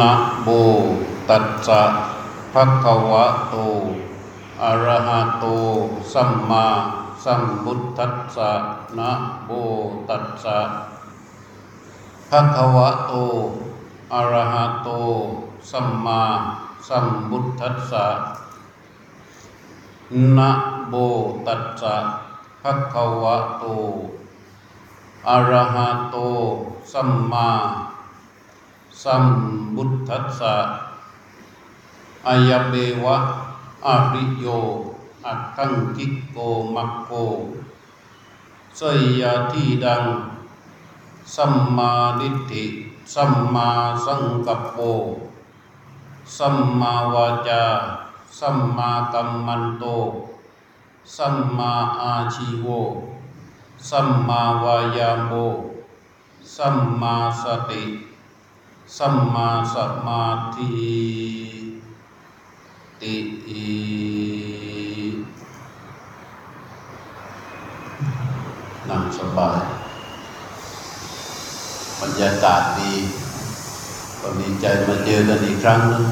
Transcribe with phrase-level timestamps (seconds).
[0.00, 0.48] นะโม
[1.28, 1.82] ตัสสะ
[2.52, 3.54] ภะคะวะโต
[4.62, 5.44] อะระหะโต
[6.12, 6.66] สัมมา
[7.24, 8.52] สัมพุทธัสสะ
[8.98, 9.10] นะ
[9.44, 9.50] โม
[10.08, 10.58] ตัสสะ
[12.30, 13.12] ภะคะวะโต
[14.14, 14.88] อะระหะโต
[15.70, 16.22] สัมมา
[16.88, 18.06] สัมพุทธัสสะ
[20.36, 20.50] นะ
[20.88, 20.94] โม
[21.46, 21.96] ตัสสะ
[22.62, 23.64] ภะคะวะโต
[25.30, 26.16] อะระหะโต
[26.92, 27.50] สัมมา
[29.02, 29.24] สัม
[29.74, 30.56] พุทธัสสะ
[32.28, 33.16] อายเบวะ
[33.86, 34.46] อริโย
[35.26, 36.36] อัตถังกิโก
[36.74, 37.10] มัคโก
[38.78, 38.80] ส
[39.20, 40.04] ยาทีดัง
[41.34, 42.64] สัมมาดิฏฐิ
[43.14, 43.70] สัมมา
[44.06, 44.78] สังกัปโป
[46.38, 47.64] สัมมาวาจา
[48.38, 49.84] สัมมากัมมันโต
[51.16, 52.68] สัมมาอาชีโว
[53.90, 55.32] สัมมาวายาโม
[56.56, 57.84] สัมมาสติ
[58.96, 60.24] สัมมาสมา
[60.54, 60.68] ธิ
[63.00, 63.14] ติ
[68.88, 69.62] นั่งสบาย
[72.00, 72.92] บรรยากาศดี
[74.20, 76.04] ก็ดีใจมาเจอกันอีกครั้งนึง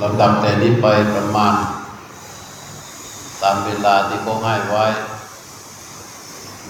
[0.00, 1.54] ลำดับแต่นี้ไปประมาณ
[3.42, 4.84] ตามเวลาที่เขาให้ไว้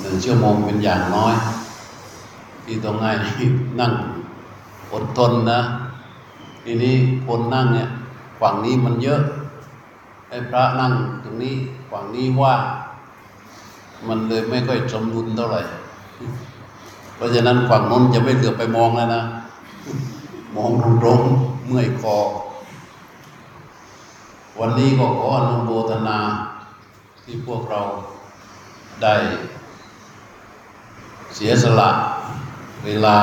[0.00, 1.34] หนึ่งชั่วโมงเป็นอย่างน้อย
[2.64, 3.12] ที่ต้องให้
[3.80, 3.92] นั่ง
[4.92, 5.60] อดทนนะ
[6.64, 6.94] ทีนี้
[7.26, 7.88] คนนั่งเนี่ย
[8.40, 9.20] ฝั่งนี้มันเยอะ
[10.28, 11.54] ให้พระนั่งตรงนี้
[11.90, 12.54] ฝั่งนี้ว่า
[14.08, 15.60] มันเลยไม่ค่อยสมดุลเท่าไหร่
[17.16, 19.22] เพราะฉะนั้นฝั่งน้นจะไม่เหลือไปมองแล้วนะ
[20.56, 22.16] มองตรงๆเมื่อยคอ
[24.60, 26.18] วันนี้ก็ขออนุโมทนา
[27.30, 27.82] ที่พวกเรา
[29.02, 29.16] ได้
[31.34, 31.90] เสียสละ
[32.84, 33.18] เวลา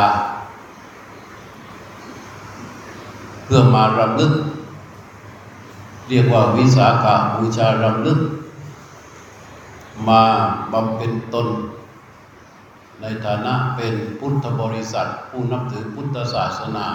[3.43, 4.33] เพื่อมารำลึก
[6.09, 8.20] เรียกว่าวิสาขาบูชารำลึก
[10.08, 10.23] มา
[10.73, 11.48] บำเพ็ญตน
[13.02, 16.87] ในฐานะเป็นพุทธบริษัท ผู้นับถือพุทธศาสนา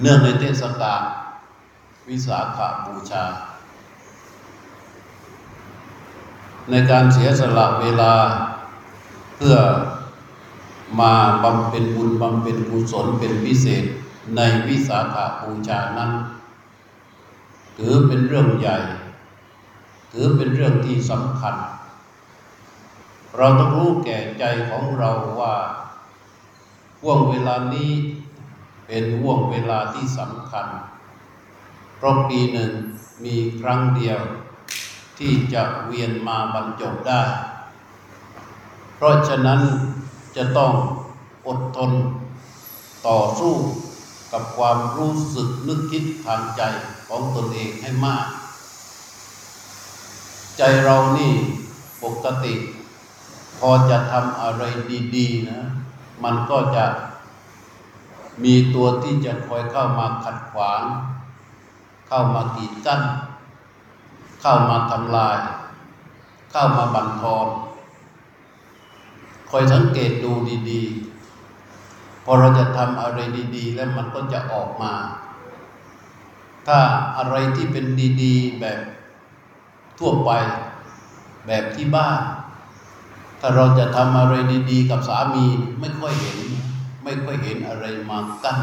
[0.00, 1.00] เนื่องในเทศกาล
[2.08, 3.24] วิสาขาบูชา
[6.70, 8.12] ในการเสียสละเวลา
[9.36, 9.56] เพื่อ
[11.00, 13.84] มาบำเพ็ญบุญบำเพ็ญกุศลเป็นพิเศษ
[14.36, 16.10] ในวิสาขาบูชานั้น
[17.76, 18.78] ถือเป็นเรื่องใหญ่
[20.12, 21.54] ถือเป็นเรื่องที่สำคัญ
[23.36, 25.10] เราต้องรู้แก่ใจของเรา
[25.40, 25.56] ว่า
[27.02, 27.92] ห่วงเวลานี้
[28.86, 30.66] เป็นห่วงเวลาที่สำคัญ
[31.96, 32.70] เพราะปีหนึ่ง
[33.24, 34.20] มีครั้งเดียว
[35.18, 37.22] ที่จะเวียนมาบรรจบได้
[38.96, 39.60] เพราะฉะนั้น
[40.36, 40.72] จะต้อง
[41.46, 41.92] อดทน
[43.06, 43.54] ต่อสู้
[44.32, 46.62] กับความรู้สึกนึกคิดทางใจ
[47.08, 48.26] ของตนเองให้มาก
[50.58, 51.34] ใจเรานี่
[52.02, 52.54] ปกติ
[53.58, 54.62] พอจะทำอะไร
[55.16, 55.62] ดีๆนะ
[56.24, 56.86] มันก็จะ
[58.44, 60.82] มีตัวที่จะคอยเข้ามาขัดขวาง
[62.08, 63.00] เข้ามากีดกั้น
[64.40, 65.36] เข้ามาทำลาย
[66.50, 67.48] เข้ามาบั่นทอน
[69.50, 70.32] คอยสังเกตดู
[70.70, 73.18] ดีๆ พอเราจะทำอะไร
[73.56, 74.94] ดี ๆ แล้วมันก็จะออกมา
[76.66, 76.78] ถ้า
[77.18, 77.86] อะไรที่เป็น
[78.22, 78.80] ดีๆ แบบ
[79.98, 80.30] ทั่วไป
[81.46, 82.20] แบบที่บ้าน
[83.40, 84.34] ถ้าเราจะทำอะไร
[84.70, 85.44] ดีๆ กับสามี
[85.80, 86.38] ไม่ค่อยเห็น
[87.04, 88.58] ไม่ค่อยเห็นอะไรมากั้น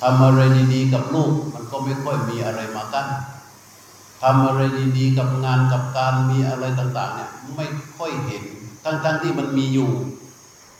[0.00, 0.40] ทำอะไร
[0.74, 3.06] ดีๆ กับลูกมันก็ไม่ค่อยมีอะไรมากั้น
[4.22, 4.60] ทำอะไร
[4.98, 7.66] ดีๆกับงานกับการมีอะไรต่าง ๆ เนี่ยไม่
[7.96, 8.44] ค่อยเห็น
[8.84, 9.90] ทั้งๆที่มันมีอยู่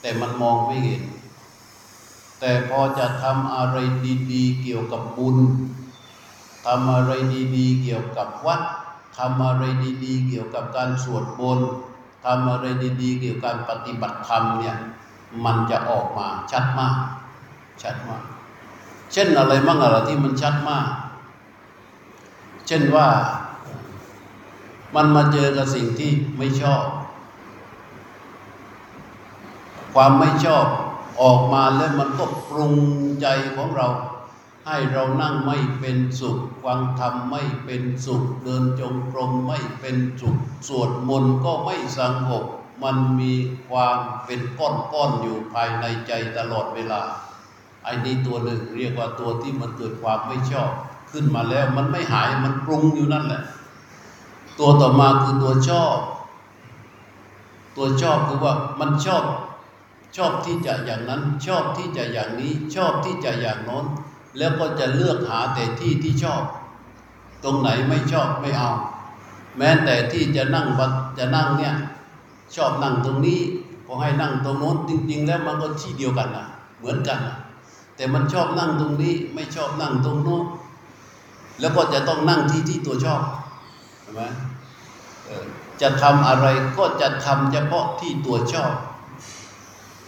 [0.01, 1.03] แต่มันมองไม่เห็น
[2.39, 3.77] แต่พอจะทำอะไร
[4.31, 5.37] ดีๆ เกี่ยวกับบุญ
[6.65, 7.11] ทำอะไร
[7.55, 8.61] ดีๆ เกี่ยวกับวัด
[9.17, 9.63] ทำอะไร
[10.03, 11.69] ดีๆ เกี่ยวกับการสวดมนต์
[12.25, 12.65] ทำอะไร
[13.01, 14.77] ดีๆ เกี่ยวกับการปฏิบัติธรรมเนี่ย
[15.45, 16.95] มันจะออกมาชัดมาก
[17.83, 18.23] ชัดมาก
[19.13, 20.87] เช่นอะไรมั่งอะไรที่มันชัดมาก
[22.67, 23.07] เช่นว่า
[24.95, 26.83] มันมาเจอกับสิ่งที่ไม่ชอบ
[29.93, 30.65] ความไม่ชอบ
[31.21, 32.75] ออกมาแล้วมันก็ปรุง
[33.21, 33.87] ใจของเรา
[34.67, 40.37] ให้เรานั่งไม่เป็นสุขฟังธรรมไม่เป็นสุข เดินจงกรมไม่เป็นสุข
[40.67, 42.45] สวดมนต์ก็ไม่สงบ
[42.83, 43.33] มันมี
[43.69, 47.01] ความเป็นก้อนๆอยู่ภายในใจตลอดเวลา
[47.83, 50.69] ไอ้นี่ตัวหนึ่งเรียกว่าตัวที่มันเกิดความไม่ชอบ
[51.11, 53.41] ขึ้นมาแล้วมันไม่หายมันปรุงอยู่นั่นแหละ
[54.59, 55.97] ตัวต่อมาคือตัวชอบ
[57.75, 59.23] ตัวชอบคือว่ามันชอบ
[60.15, 63.85] ชอบที่จะอย่างนั้น ชอบที่จะอย่างนี้ ชอบที่จะอย่างโน้น
[64.37, 66.43] แล้วก็จะเลือกหาแต่ที่ที่ชอบ
[67.43, 68.71] ตรงไหนไม่ชอบไม่เอา
[69.57, 71.73] แม้แต่ที่จะนั่งบัดจะนั่งเนี่ย
[72.55, 73.39] ชอบนั่งตรงนี้
[73.85, 76.45] พอให้นั่งตรงโน้นจริง ๆ แล้วมันก็ที่เดียวกันนะ
[76.79, 77.37] เหมือนกันนะ
[77.95, 80.43] แต่มันชอบนั่งตรงนี้ ไม่ชอบนั่งตรงโน้น
[81.59, 83.21] แล้วก็จะต้องนั่งที่ที่ตัวชอบ
[84.13, 84.21] ไหม
[85.81, 86.45] จะทำอะไร
[86.77, 88.73] ก็จะทำเฉพาะที่ตัวชอบ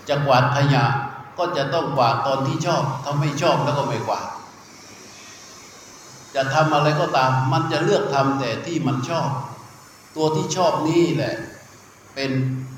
[0.10, 0.86] จะกวาดขยะ
[1.38, 4.26] ก็จะต้องกวาดตอนที่ชอบ ถ้าไม่ชอบแล้วก็ไม่กวาด
[6.36, 9.30] จะทำอะไรก็ตาม มันจะเลือกทำแต่ที่มันชอบ
[10.16, 11.36] ตัวที่ชอบนี่แหละ
[12.16, 12.32] เป็น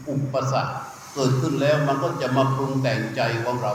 [0.10, 0.74] อุปสรรค
[1.14, 3.74] เกิดขึ้นแล้วมันก็จะมาปรุงแต่งใจของเรา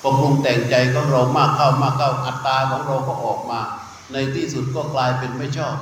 [0.00, 3.60] พอปรุงแต่งใจของเรามากเข้ามากเข้าอัตตาของเราก็ออกมา
[4.12, 5.76] ในที่สุดก็กลายเป็นไม่ชอบ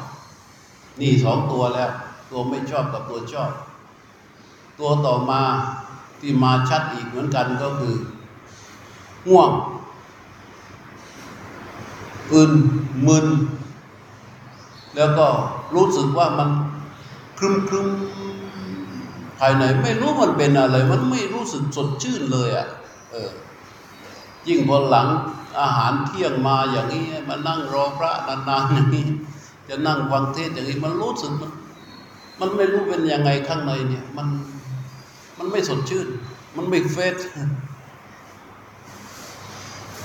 [1.01, 1.91] นี่สองตัวแล้ว
[2.31, 3.51] ตัวไม่ชอบกับตัวชอบ
[4.79, 5.43] ตัวต่อมา
[6.21, 7.97] ที่มาชัดอีกเหมือนกันก็คือ
[9.29, 9.51] ง่วง
[12.33, 12.53] อึน
[13.07, 13.27] มึน
[14.97, 15.27] แล้วก็
[15.75, 16.49] รู้สึกว่ามัน
[17.39, 17.89] ครึมครึม
[19.39, 22.67] ภายในไม่รู้มันเป็นอะไร มันไม่รู้สึกสดชื่นเลยอะ่ะ
[23.11, 23.31] เออ
[24.49, 25.09] ยิ่งพอหลัง
[25.61, 28.13] อาหารเที่ยงมาอย่างนี้ มานั่งรอพระ
[28.49, 29.07] นานๆอย่างนี้
[29.69, 31.53] จะนั่งฟังเทศอย่างนี้มันรู้สึกมัน
[32.41, 34.27] มันไม่รู้เป็นยังไงข้างในเนี่ย มัน
[35.39, 36.09] มันไม่สดชื่น
[36.57, 37.17] มันไม่เฟส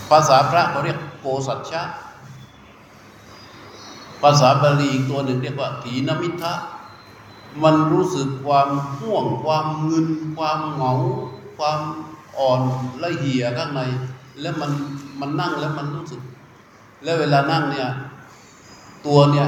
[0.09, 1.81] ภาษาพระเขาเรียกโกสัจฉะ
[4.21, 6.53] ภาษาบาลีอีกตัวหนึ่งเรียกว่าถีนมิทะ
[7.63, 8.69] มันรู้สึกความ
[8.99, 10.07] ห่วง ความเงิน
[10.37, 10.93] ความเหงา
[11.57, 11.79] ความ
[12.37, 12.61] อ่อน
[13.03, 13.81] ละเหี่ยข้างใน
[14.41, 14.71] แล้วมัน
[15.19, 16.21] มันนั่งแล้วมันรู้สึก
[17.03, 17.87] แล้วเวลานั่งเนี่ย
[19.05, 19.47] ตัวเนี่ย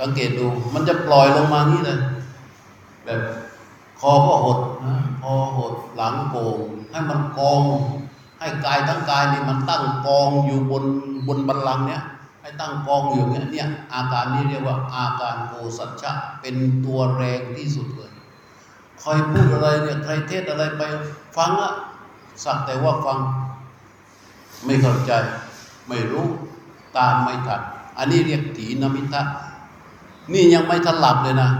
[0.00, 1.98] สังเกตดู มันจะปล่อยลงมานี่เลย
[3.04, 3.20] แบบ
[4.00, 6.58] คอก็หดนะคอหดหลังโก่ง
[6.90, 7.60] ให้มันกอง
[8.38, 10.84] ให้กายทั้งกายนี่มันตั้งกองอยู่บน
[11.28, 12.02] บนบัลลังก์เนี่ย
[12.42, 18.12] ให้ตั้งกองอยู่เนี่ยเนี่ยอาการนี้เรียกว่าอาการโกสัจฉะเป็นตัวแรงที่สุดเลย
[19.00, 20.82] ใครพูดอะไรเนี่ยใครเทศอะไรไป
[21.36, 21.72] ฟังอะ
[22.44, 23.18] สักแต่ว่าฟัง
[24.64, 25.12] ไม่เข้าใจ
[25.88, 26.26] ไม่รู้
[26.96, 27.62] ตามไม่ทัน
[27.98, 29.22] อันนี้เรียกถีนมิทะ
[30.32, 31.50] นี่ยังไม่ทันหลับเลยนะ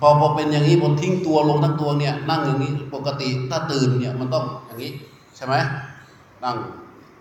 [0.00, 4.92] พอพอเป็นอย่างนี้พอทิ้งตัวลงทั้งตัวเนี่ย นั่งอย่างนี้ปกติถ้าตื่นเนี่ยมันต้องอย่างนี้
[5.36, 5.54] ใช่ไหม
[6.44, 6.56] นั่ง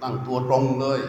[0.02, 1.00] นั่งตัวตรงเลย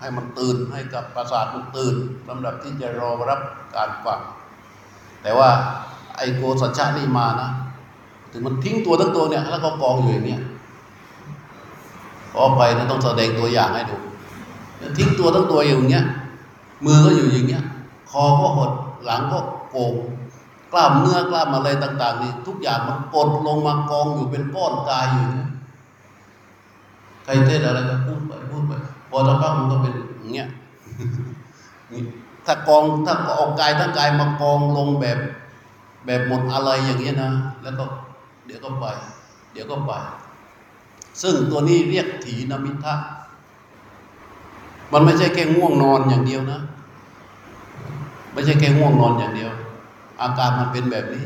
[0.00, 1.94] ให้มันตื่นให้กับประสาทมันตื่น
[2.28, 3.40] สำหรับที่จะรอรับ
[3.76, 4.20] การฟัง
[5.22, 5.50] แต่ว่า
[6.16, 7.48] ไอโกสัจฉะนี่มานะ
[8.32, 10.42] ถึงมันทิ้งตัวทั้งตัวเนี่ย แล้วก็กองอยู่อย่างเนี้ย
[12.32, 13.96] ขอไปนะต้องแสดงตัวอย่างให้ดู
[14.96, 16.06] ทิ้งตัวทั้งตัวอยู่อย่างเงี้ย
[16.84, 17.64] มือก็อยู่อย่างเงี้ย
[18.10, 18.70] คอก็หด
[19.04, 19.38] หลังก็
[19.70, 19.94] โกง
[20.72, 25.48] กล้ามเนื้อกล้ามอะไรต่าง ๆ นี่ทุกอย่างมันกดลงมากองอยู่เป็นก้อนกายอยู่เนี่ย
[27.24, 28.72] ใครเทศอะไรก็พูดไปพูดไป
[29.10, 30.48] พอสักพักมันก็เป็นอย่างเงี้ย
[32.46, 35.18] ถ้ากองถ้าเอากายทั้งกายมากองลงแบบ
[36.06, 37.30] แบบหมดอะไรอย่างเงี้ยนะ
[37.62, 37.84] แล้วก็
[38.46, 38.84] เดี๋ยวก็ไป
[39.52, 39.92] เดี๋ยวก็ไป
[41.22, 42.94] ซึ่งตัวนี้เรียกถีนมิทะ
[44.92, 46.60] มันไม่ใช่แค่ง่วงนอนอย่างเดียวนะ
[48.32, 49.50] ไม่ใช่แค่ง่วงนอนอย่างเดียว
[50.20, 51.24] อาการมันเป็นแบบนี้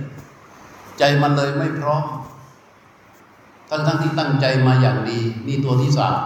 [0.98, 2.04] ใจมันเลยไม่พร้อม
[3.70, 6.18] ทั้งทั้งที่ตั้งใจมาอย่างดี นี่ตัวที่สาม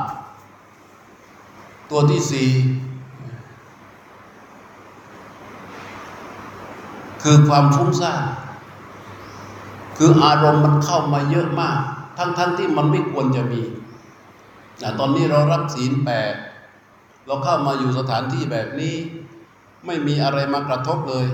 [1.90, 2.48] ตัวที่สี่
[7.22, 8.22] คือความฟุ้งซ่าน
[9.96, 11.78] คืออารมณ์มันเข้ามาเยอะมาก
[12.18, 13.62] ทั้งทั้งที่มันไม่ควรจะมี
[14.82, 16.34] นะตอนนี้เรารับศีลแปด
[17.30, 18.94] เราเข้ามาอยู่สถานที่แบบนี้
[19.86, 21.26] ไม่มีอะไรมากระทบเลย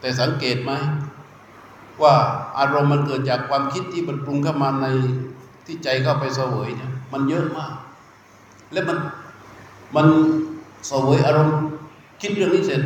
[0.00, 0.72] แต่สังเกตไหม
[2.02, 2.14] ว่า
[2.58, 4.86] อารมณ์มันเกิดจากความคิดที่มันปรุงเข้ามาใน
[5.66, 7.72] ที่ใจเข้าไปเสวยเนี่ยมันเยอะมาก
[8.72, 8.98] และมัน
[9.96, 10.06] มัน
[10.86, 11.56] เสวยอารมณ์
[12.20, 12.82] คิดเรื่องนี้เสร็จ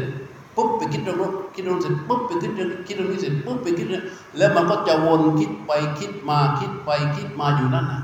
[0.56, 4.04] ปุ๊บไปคิดเรื่องนู้นคิดเรื่องเสร็จปุ๊บไปคิดเรื่องคิดเรื่องนี้เสร็จปุ๊บไปคิดเรื่อง
[4.36, 8.02] แล้วมันก็จะวนคิดไปคิดมาคิดไปคิดมาอยู่นั่นนะ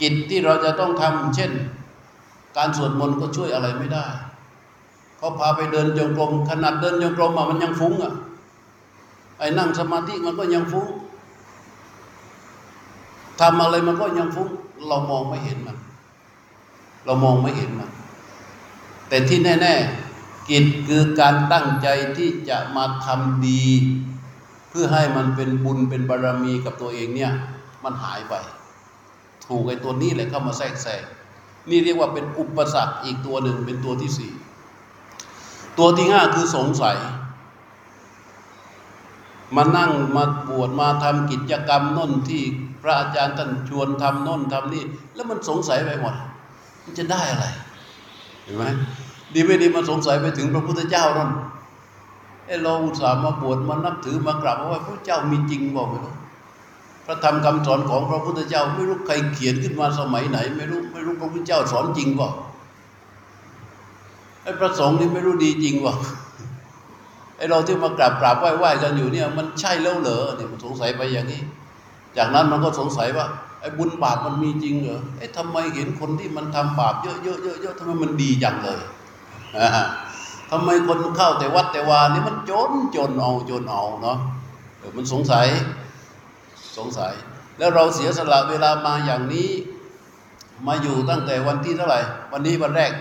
[0.00, 1.52] กิจที่เราจะต้องทำเช่น
[2.56, 4.06] การสวดมนต์ก็ช่วยอะไรไม่ได้
[5.18, 8.14] เขาพาไปเดินจงกรมขนาดเดินจงกรมอะมันยังฟุ้งอะ
[9.38, 10.88] ไอ้นั่งสมาธิมันก็ยังฟุ้ง
[13.40, 14.48] ทำอะไรมันก็ยังฟุ้ง
[14.88, 15.78] เรามองไม่เห็นมัน
[17.04, 17.90] เรามองไม่เห็นมัน
[19.08, 19.74] แต่ที่แน่
[20.12, 23.64] ๆ กิจคือการตั้งใจที่จะมาทำดี
[24.70, 27.32] เพื่อให้มันเป็นบุญเป็นบารรมีกับตัวเองเนี่ย
[27.84, 28.34] มันหายไป
[29.46, 31.02] ถูกไอ้ตัวนี้เลยเข้ามาแทรกแซง
[31.70, 34.32] นี่เรียกว่าเป็นอุปสรรคอีกตัวหนึ่งเป็นตัวที่สี่
[35.78, 36.96] ตัวที่ห้าคือสงสัย
[39.56, 42.42] มานั่งมาบวชมาทำกิจกรรมน้นที่
[42.82, 46.14] พระอาจารย์ท่านชวนทำน้นทำนี่ แล้วมันสงสัยไปหมด
[46.84, 47.46] มันจะได้อะไร
[48.42, 48.64] เห็นไหม
[49.34, 51.30] ดีไม่ดีมันสงสัยไปถึงพระพุทธเจ้านั่น
[52.46, 55.94] เออเราอุตส่าห์มาบวชมานับถือมากราบว่าพระเจ้ามีจริงบอกไหม
[57.06, 62.32] พระธรรมคำสอนของพระพุทธเจ้า ไม่รู้ใครเขียนขึ้นมาสมัยไหน ไม่รู้ไม่รู้พระพุทธเจ้าสอนจริงบอก
[64.42, 65.98] ไอ้พระสงฆ์นี่ไม่รู้ดีจริงบอก
[67.36, 71.42] ไอ้เราที่มากราบกราบไหว้ไหว้กันอยู่เนี่ยมันใช่แล้วเหรอเนี่ยมันสงสัยไปอย่างนี้
[72.16, 73.26] จากนั้นมันก็สงสัยว่า
[73.60, 78.80] ไอ้บุญบาปมันมีจริงเหรอไอ้ทำไมเห็นคนที่มันทำบาปเยอะเยอะเยอะเยอะทำไมมันดีจังเลย
[80.50, 84.18] ทำไมคนเข้าแต่วัดแต่วานี่มันจนจนเอาจนเอาเนาะ
[84.96, 85.46] มันสงสัย
[86.78, 87.12] สงสัย
[87.58, 89.48] แล้วเราเสียสละเวลามาอย่างนี้
[90.66, 92.00] มาอยู่ตั้งแต่วันที่เท่าไหร่
[92.32, 92.92] วันนี้วันแรก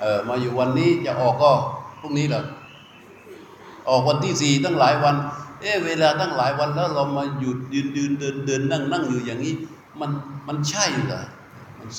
[0.00, 1.52] เออมาอยู่วันนี้จะออกก็
[2.00, 2.42] พรุ่งนี้เหรอ
[3.88, 5.16] ออกวันที่สี่ตั้งหลายวัน
[5.60, 9.54] เอ๊เวลาตั้งหลายวันแล้วเรามาหยุดยืนยืนเดินเดินนั่งนั่งอยู่อย่างนี้
[10.00, 10.10] มัน
[10.48, 11.24] มันใช่เหรอ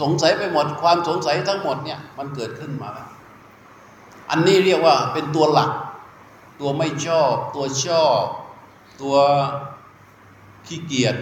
[0.01, 3.08] สงสัยไปหมดความสงสัยทั้งหมดเนี่ยมันเกิดขึ้นมาแล้ว
[4.30, 5.72] อันนี้เรียกว่าเป็นตัวหลัก
[6.60, 8.24] ตัวไม่ชอบ ตัวชอบ
[9.01, 9.15] ตัว
[10.68, 11.15] ขี้เกียจ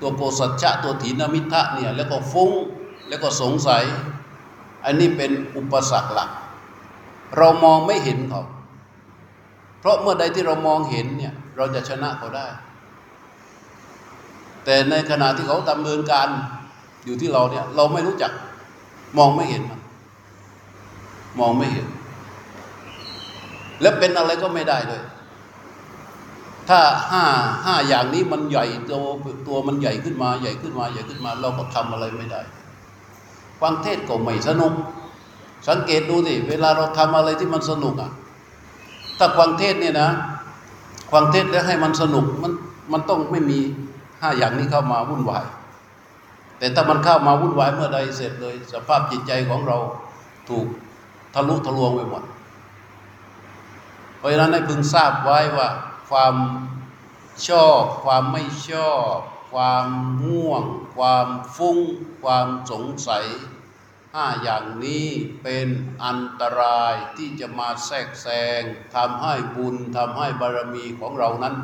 [0.00, 2.50] ตัวโกสัจจะตัวถีนมิทะเนี่ยแล้วก็ฟุ้ง
[3.08, 3.84] แล้วก็สงสัย
[4.84, 6.30] อันนี้เป็นอุปสรรคหลัก
[7.36, 8.42] เรามองไม่เห็นเขา
[9.80, 12.46] เพราะเมื่อใดที่เรามองเห็นเนี่ยเราจะชนะเขาได้
[14.64, 16.28] แต่ในขณะที่เขาดำเนินการ
[17.04, 18.32] อยู่ที่เราเนี่ยเราไม่รู้จัก
[19.18, 19.80] มองไม่เห็นมัน
[21.38, 21.86] มองไม่เห็น
[23.80, 25.02] และเป็นอะไรก็ไม่ได้เลย
[26.68, 27.24] ถ้าห้า
[27.64, 28.98] ห้าอย่างนี้มันใหญ่ตัว
[29.46, 32.40] ตัวมันใหญ่ขึ้นมา ใหญ่ขึ้นมาใหญ่ขึ้นมา เราก็ทำอะไรไม่ได้
[33.60, 34.72] ฟังเทศก็ไม่สนุก
[35.68, 38.10] สังเกตดูสิเวลาเราทำอะไรที่มันสนุกอะ
[39.18, 40.10] ถ้าฟังเทศเนี่ยนะ
[41.12, 42.52] ฟังเทศแล้วให้มันสนุกมัน
[42.92, 43.58] มันต้องไม่มี
[44.20, 45.44] ห้าอย่างนี้เข้ามาวุ่นวาย
[46.58, 49.78] แต่ถ้ามันเข้ามาวุ่นวายเมื่อใดเสร็จเลย สภาพจิตใจของเรา
[50.48, 50.66] ถูก
[51.34, 52.22] ทะลุทะลวงไปหมด
[54.18, 55.68] เพราะฉะนั้นให้พึงทราบไว้ว่า
[56.12, 56.36] ความ
[57.48, 59.16] ชอบ ความไม่ชอบ
[59.52, 59.86] ความ
[60.24, 60.64] ง่วง
[60.96, 61.78] ความฟุ้ง
[62.22, 63.26] ความสงสัย
[64.14, 65.06] ห้าอย่างนี้
[65.42, 65.68] เป็น
[66.04, 68.28] อันตรายที่จะมาแทรกแซ
[68.60, 68.62] ง
[68.94, 71.54] ทำให้บุญทำให้บารมีของเรานั้น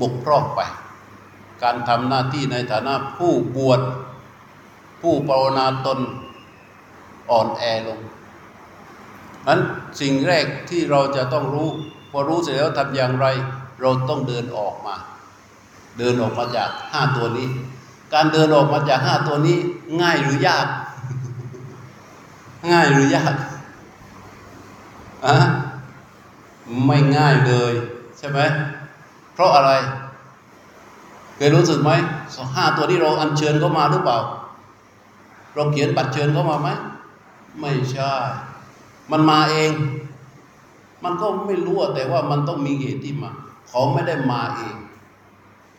[0.00, 0.60] บกพร่องไป
[1.62, 3.80] การทำหน้าที่ในฐานะผู้บวช
[5.00, 6.00] ผู้ปรนนาตน
[7.30, 8.00] อ่อนแอลง
[9.46, 9.60] นั้น
[10.00, 11.68] สิ่งแรกที่เราจะต้องรู้
[12.10, 13.26] พอรู้เสร็จแล้วทำอย่างไร
[13.80, 14.94] เราต้องเดินออกมา
[15.98, 17.48] เดินออกมาจากห้าตัวนี้
[18.14, 19.58] การเดินออกมาจากห้าตัวนี้
[20.00, 20.66] ง่ายหรือยาก
[22.72, 23.34] ง่ายหรือยาก
[25.26, 25.36] อะ
[26.86, 27.72] ไม่ง่ายเลย
[28.18, 28.38] ใช่ไหม
[29.34, 29.72] เพราะอะไร
[31.36, 31.90] เคยรู้สึกไหม
[32.36, 34.18] สห้าตัวที่เราอัญเชิญเข้ามาหรือเปล่า
[35.54, 36.68] เราเขียนบัตรเชิญเข้ามาไหม
[37.60, 38.10] ไม่ใช่
[39.10, 39.72] มันมาเอง
[41.04, 43.30] มันก็ไม่รู้แต่ว่ามันต้องมีเหตุที่มา
[43.68, 44.76] เขาไม่ได้มาเอง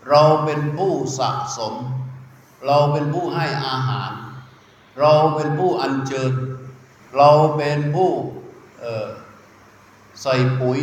[0.10, 1.74] เราเป็นผู้สะสม
[2.66, 4.12] เราเป็นผู้ให้อาหาร
[5.00, 6.32] เราเป็นผู้อัญเชิญ
[7.18, 8.12] เราเป็นผู้
[10.22, 10.82] ใส่ปุ๋ย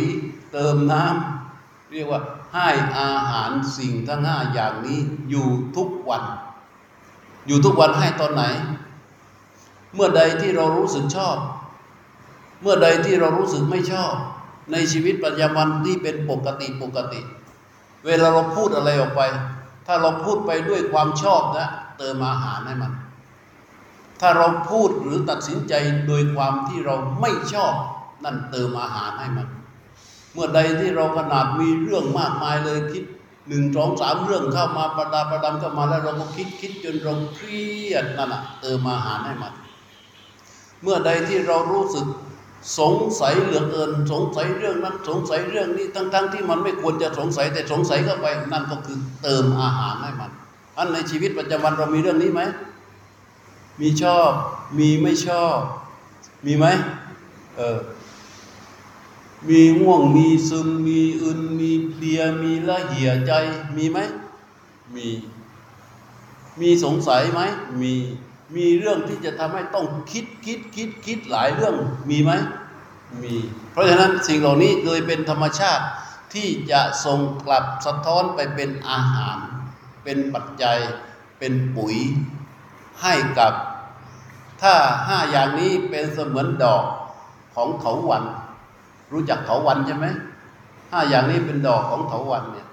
[0.51, 2.21] เติมน้ำเรียกว่า
[2.53, 4.99] ให้อาหารสิ่งทั้งห้าอย่างนี้
[5.29, 6.23] อยู่ทุกวัน
[7.47, 8.43] อยู่ทุกวันให้ตอนไหน
[9.93, 11.37] เมื่อใดที่เรารู้สึกชอบ
[12.61, 14.13] เมื่อใดที่เรารู้สึกไม่ชอบ
[14.71, 17.21] ในชีวิตประจำวันที่เป็นปกติปกติ
[18.05, 19.21] เวลาเราพูดอะไรออกไป
[19.87, 22.93] ถ้าเราพูดไปด้วยความชอบนะ เติมอาหารให้มัน
[24.21, 25.73] ถ้าเราพูดหรือตัดสินใจ
[26.07, 27.73] โดยความที่เราไม่ชอบ
[28.23, 29.47] นั่นเติมอาหารให้มัน
[30.33, 33.03] เมื่อใดที่เราขนาดมีเรื่องมากมายเลยคิด
[33.47, 39.53] หนึ่งสองสามเรื่องเข้ามาประดาประดำเข้ามาแล้วเราก็คิดคิดจนเราเครียดนั่นแหะเติมอาหารให้มัน
[40.81, 42.05] เมื่อใดที่เรารู้สึก
[42.79, 50.31] สงสัยเหลือเกิน สงสัยเรื่องนั้นสงสัยเรื่องนี้ทั้งๆทที่มันไม่ควรจะสงสัยแต่สงสัยเข้าไปนั่นก็คือเติมอาหารให้มัน
[50.77, 52.41] อันในชีวิตประจำวันเรามีเรื่องนี้ไหม
[53.81, 54.31] มีชอบ
[54.77, 55.57] มีไม่ชอบ
[56.45, 56.65] มีไหม
[57.57, 57.79] เออ
[59.49, 63.31] มีง่วงมีซึมมีอึนมีเพลียมีละเหี่ยใจ
[63.75, 63.99] มีไหม
[64.95, 65.07] มี
[66.59, 67.41] มีสงสัยไหม
[67.81, 67.93] มี
[68.55, 71.75] มีเรื่องที่จะทำให้ต้องคิดคิดคิดคิดหลายเรื่อง
[72.09, 72.31] มีไหม
[73.23, 73.35] มี
[73.71, 75.85] เพราะฉะนั้นสิ่งเหล่านี้เลยเป็นธรรมชาติ
[76.33, 79.37] ที่จะส่งกลับสะท้อนไปเป็นอาหาร
[80.03, 80.77] เป็นปัจจัย
[81.39, 81.95] เป็นปุ๋ย
[83.01, 83.53] ให้กับ
[84.61, 84.75] ถ้า
[85.07, 86.83] ห้าอย่างนี้เป็นเสมือนดอก
[87.55, 88.23] ของเขาวัน
[89.11, 90.07] รู้จักเขาวันใช่ไหม
[90.91, 92.67] ห้าอย่างนี้เป็นดอกของเถาวันเนี่ย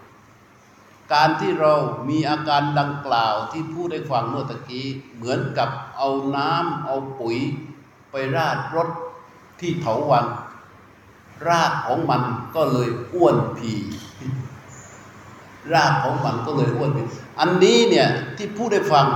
[1.12, 1.72] การที่เรา
[2.08, 7.38] มีอาการดังกล่าวที่พูดได้ฟังเมื่อตะกี้ เหมือนกับเอาน้ำเอาปุ๋ย
[8.10, 8.88] ไปราดรถ
[9.60, 10.26] ที่เถาวัน
[11.48, 12.22] รากของมัน
[12.54, 13.72] ก็เลยอ้วนผี
[15.74, 17.02] รากของมันก็เลยอ้วนผี
[17.40, 19.06] อันนี้เนี่ยที่พูดได้ฟัง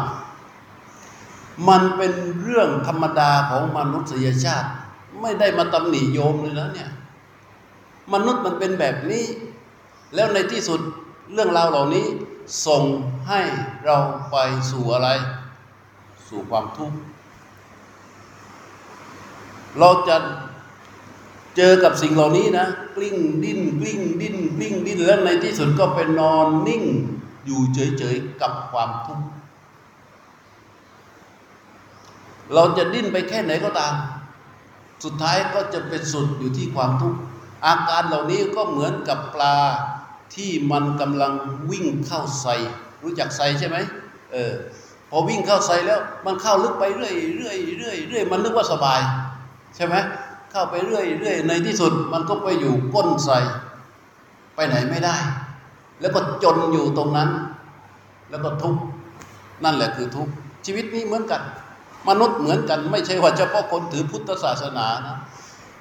[1.68, 4.68] มันเป็นเรื่องธรรมดาของมนุษยชาติ
[5.20, 6.90] ไม่ได้มาตำหนิโยมเลยนะเนี่ย
[8.12, 9.24] มนุษย์มันเป็นแบบนี้
[10.14, 10.80] แล้วในที่สุด
[11.32, 12.06] เรื่องราวเหล่านี้
[12.66, 12.82] ส่ง
[13.28, 13.40] ให้
[13.84, 13.96] เรา
[14.30, 14.36] ไป
[14.70, 15.08] สู่อะไร
[16.28, 16.96] สู่ความทุกข์
[19.78, 20.16] เราจะ
[21.56, 22.66] เจอกับสิ่งเหล่านี้นะ
[22.96, 26.84] กลิ้งดิ้นกลิ้งดิ้นกลิ้งดิ้นแล้วในที่สุดก็ไปนอนนิ่ง
[27.46, 29.26] อยู่เฉยๆกับความทุกข์
[32.54, 33.94] เราจะดิ้นไปแค่ไหนก็ตาม
[35.04, 37.18] สุดท้ายก็จะเป็นสุดอยู่ที่ความทุกข์
[37.66, 39.56] อาการเหล่านี้ก็เหมือนกับปลา
[40.34, 41.32] ที่มันกำลัง
[41.70, 42.54] วิ่งเข้าใส่
[43.02, 43.76] รู้จักใส่ใช่ไหม
[44.32, 44.52] เออ
[45.10, 49.00] พอวิ่งเข้าใส่แล้วมันเข้าลึกไปเรื่อยเรื่อยเรื่อยเรื่อยมันนึกว่าสบาย
[49.76, 49.94] ใช่ไหม
[50.50, 53.38] เข้าไปเรื่อยเรื่อยในที่สุดมันก็ไปอยู่ก้นใส่
[54.54, 55.16] ไปไหนไม่ได้
[56.00, 57.30] แล้วก็จนอยู่ตรงนั้น
[58.30, 58.82] แล้วก็ทุกข์
[59.64, 60.32] นั่นแหละคือทุกข์
[60.64, 61.42] ชีวิตนี้เหมือนกัน
[62.08, 65.16] มนุษย์เหมือนกัน ไม่ใช่ว่าเฉพาะคนถือพุทธศาสนานะ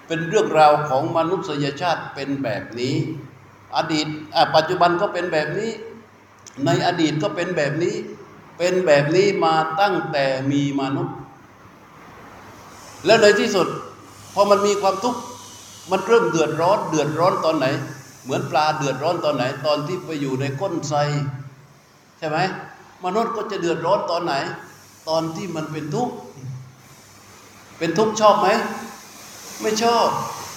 [0.08, 2.96] เป็นเรื่องราวของมนุษยชาติเป็นแบบนี้
[3.75, 4.07] อดีต
[4.55, 5.71] ปัจจุบันก็เป็นแบบนี้
[6.65, 7.95] ในอดีตก็เป็นแบบนี้
[8.57, 11.15] เป็นแบบนี้มาตั้งแต่มีมนุษย์
[13.05, 13.67] แล้วในที่สุด
[14.33, 15.21] พอมันมีความทุกข์
[15.91, 17.67] มันเริ่มเดือดร้อน เดือดร้อนตอนไหน
[18.24, 20.97] เหมือนปลาเดือดร้อนตอนไหน ตอนที่ไปอยู่ในก้นไทร
[22.17, 22.38] ใช่ไหม
[23.05, 24.33] มนุษย์ก็จะเดือดร้อนตอนไหน
[25.09, 26.13] ตอนที่มันเป็นทุกข์
[27.77, 28.47] เป็นทุกข์ชอบไหม
[29.62, 30.07] ไม่ชอบ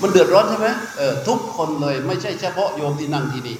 [0.00, 3.56] มันเดือดร้อนใช่ไหมเออทุกคนเลยไม่ใช่เฉพาะโยมที่นั่งที่นี่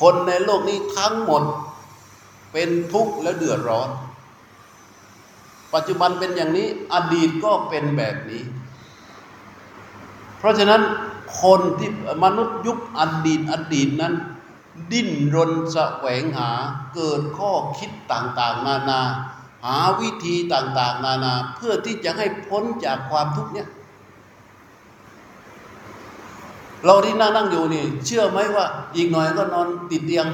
[0.00, 1.42] คนในโลกนี้ทั้งหมด
[2.52, 3.88] เป็นทุกข์และเดือดร้อน
[5.74, 8.42] ปัจจุบันเป็นอย่างนี้อดีตก็เป็นแบบนี้
[10.38, 10.82] เพราะฉะนั้น
[11.42, 11.90] คนที่
[12.24, 14.14] มนุษย์ยุคอดีตอดีตนั้น
[14.92, 16.50] ดิ้นรนแสวงหา
[16.94, 19.00] เกิดข้อคิดต่าง ๆ นานา
[19.64, 23.68] หาวิธีต่าง ๆ นานา เพื่อที่จะให้พ้นจากความทุกข์เนี้ย
[26.84, 30.26] เราที่นั่งนั่งอยู่นี่ เชื่อไหมว่า อีกหน่อยก็นอนติดเตียง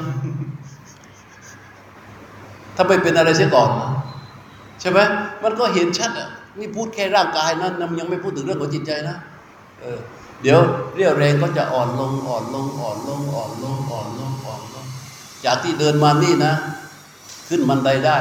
[2.76, 3.70] ถ้าไปเป็นอะไรเสียก่อน
[4.80, 4.98] ใช่ไหม
[5.42, 6.28] มันก็เห็นชัดอะ
[6.58, 9.16] นี่พูดแค่ร่างกายนั้นยังไม่พูดถึงเรื่องของจิตใจนะ
[9.80, 9.98] เออ
[10.42, 10.58] เดี๋ยว
[10.94, 14.86] เรี่ยวแรงก็จะอ่อนลงอ่อนลงอ่อนลงอ่อนลงอ่อนลงอ่อนลง
[15.44, 16.54] จากที่เดินมานี่นะ
[17.48, 18.18] ขึ้นบันไดได้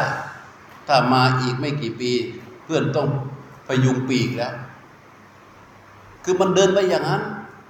[0.88, 2.12] ถ้ามาอีกไม่กี่ปี
[2.64, 3.08] เพื่อนต้อง
[3.68, 4.54] พยุงปีกแล้ว
[6.24, 7.22] คือมันเดินไปอย่างนั้น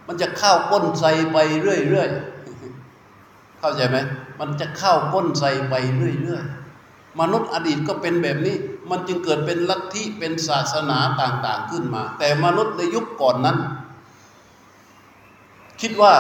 [0.08, 3.98] มันจะเข้าก้นใส่ไปเรื่อยๆ เข้าใจไหม
[4.40, 8.56] มันจะเข้าก้นใส่ไปเรื่อยๆ มนุษย์อดีตก็เป็นแบบนี้
[8.90, 13.58] มันจึงเกิดเป็นลัทธิเป็นศาสนาต่างๆขึ้นมา แต่มนุษย์ในยุคก่อนนั้น
[15.82, 16.14] คิดว่า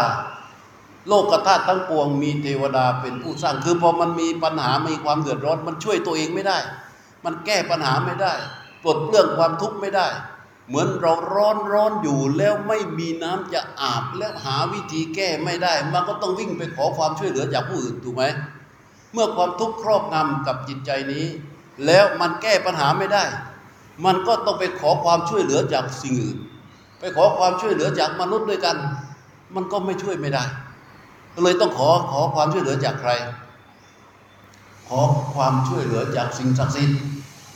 [1.08, 6.58] โลกธาตุทั้งปวงมีเทวดาเป็นผู้สร้าง คือพอมันมีปัญหา มีความเดือดร้อน มันช่วยตัวเองไม่ได้
[7.26, 8.34] มันแก้ปัญหาไม่ได้
[8.84, 10.08] ปลดเปลื้องความทุกข์ไม่ได้
[10.72, 18.24] เหมือนเราร้อนร้อนอยู่แล้วไม่มีน้ำจะอาบแล้วหาวิธีแก้ไม่ได้ มันก็ต้องวิ่งไปขอความช่วยเหลือจากผู้อื่นถูกไหม
[19.14, 21.26] เมื่อความทุกข์ครอบงำกับจิตใจนี้
[21.86, 23.24] แล้วมันแก้ปัญหาไม่ได้
[24.06, 26.38] มันก็ต้องไปขอความช่วยเหลือจากสิ่งอื่น
[27.00, 28.78] ไปขอความช่วยเหลือจากมนุษย์ด้วยกัน
[29.56, 30.44] มันก็ไม่ช่วยไม่ได้
[31.34, 33.12] ก็เลยต้องขอขอความช่วยเหลือจากใคร
[34.88, 35.00] ขอ
[35.34, 37.00] ความช่วยเหลือจากสิ่งศักดิ์สิทธิ์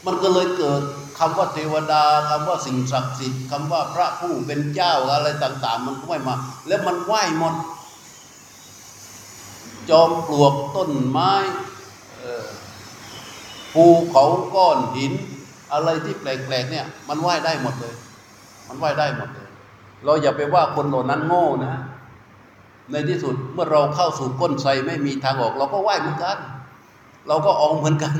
[0.05, 0.81] มันก็เลยเกิด
[1.19, 6.35] คำว่าเทวดาคำว่าสิ่งศักดิ์สิทธิ์คำว่าพระผู้เป็นเจ้าอะไรต่าง ๆ มันก็ไม่มา
[6.67, 7.55] แล้วมันไหว้หมด
[9.89, 11.33] จอมปลวกต้นไม้
[13.73, 14.25] ภูเขา
[14.55, 15.13] ก้อนหิน
[15.73, 17.95] อะไรที่แปลกๆเนี่ย มันไหว้ได้หมดเลย
[18.67, 19.49] มันไหว้ได้หมดเลย
[20.05, 21.75] เราอย่าไปว่าคนเหล่านั้นโง่นะ
[22.91, 26.37] ในที่สุดเมื่อเราเข้าสู่ก้นไทรไม่มีทางออก เราก็ไหว้เหมือนกัน
[27.27, 28.15] เราก็อองเหมือนกัน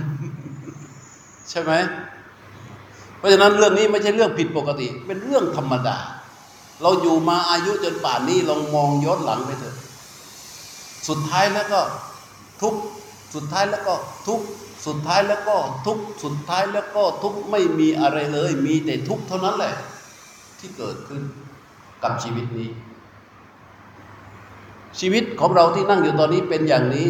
[1.50, 1.74] ใช่ไหม
[3.26, 5.98] ราะฉะนั้นเรื่องนี้ไม่ใช่เรื่องผิดปกติ เป็นเรื่องธรรมดา
[6.82, 9.76] เราอยู่มาอายุจนป่านนี้ลองมองย้อนหลังไปเถอะ
[11.08, 11.82] สุดท้ายแล้วก็
[12.62, 12.76] ทุก
[13.36, 13.96] สุดท้ายแล้วก็
[14.28, 14.40] ทุก
[14.86, 19.76] สุดท้ายแล้วก็ทุกสุดท้ายแล้วก็ทุกไม่มีอะไรเลย มีแต่ทุกเท่านั้นแหละ
[20.60, 21.22] ที่เกิดขึ้น
[22.04, 22.70] กับชีวิตนี้
[25.00, 27.10] ชีวิตของเราที่นั่งอยู่ตอนนี้เป็นอย่างนี้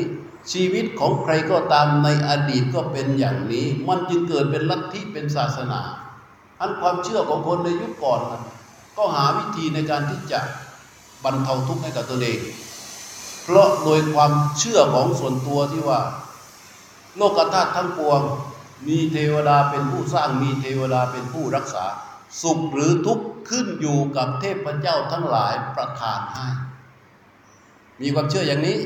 [0.53, 5.81] ชีวิตของใครก็ตามในอดีตก็เป็นอย่างนี้ มันจึงเกิดเป็นลัทธิเป็นศาสนา
[6.59, 8.19] อันความเชื่อของคนในยุคก่อน
[8.97, 10.39] ก็หาวิธีในการที่จะ
[11.23, 12.39] บรรเทาทุกข์ให้กับตัวเอง
[13.43, 15.99] เพราะโดยความเชื่อของส่วนตัวที่ว่า
[17.17, 18.21] โลกธาตุทั้งปวง
[18.87, 21.85] มีเทวดาเป็นผู้สร้างมีเทวดาเป็นผู้รักษา
[22.41, 26.47] สุขหรือทุกข์ขึ้นอยู่กับเทพเจ้าทั้งหลายประทานให้
[28.01, 28.79] มีความเชื่ออย่างนี้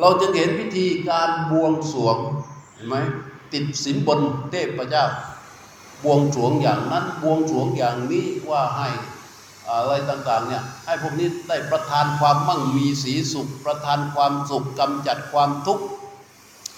[0.00, 2.16] เราจึงเห็นพิธีการบวงสรวง
[2.74, 2.96] เห็นไหม
[3.52, 5.04] ติดสินบนเทพเจ้า
[6.04, 8.88] บวงสรวงอย่างนั้นบวงสรวงอย่างนี้ว่าให้
[9.70, 15.84] อะไรต่างๆเนี่ยให้พวกนี้ได้ประทานความมั่งมีสีสุข ประทานความสุขกำจัดความทุกข์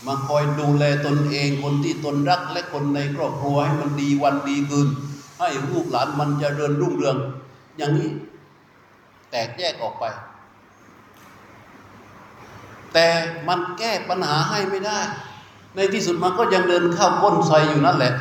[0.06, 4.88] มาคอยดูแลตนเองคนที่ตนรักและคนในครอบครัวให้มันดีวันดีคืน
[5.38, 7.16] ให้ลูกหลานมันจเจริญรุ่งเรือง
[7.76, 8.10] อย่างนี้
[9.30, 10.04] แตกแยกออกไป
[12.92, 13.06] แต่
[13.48, 14.98] มันแก้ปัญหาให้ไม่ได้
[15.74, 18.12] ในที่สุดมันก็ยังเดินเข้าก้นไซอยู่นั่นแหละ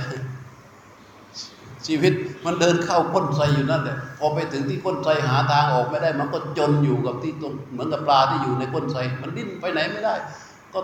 [1.89, 2.13] ชีวิต
[2.45, 10.15] มันเดินเข้าก้นไซอยู่นั่นแหละพอไปถึงที่ก้นไซหาทางออกไม่ได้ มันก็จนอยู่กับที่ตรงเหมือนกับปลาที่อยู่ในก้นไซมันดิ้นไปไหนไม่ได้
[10.73, 10.79] ก็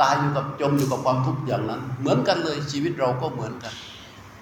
[0.00, 3.74] ตายอยู่กับจมอยู่กับความทุกข์อย่างนั้น เหมือนกันเลยชีวิตเราก็เหมือนกัน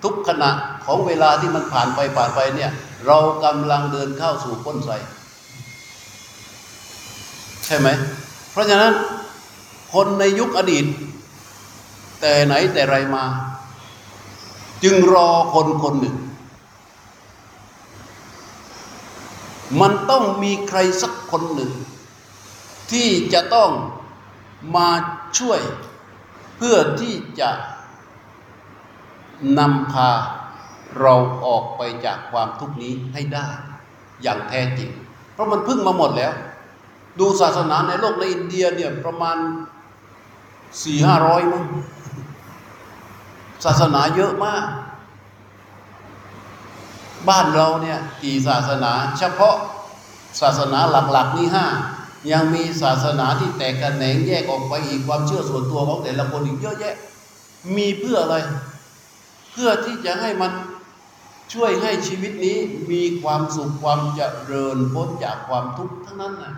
[0.03, 0.51] ทุกขณะ
[0.85, 2.71] ของเวลาที่มันผ่านไปผ่านไปเนี่ย
[3.07, 4.91] เรากำลังเดินเข้าสู่ก้นไซ
[7.67, 7.89] ใช่ไหม
[8.53, 8.93] เพราะฉะนั้น
[9.95, 10.85] คนในยุคอดีต
[12.21, 13.25] แต่ไหนแต่ไรมา
[14.83, 16.17] จึงรอคนคนหนึ่ง
[19.81, 21.73] มันต้องมีใครสักคนหนึ่ง
[22.91, 23.71] ที่จะต้อง
[24.77, 24.89] มา
[25.39, 25.61] ช่วย
[26.57, 27.51] เพื่อที่จะ
[29.59, 30.11] นำพา
[31.01, 31.15] เรา
[31.47, 33.49] ออกไปจากความทุกข์นี้ให้ได้
[34.23, 34.91] อย่างแท้จริง
[35.33, 36.33] เพราะมันพึ่งมาหมดแล้ว
[37.19, 39.37] ดูศาสนาในโลกในอินเดียเนี่ยประมาณ
[40.83, 41.65] สี่ห้าร้อยมั้ง
[43.65, 44.67] ศาสนาเยอะมาก
[47.29, 49.57] บ้านเราเนี่ยกี่ศาสนา เฉพาะ
[50.41, 50.81] ศาสนา
[51.13, 51.67] หลักๆนี่ห้า
[52.33, 56.95] ยังมีศาสนาที่แตกกันแหนงแยกออกไปอีกความเชื่อส่วนตัวของแต่ละคนอีกเยอะแยะ
[57.77, 58.37] มีเพื่ออะไร
[59.53, 60.53] เพื่อที่จะให้มัน
[61.53, 62.59] ช่วยให้ชีวิตนี้
[62.93, 66.55] มีความสุขความเจริญพ้นจากความทุกข์ทั้งนั้นนะ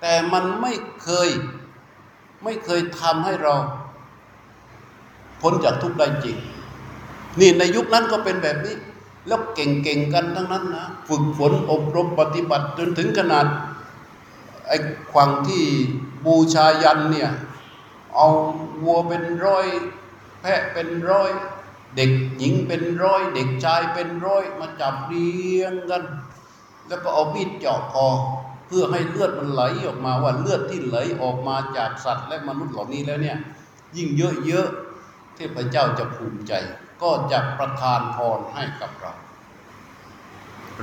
[0.00, 1.28] แต่มันไม่เคย
[2.44, 3.54] ไม่เคยทำให้เรา
[5.40, 6.36] พ้นจากทุกข์ได้จริง
[7.40, 8.76] นี่ในยุคนั้นก็เป็นแบบนี้
[9.26, 13.46] แล้วเก่งๆกันทั้งนั้นนะ ฝึกฝนอบรมปฏิบัติจนถึงขนาด
[14.68, 14.76] ไอ้
[15.12, 15.64] ควางที่
[16.24, 17.30] บูชายันเนี่ย
[18.14, 18.28] เอา
[18.82, 19.66] วัวเป็นร้อย
[20.40, 21.30] แพะเป็นร้อย
[21.96, 26.02] เด็กหญิงเป็นร้อย เด็กชายเป็นร้อยมาจับเรียงกัน
[26.88, 28.08] แล้วก็เอามีดเจาะคอ
[28.66, 33.38] เพื่อให้เลือดมันไหลออกมาว่าเลือดที่ไหลออกมาจากสัตว์และมนุษย์เหล่านี้แล้วเนี่ย
[33.96, 34.68] ยิ่งเยอะ
[35.36, 36.52] เทพเจ้าจะภูมิใจ
[37.02, 39.12] ก็จะประทานพรให้กับเรา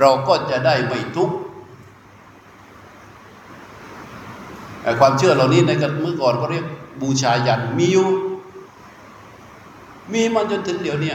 [0.00, 1.36] เราก็จะได้ไม่ทุกข์
[5.00, 6.66] ความเชื่อเหล่านี้ในกันเมื่อก่อนก็เรียก
[7.02, 8.08] บูชายันมีอยู่
[10.12, 11.14] มีมาจนถึงเดี๋ยวนี้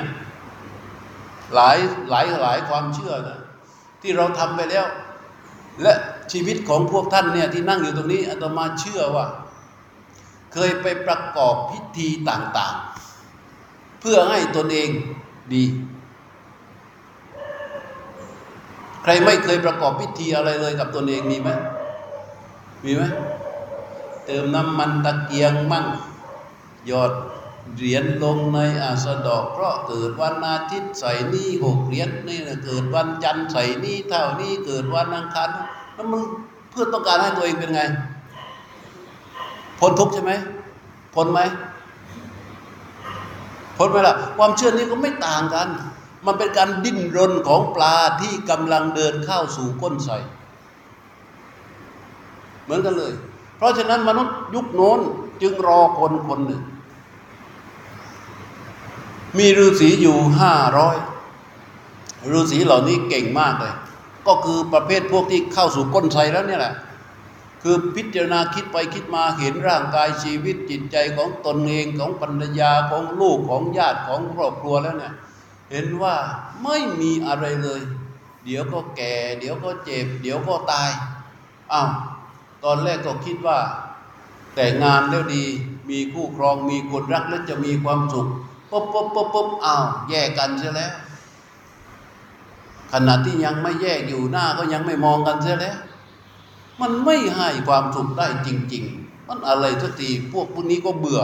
[1.54, 1.78] หลาย
[2.10, 3.40] หลายหลายความเชื่อนะ
[4.02, 4.86] ที่เราทำไปแล้ว
[5.82, 5.94] และ
[6.32, 9.26] ชีวิตของพวกท่านเนี่ยที่นั่งอยู่ตรงนี้อาตมาเชื่อว่า
[10.54, 12.99] เคยไปประกอบพิธีต่างๆ
[14.00, 14.90] เพื่อให้ตนเอง
[15.54, 15.64] ดี
[19.04, 21.50] ใครไม่เคยประกอบพิธีอะไรเลยกับตนเองมีไหม
[22.86, 23.04] มีไหม
[24.26, 25.86] เติมน้ำมันตะเกียงมั่ง
[26.88, 27.14] หยอด
[27.78, 35.50] เหรียญลงในอาสดอก เพราะเกิดวันอาทิตย์ใส่นี่หกเหรียญนี่เกิดวันจันทร์ใส่นี่เท่านี้เกิดวันอังคาร
[35.94, 36.22] แล้วมัน
[36.72, 37.82] เพื่อต้องการให้ตัวเองเป็นไง
[39.80, 40.32] พ้นทุกข์ใช่ไหม
[41.16, 41.40] พ้นไหม
[43.80, 45.68] พ้นไหมล่ะความเชื่อนี้ก็ไม่ต่างกัน
[46.26, 50.10] มันเป็นการดิ้นรนของปลาที่กำลังเดินเข้าสู่ก้นใส
[52.64, 53.14] เหมือนกันเลย
[53.58, 55.00] เพราะฉะนั้นมนุษย์ยุคโน้น
[55.42, 56.62] จึงรอคนคนหนึ่ง
[59.38, 60.96] มีฤาษีอยู่ห้าร้อย
[62.32, 63.74] ฤาษีเหล่านี้เก่งมากเลย
[64.28, 66.74] ก็คือประเภทพวกที่เข้าสู่ก้นไทแล้วเนี่ยแหละ
[67.64, 75.14] คือพิจารณาคิดไปคิดมาเห็นร่างกายชีวิตจิตใจของตนเองของปัญญาของลูกของญาติของครอบครัวแล้วเนี่ย
[75.72, 76.16] เห็นว่า
[76.64, 77.82] ไม่มีอะไรเลย
[78.46, 80.90] เดี๋ยวก็แก่ เดี๋ยวก็เจ็บ เดี๋ยวก็ตาย
[81.74, 81.90] อ้าว
[82.64, 83.60] ตอนแรกก็คิดว่า
[84.56, 85.46] แต่งงานแล้วดี
[85.90, 88.28] มีคู่ครองมีคนรักแล้วจะมีความสุข
[88.72, 90.92] ปุ๊บปุ๊บปุ๊บปุ๊บอ้าวแยกกันเสียแล้ว
[92.92, 95.76] ขณะที่ยังไม่แยกอยู่หน้าก็ยังไม่มองกันเสียแล้ว
[96.82, 101.22] มันไม่ให้ความสุขได้จริง ๆ มันอะไรสักทีพวกพวกนี้ก็เบื่อ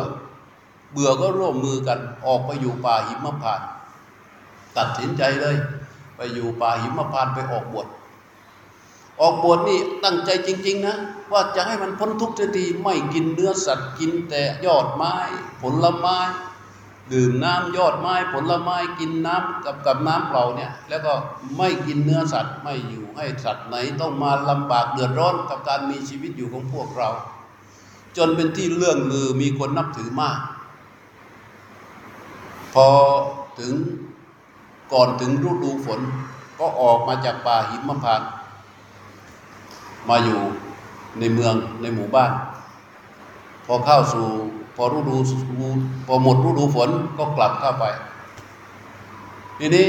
[0.91, 3.67] เบื่อก็ร่วมมือกันออกไปอยู่ป่าหิมพานต์
[4.77, 5.55] ตัดสินใจเลย
[6.15, 7.87] ไปอยู่ป่าหิมพานต์ไปออกบวช
[9.21, 10.97] ออกบวชนี่ตั้งใจจริง ๆ นะ
[11.31, 15.15] ว่าจะให้มันพ้นทุกข์สักทีไม่กินเนื้อสัตว์กินแต่ยอดไม้
[15.61, 16.17] ผลไม้
[17.13, 21.13] ดื่มน้ำยอดไม้ผลไม้กินน้ำกับกับน้ำเปล่าเนี่ย แล้วก็
[21.57, 27.09] ไม่กินเนื้อสัตว์ไม่อยู่ให้สัตว์ไหนต้องมาลำบากเดือดร้อนกับการมีชีวิตอยู่ของพวกเรา
[28.17, 30.39] จนเป็นที่เรื่องลือมีคนนับถือมาก
[32.73, 32.87] พอ
[33.59, 33.73] ถึง
[34.93, 35.99] ก่อนถึงฤดูฝน
[36.59, 38.29] ก็ออกมาจากป่าหิมพานต์
[40.09, 40.39] มาอยู่
[41.19, 42.31] ในเมืองในหมู่บ้าน
[43.65, 44.27] พอเข้าสู่
[44.75, 45.17] พอฤดู
[46.07, 47.85] พอหมดฤดูฝนก็กลับเข้าไป
[49.59, 49.87] ทีนี้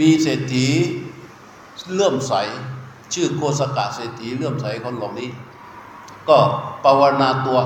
[0.00, 0.66] มีเศรษฐี
[1.94, 2.32] เลื่อมใส
[3.12, 5.28] ชื่อโคสกะเศรษฐีเลื่อมใสคนเหล่านี้
[6.28, 6.38] ก็
[6.84, 7.58] ภาวนาตัว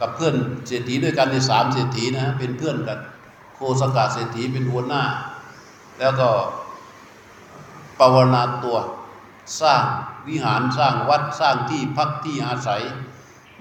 [0.00, 0.34] กับเพื่อน
[0.66, 2.98] เศรษฐีด้วยกันในสามเศรษฐีนะเป็นเพื่อนกัน
[3.54, 5.02] โคสกะเศรษฐีเป็นหัวหน้า
[5.98, 6.28] แล้วก็
[7.98, 8.78] ภาวนาตัว
[9.60, 9.84] สร้าง
[10.28, 12.82] วิหารสร้างวัดสร้างที่พักที่อาศัย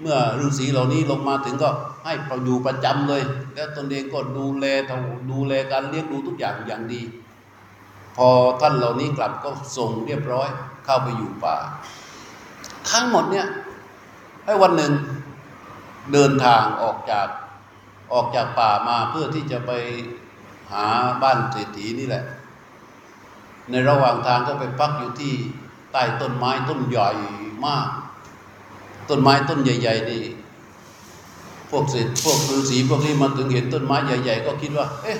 [0.02, 1.70] เมื่อฤาษีเหล่านี้ลงมาถึงก็
[2.06, 3.22] ให้เราอยู่ประจำเลย
[3.56, 4.66] แล้วตนเองก็ดูแล
[5.32, 7.02] ดูแลการเลี้ยงดูทุกอย่างอย่างดี
[8.18, 8.28] พอ
[8.62, 10.50] ท่านเหล่านี้กลับก็ส่งเรียบร้อย
[10.86, 11.56] เข้าไปอยู่ป่า
[12.90, 13.48] ทั้งหมดเนี่ย
[14.46, 14.94] ให้วันหนึ่ง
[16.14, 17.28] เดินทางออกจาก
[18.14, 19.72] ออกจากป่ามาเพื่อที่จะไป
[20.72, 20.86] หา
[21.22, 22.24] บ้านเศรษฐีนี่แหละ
[23.70, 25.34] ในระหว่างทางก็ไปพักอยู่ที่
[25.92, 27.10] ใต้ต้นไม้ต้นใหญ่
[27.66, 27.88] มาก
[29.10, 30.22] ต้นไม้ต้นใหญ่ ๆ นี่
[31.70, 35.18] พวกเศรษพวกฤาษีพวกนี้มาถึงเห็นต้นไม้ใหญ่ ๆ ก็คิดว่า เอ๊ะ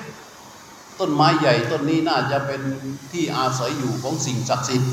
[1.00, 2.60] ต้นไม้ใหญ่ต้นนี้น่าจะเป็น
[3.12, 4.92] ที่อาศัยอยู่ของสิ่งศักดิ์สิทธิ์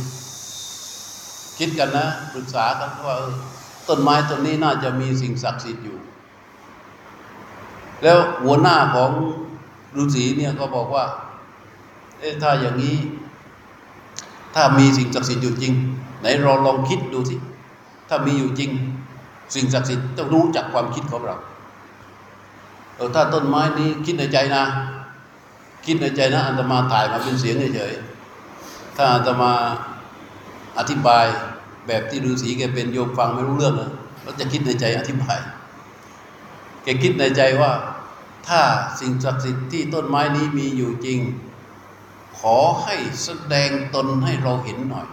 [1.58, 3.16] คิดกันนะปรึกษากันว่า
[3.90, 5.98] ต้นไม้ต้นนี้น่าจะมีสิ่งศักดิ์สิทธิ์อยู่
[8.04, 9.12] แล้วหัวหน้าของ
[10.02, 11.06] ฤาษีเนี่ยก็บอกว่า
[12.20, 12.96] เอ๊ะถ้าอย่างนี้
[14.56, 15.74] ถ้ามีสิ่งศักดิ์สิทธิ์อยู่จริง
[16.22, 17.36] ไหนเราลองคิดดูสิ
[18.10, 18.72] ถ้ามีอยู่จริง
[19.56, 21.36] สิ่งศักดิ์สิทธิ์ต้องรู้จักความคิดของเรา
[22.96, 24.64] เออถ้าต้นไม้นี้คิดในใจนะ
[25.86, 29.52] คิดในใจนะอัตมาถ่ายมาเป็นเสียงเฉยๆถ้าอัตมา
[30.78, 31.26] อธิบาย
[31.88, 33.92] แบบที่ฤาษีแกเป็นโยมฟังไม่รู้เรื่องเลย
[34.24, 35.40] เราจะคิดในใจอธิบาย
[36.84, 37.72] แกคิดในใจว่า
[38.48, 38.62] ถ้า
[39.00, 41.20] สิ่งศักดิ์สิทธิ์ที่ต้นไม้นี้มีอยู่จริง
[42.40, 45.08] ขอให้แสดงตนให้เราเห็นหน่อย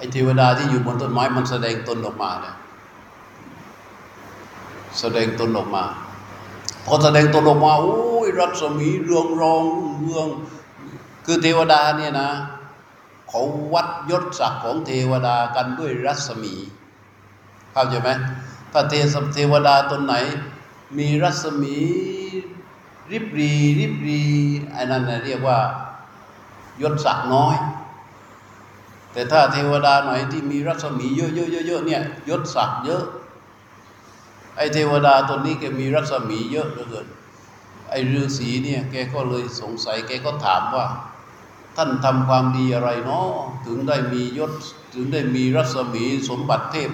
[0.00, 2.54] ไอ้เทวดาที่อยู่บนต้นไม้มันแสดงตนออกมาเนี่ย
[4.98, 5.84] แสดงตนออกมา
[6.86, 9.62] พอแสดงตนออกมาโอ้ยรัศมีเรืองรอง
[10.02, 10.28] เรือง
[11.24, 12.30] คือเทวดาเนี่ยนะ
[13.28, 13.42] เขา
[13.74, 16.54] วัดยศศักดิ์ของเทวดากันด้วยรัศมี
[17.72, 18.10] เข้าใจไหม
[18.72, 18.94] ถ้าเท
[19.34, 20.14] เทวดาตนไหน
[20.98, 21.76] มีรัศมี
[23.10, 24.22] ริบรีริบรี
[24.72, 25.58] ไอ้นั่นเรียกว่า
[26.82, 27.56] ยศศักดิ์น้อย
[29.12, 33.04] แต่ถ้าเทวดาไหนที่มีรัศมีเยอะๆๆๆเนี่ยยศศักดิ์เยอะ
[34.56, 37.06] ไอ้เทวดาตนนี้แกมีรัศมีเยอะเหลือเกิน
[37.90, 40.86] ไอ้ฤาษีเนี่ยแกก็เลยสงสัยแกก็ถามว่า
[41.76, 43.28] ท่านทำความดีอะไรเนาะ
[43.66, 44.52] ถึงได้มียศ
[44.94, 46.90] ถึงได้มีรัศมีสมบัติเทพ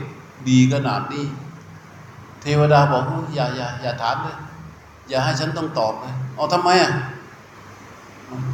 [0.49, 1.27] ดีขนาดนี้
[2.43, 4.39] เทวดาบอกอย่าอย่าอย่าถามเลย
[5.09, 6.93] อย่าให้ฉันต้องตอบเลยเอาทำไมอะ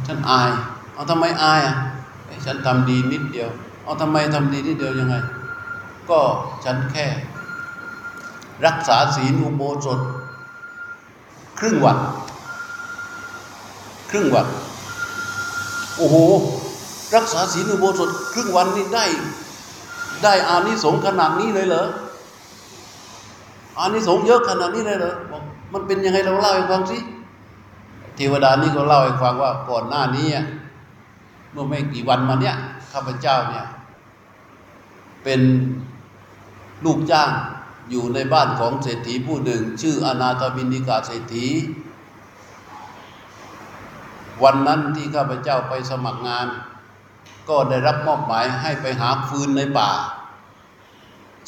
[0.07, 0.51] ฉันอาย
[0.93, 1.75] เอาทำไมอายอะ
[2.45, 3.49] ฉันทำดีนิดเดียว
[3.83, 5.15] เอาทำไมทำดีนิดเดียวยังไง
[6.09, 6.19] ก็
[6.65, 7.07] ฉันแค่
[8.65, 9.99] รักษาศีลอุโบสถ
[11.59, 11.97] ครึ่งวัน
[14.11, 14.47] ครึ่งวัน
[15.97, 16.15] โอ้โห
[17.15, 19.05] รักษาศีลอุโบสถ ครึ่งวันนี่ได้
[20.23, 21.85] ได้อานิสงส์ขนาดนี้เลยเหรอ
[23.79, 25.43] อานิสงส์เยอะขนาดนี้เลยเหรอบอก
[25.73, 26.97] มันเป็นยังไงเราเล่าให้ฟังสิ
[28.15, 30.45] เทวดานี่ก็เล่าให้ฟังว่าก่อนหน้านี้อะ
[31.53, 32.55] เมื่อไม่กี่วันมาเนี้ย
[32.91, 33.65] ข้าพเจ้าเนี่ย
[35.23, 35.41] เป็น
[36.85, 37.31] ลูกจ้าง
[37.89, 41.47] อยู่ในบ้านของเศรษฐีผู้หนึ่ง ชื่ออนาถบินิกาเศรษฐี
[44.43, 46.47] วันนั้นที่ข้าพเจ้าไปสมัครงาน
[47.49, 49.89] ก็ได้รับมอบหมายให้ไปหาฟืนในป่า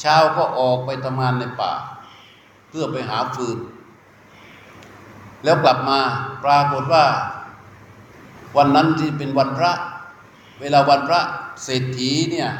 [0.00, 1.72] เช้าก็ออกไปทำงานในป่า
[2.68, 3.58] เพื่อไปหาฟืน
[5.44, 6.00] แล้วกลับมา
[6.44, 7.04] ปรากฏว่า
[8.56, 9.72] วันนั้นที่เป็นวันพระ
[10.60, 11.20] เวลาวันพระ
[11.64, 12.50] เศรษฐีเนี่ย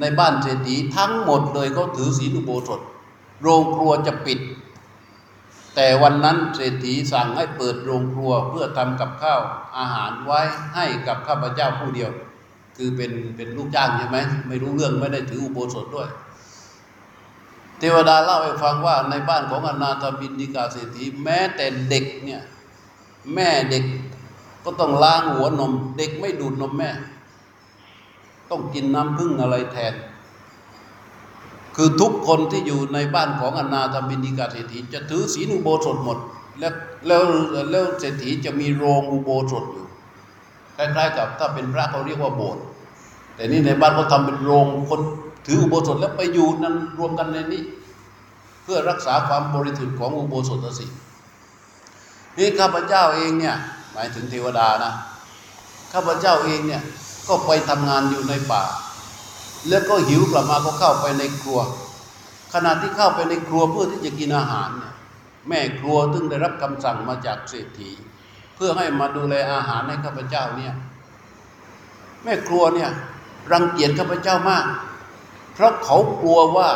[0.00, 2.80] ในบ้านเศรษฐีทั้งหมดเลยก็ถือศีลอุโบสถ
[3.42, 4.40] โรงครัวจะปิด
[5.74, 9.40] แต่วันนั้นเศรษฐีสั่งให้เปิดโรงครัวเพื่อทำกับข้าว
[9.78, 10.40] อาหารไว้
[10.74, 12.10] ให้กับข้าพเจ้าผู้เดียว
[12.76, 16.08] คือเป็นเป็นลูกจ้างใช่ไหมไม่รู้เรื่องไม่ได้ถืออุโบสถด้วย
[17.78, 22.42] เทวดาเล่าให้ฟังว่าในบ้านของอนาถบินดิกาเศรษฐีแม้แต่เด็กเนี่ย
[23.34, 23.84] แม่เด็ก
[24.64, 26.90] ก็ต้องล้างหัวนม เด็กไม่ดูดนมแม่
[28.50, 29.94] ต้องกินน้ำพึ่งอะไรแทน
[31.76, 36.18] คือทุกคนที่อยู่ในบ้านของอนาถบินิกาเศรษฐีจะถือศีลอุโบสถหมด
[36.58, 36.72] แล้ว
[37.06, 37.22] แล้ว
[37.70, 39.86] แล้วเศรษฐีจะมีโรงอุโบสถอยู่
[40.76, 42.62] คล้ายๆกับถ้าเป็นพระเขาเรียกว่าโบสถ์
[43.34, 45.00] แต่นี่ในบ้านเขาทำเป็นโรงคน
[45.46, 47.62] ถืออุโบสถแล้วไปอยู่นั้นรวมกันในนี้
[48.62, 50.90] เพื่อรักษาความบริสุทธิ์ของอุโบสถศีล
[52.36, 53.56] นี่ข้าพเจ้าเองเนี่ย
[53.92, 54.92] หมายถึงเทวดานะ
[55.92, 56.82] ข้าพเจ้าเองเนี่ย
[57.28, 58.62] ก็ไปทำงานอยู่ในป่า
[59.68, 61.60] แล้วก็หิวกลับมาก็เข้าไปในครัว
[62.54, 64.94] ขณะที่เข้าไปในครัวเพื่อที่จะกินอาหารเนี่ย
[65.48, 67.90] แม่ครัวซึ่งได้รับคำสั่งมาจากเศรษฐี
[68.56, 70.74] เพื่อให้มาดูแลอาหารให้ข้าพเจ้าเนี่ย
[72.24, 72.90] แม่ครัวเนี่ย
[73.52, 74.64] รังเกียจข้าพเจ้ามาก
[75.54, 76.70] เพราะเขากลัวว่า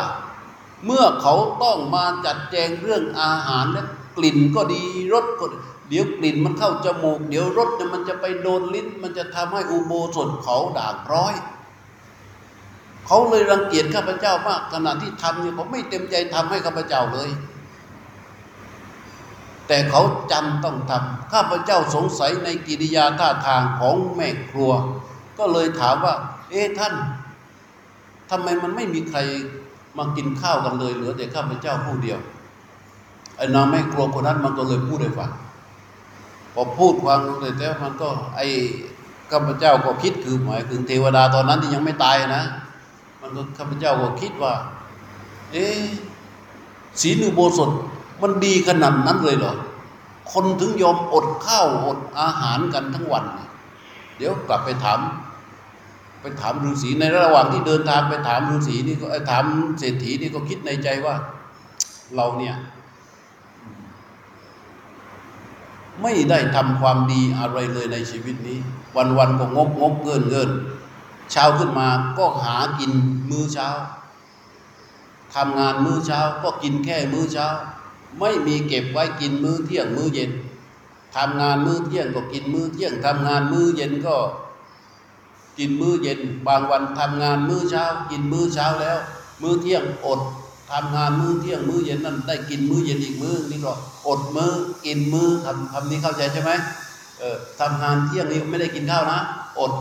[0.85, 3.85] เมื่อเขาต้องมาจัดแจงเรื่องอาหารและ
[4.17, 5.51] กลิ่นก็ดีรสก็ด
[5.89, 11.33] เดี๋ยวกลิ่นมันเข้าจมูก เดี๋ยวรสเนี่ยมันจะไปโดนลิ้น มันจะทำให้อุโบสถเขาด่างร้อย
[13.05, 17.29] เขาเลยรังเกียจข้าพเจ้ามากขณะที่ทำเนี่ยเขาไม่เต็มใจทำให้ข้าพเจ้าเลย
[19.67, 24.71] แต่เขาจำต้องทำข้าพเจ้าสงสัยในกิริยาท่าทางของแม่ครัว
[25.37, 26.13] ก็เลยถามว่า
[26.49, 26.93] เอ๊ะท่าน
[28.31, 29.19] ทำไมมันไม่มีใคร
[29.97, 32.19] มากินข้าวกันเลยเหลือแต่ข้าพเจ้าผู้เดียว
[33.37, 35.31] ไอ้นางแม่ครัวคนนั้นมันก็เลยพูดให้ฟัง
[36.55, 38.47] พอพูดฟังเลยแต่มันก็ไอ้
[39.31, 42.43] ข้าพเจ้าก็คิดคือหมายถึงเทวดาตอนนั้นที่ยังไม่ตายนะ
[43.21, 44.53] มันก็ข้าพเจ้าก็คิดว่า
[45.51, 45.67] เอ๊
[47.01, 47.69] ศีลอุโบสถ
[48.21, 49.55] มันดีขนาดนั้นเลยเหรอ
[50.33, 53.25] คนถึงยอมอดข้าวอดอาหารกันทั้งวัน
[54.17, 54.99] เดี๋ยวกลับไปถาม
[56.21, 59.45] ไปถามฤาษีในระหว่างที่เดินทางไปถามฤาษีนี่ก็ถาม
[59.79, 61.15] เศรษฐีนี่ก็คิดในใจว่า
[62.15, 62.55] เราเนี่ย
[66.01, 68.59] ไม่ได้ทำความดีอะไรเลยในชีวิตนี้
[69.17, 70.49] วันๆก็งกงกเงินเงิน
[71.31, 72.91] เช้าขึ้นมาก็หากิน
[73.29, 73.69] มื้อเช้า
[75.35, 77.47] ทำงานมื้อเช้าก็กินแค่มื้อเช้า
[78.19, 80.31] ไม่มีเก็บไว้กินมื้อเที่ยงมื้อเย็น
[81.15, 84.17] ทำงานมื้อเที่ยงก็กินมื้อเที่ยงทำงานมื้อเย็นก็
[85.57, 88.97] กินมื้อเย็น บางวันทำงานมื้อเช้า กินมื้อเช้าแล้ว
[89.41, 90.19] มื้อเที่ยงอด
[90.71, 93.71] ทำงานมื้อเที่ยงมื้อเย็นนั่นได้กินมื้อเย็นอีกมื้อนี่ก็
[94.07, 94.51] อดมื้อ
[94.85, 96.51] กินมื้อคำคำนี้เข้าใจใช่ไหม
[97.19, 99.19] เออทำงานเที่ยงนี้ไม่ได้กินข้าวนะ
[99.59, 99.71] อด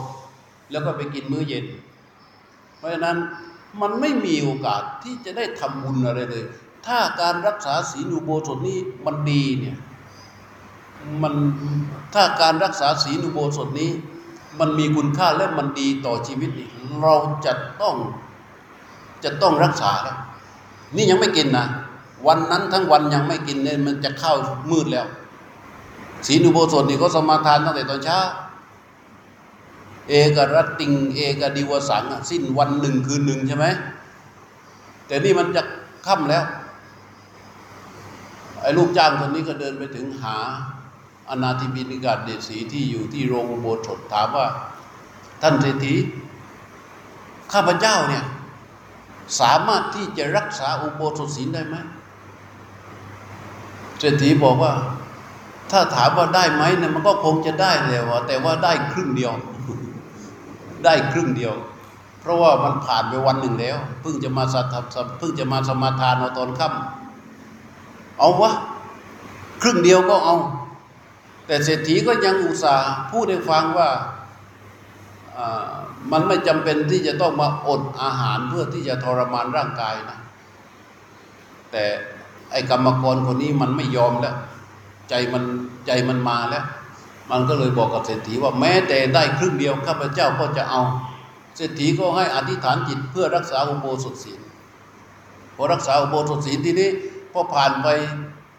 [0.70, 1.64] แล้วก็ไปกินมื้อเย็น
[2.78, 3.16] เพราะฉะนั้น
[3.80, 6.44] มันไม่มีโอกาสที่จะได้ทำบุญอะไรเลย
[6.86, 9.76] ถ้าการรักษาศีลอุโบสถนี้มันดีเนี่ย
[11.22, 11.34] มัน
[12.14, 13.90] ถ้าการรักษาศีลอุโบสถนี้
[14.60, 16.68] มันมีคุณค่าและมันดีต่อชีวิตนี่
[17.00, 17.14] เรา
[17.46, 17.96] จะต้อง
[19.24, 20.16] จะต้องรักษาแล้ว
[20.96, 21.66] นี่ยังไม่กินนะ
[22.26, 24.34] วันนั้นทั้งวันยังไม่กินเนี่ยมันจะเข้า
[24.70, 25.06] มืดแล้ว
[26.26, 28.18] ศีลอุโบสถนี่เขาสมาทานตั้งแต่ตอนเช้า
[30.08, 33.66] เอกรตติง เอกดิวสังสิ้นวันหนึ่งคืนหนึ่งใช่ไหม
[35.06, 35.62] แต่นี่มันจะ
[36.06, 36.44] ค่ำแล้ว
[38.60, 40.36] ไอ้ลูกจ้างคนนี้ก็เดินไปถึงหา
[41.30, 44.46] อนาธิบินิกาเดชสีที่อยู่ที่โรงอุโบสถถามว่า
[45.42, 45.94] ท่านเศรษฐี
[47.52, 48.24] ข้าพเจ้าเนี่ย
[49.40, 51.76] สามารถที่จะรักษาอุโบสถศีลได้ไหม
[53.98, 54.72] เศรษฐีบอกว่า
[55.70, 59.32] ถ้าถามว่าได้ไหมเนี่ยมันก็คงจะได้และว่าแต่ว่าได้ครึ่งเดียว
[60.84, 61.54] ได้ครึ่งเดียว
[62.20, 64.74] เพราะว่ามันผ่านไปวันหนึ่งแล้วเพิ่งจะมาสัต
[65.18, 68.52] เพิ่งจะมาสมาทานเอาตอนค่ำเอาวะ
[69.62, 70.36] ครึ่งเดียวก็เอา
[71.46, 73.88] แต่เศรษฐีก็ยังอุตส่าห์พูดให้ฟังว่า
[76.12, 80.18] มันไม่จำเป็นที่จะต้องมาอดอาหารเพื่อที่จะทรมานร่างกายนะ
[81.70, 81.84] แต่
[82.52, 84.36] ไอ้กรรมกรคนนี้มันไม่ยอมแล้ว
[85.08, 85.44] ใจมัน
[85.86, 86.64] ใจมันมาแล้ว
[87.30, 90.82] มันก็เลยบอกกับเศรษฐีว่าแม้แต่ได้ครึ่งเดียวข้าพเจ้าก็จะเอา
[91.56, 94.40] เศรษฐีก็ให้อธิษฐานจิตเพื่อรักษาอุโบสถศีล
[95.56, 96.90] พอรักษาอุโบสถศีลทีนี้
[97.32, 97.88] พอผ่านไป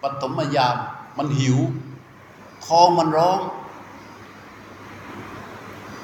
[0.01, 0.75] ปฐมยาม
[1.17, 1.57] มันหิว
[2.65, 3.39] ท้องมันร้อง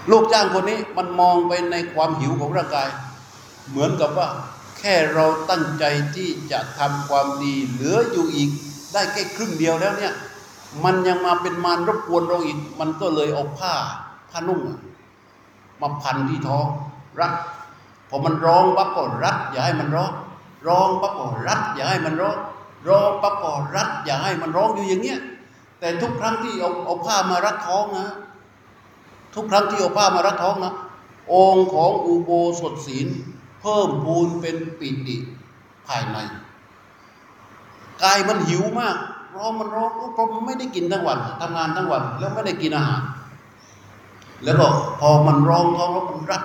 [0.09, 2.89] ลูกจ้างคนนี้มันมองไปในความหิวของร่างกาย
[3.69, 4.27] เหมือนกับว่า
[4.77, 5.85] แค่เราตั้งใจ
[6.15, 8.49] ที่จะทำความดีเหลืออยู่อีก
[8.93, 10.13] ได้แค่ครึ่งเดียวแล้วเนี่ย
[10.83, 13.73] มันยังมาเป็นมารรบกวนเราอีก มันก็เลยเอาผ้า
[14.29, 14.61] ผ้านุ่ง
[15.81, 16.65] มาพันที่ท้อง
[17.19, 17.33] รัด
[18.09, 20.11] พอมันร้องปั๊บก็รัดอย่าให้มันร้อง
[20.67, 22.37] ร้องปั๊บก็รัดอย่าให้มันร้อง
[22.87, 25.19] ร้องปั๊บก็รัดอย่าให้มันร้องอยู่อย่างเงี้ย
[25.79, 28.07] แต่ทุกครั้งที่เอาเอาผ้ามารัดท้องนะ
[29.33, 30.73] ทุกครั้งที่เอาผ้ามารัดท้องนะ
[31.33, 33.07] องค์ของอุโบสถศีล
[33.61, 35.17] เพิ่มพูนเป็นปิติ
[35.87, 36.17] ภายใน
[38.03, 38.95] กายมันหิวมาก
[39.35, 43.01] ร้องมันร้องเพราะมันไม่ได้กินทั้งวันทำงานทั้งวัน แล้วไม่ได้กินอาหาร
[44.43, 44.67] แล้วก็
[44.99, 46.43] พอมันร้องท้องแล้วมันรัด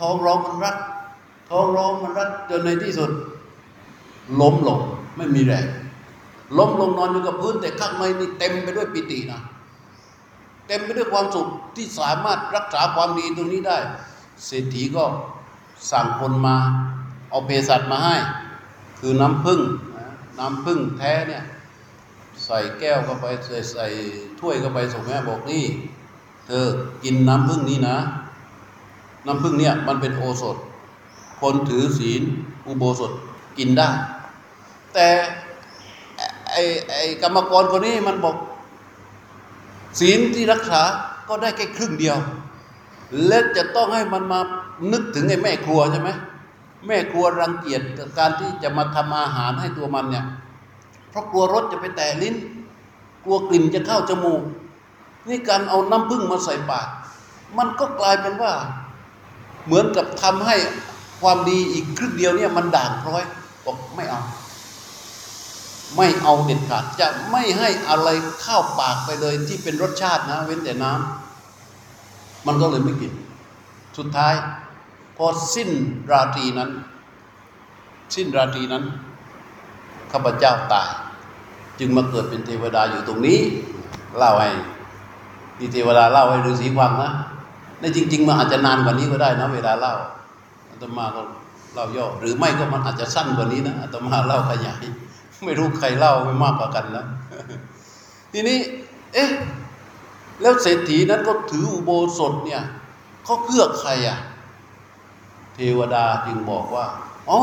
[0.00, 0.76] ท้องร้องมันรัด
[1.50, 3.10] ท้องร้องมันรัดจนในที่สุด
[4.40, 4.80] ล้มลง
[5.16, 5.66] ไม่มีแรง
[6.58, 9.40] ล้มลงนอนอยู่กับพื้นแต่ข้างในนี่เต็มไปด้วยปิตินะ
[10.66, 11.46] เต็มไปด้วยความสุข
[11.76, 13.78] ที่สามารถรักษาความดีตรงนี้ได้
[14.46, 15.04] เศรษฐีก็
[15.90, 16.56] สั่งคนมา
[17.30, 18.16] เอาเภสัชมาให้
[19.00, 19.60] คือน้ำผึ้ง
[19.96, 20.06] นะ
[20.38, 21.42] น้ำผึ้งแท้เนี่ย
[22.44, 23.86] ใส่แก้วเข้าไปใส่ใส่
[24.40, 25.64] ถ้วยเข้าไปส่งแม่บอกนี่
[26.46, 26.64] เธอ
[27.04, 27.96] กินน้ำผึ้งนี้นะ
[29.26, 30.56] น้ำผึ้งเนี่ยมันเป็นโอสถ
[31.40, 32.22] คนถือศีล
[32.66, 33.12] อุโบสถ
[33.58, 33.88] กินได้
[34.94, 35.08] แต่
[36.50, 38.36] ไอ้ไอ้กรรมกรคนนี้มันบอก
[40.00, 40.82] ศีลที่รักษา
[41.28, 42.16] ก็ได้แค่ครึ่งเดียว
[43.26, 44.40] และจะต้องให้มันมา
[44.92, 46.10] นึกถึงไอ้แม่ครัวใช่ไหม
[46.86, 50.26] แม่ครัวรังเกียจกับการที่จะมาทำอาหารให้ตัวมันเนี่ย
[51.10, 52.36] เพราะกลัวรสจะไปแตะลิ้น
[53.24, 54.42] กลัวกลิ่นจะเข้าจมูก
[55.28, 56.88] นี่การเอาน้ำผึ้งมาใส่ปาก
[57.58, 58.52] มันก็กลายเป็นว่า
[59.66, 60.56] เหมือนกับทำให้
[61.20, 63.22] ความดีอีกครึ่งเดียวเนี่ยมันด่างพร้อย
[63.64, 64.20] บอกไม่เอา
[65.96, 68.08] ไม่เอาเด็ดขาดจะไม่ให้อะไร
[68.42, 73.12] เข้าปากไปเลยที่เป็นรสชาตินะ เว้นแต่น้ำมันก็เลยไม่กิน
[73.98, 74.34] สุดท้าย
[75.16, 75.70] พอสิ้น
[76.10, 76.70] ราตรีนั้น
[78.14, 78.84] สิ้นราตรีนั้น
[80.12, 80.88] ข้าพเจ้าตาย
[81.78, 83.38] จึงมาเกิดเป็นเทวดาอยู่ตรงนี้
[84.18, 84.50] เล่าให้
[85.58, 87.10] ที่เทวดาเล่าให้ฤาษีฟังนะ
[87.80, 89.94] ในจริง ๆ มันอาจจะนานกว่านี้ก็ได้นะ เวลาเล่า
[90.70, 91.22] อาตมาก็
[91.74, 94.84] เล่าย่อหรือไม่ก็มันอาจจะสั้นกว่านี้นะอาตมาเล่าขยาย
[95.44, 97.06] ไม่รู้ใครเล่าไม่มากกว่ากันแล้ว
[98.32, 98.58] ทีนี้
[99.14, 99.30] เอ๊ะ
[100.40, 102.62] แล้วเศรษฐีนั้นก็ถืออุโบสถเนี่ย
[103.24, 104.18] เขาเพื่อใครอะ
[105.54, 106.86] เทวดาจึงบอกว่า
[107.30, 107.40] อ๋อ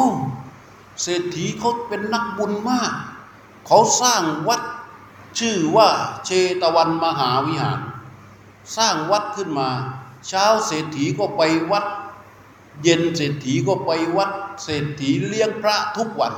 [1.02, 2.92] เศรษฐีเขาเป็นนักบุญมาก
[3.68, 4.62] เขาสร้างวัด
[5.40, 5.90] ชื่อว่า
[6.26, 6.30] เช
[6.62, 7.80] ตวันมหาวิหาร
[8.78, 9.70] สร้างวัดขึ้นมา
[10.28, 11.42] เช้าเศรษฐีก็ไป
[11.72, 11.86] วัด
[12.84, 14.32] เย็นเศรษฐีก็ไปวัด
[14.64, 16.34] เศรษฐีเลี้ยงพระทุกวัน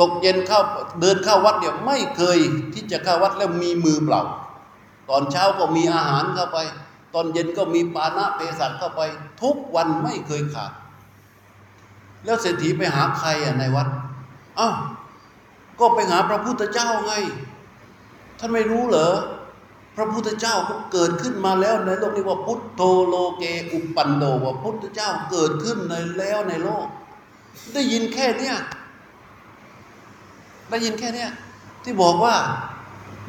[0.00, 0.60] ตกเย็นเข้า
[1.00, 2.38] เดินเข้าวัดเนี่ยไม่เคย
[2.74, 4.22] ที่จะเข้าวัดแล้วมีมือเปล่า
[5.10, 6.58] ตอนเช้าก็มีอาหารเข้าไป
[7.14, 9.00] ตอนเย็นก็มีปานะเภสัชเข้าไป
[9.42, 10.72] ทุกวันไม่เคยขาด
[12.24, 13.88] แล้วเศรษฐีไปหาใครอะในวัด
[14.58, 14.74] อ้าว
[15.80, 17.12] ก็ไปหาพระพุทธเจ้าไง
[18.38, 19.14] ท่านไม่รู้เหรอ
[19.96, 26.86] พระพุทธเจ้าก็เกิดขึ้นมาแล้วในโลกนี้ว่าพุทโธโลเกอุปปันโนว่าพุทธเจ้าเกิดขึ้นในแล้วในโลก
[27.74, 28.56] ได้ยินแค่เนี้ย
[30.68, 31.30] ได้ยินแค่เนี้ย
[31.82, 32.36] ที่บอกว่า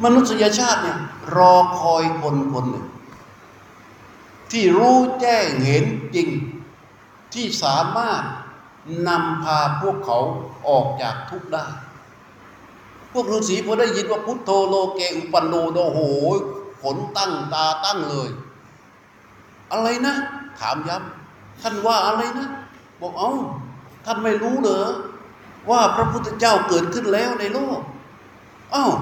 [0.03, 0.99] มนุษยชาติเนี่ย
[1.35, 2.87] รอคอยคนคนหนึ่ง
[4.51, 5.85] ที่รู้แจ้งเห็น
[6.15, 6.27] จริง
[7.33, 8.23] ที่สามารถ
[9.07, 10.19] นำพาพวกเขา
[10.67, 11.65] ออกจากทุกข์ได้
[13.13, 15.99] พวกฤาษีพอได้ยินว่าพุทโธโลเกอุปันโนโดโห
[16.81, 18.29] ขนตั้งตาตั้งเลย
[19.71, 20.15] อะไรนะ
[20.59, 22.47] ถามย้ำท่านว่าอะไรนะ
[23.01, 23.31] บอกเอา้า
[24.05, 24.85] ท่านไม่รู้เหรอ
[25.69, 27.79] ว่าพระพุทธเจ้าเกิดขึ้นแล้วในโลก
[28.75, 28.93] อ้าว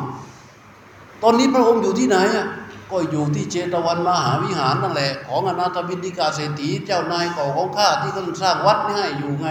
[1.23, 2.47] ตอนนี้พระองค์อยู่ที่ไหนอะ
[2.91, 9.47] ก็อยู่ที่เจตวันมหาวิหารนั่นแหละ ของอนาถบินิกาเศรษฐีเจ้านายเก่าของข้าที่กำลังสร้างวัดนี่ให้อยู่ไง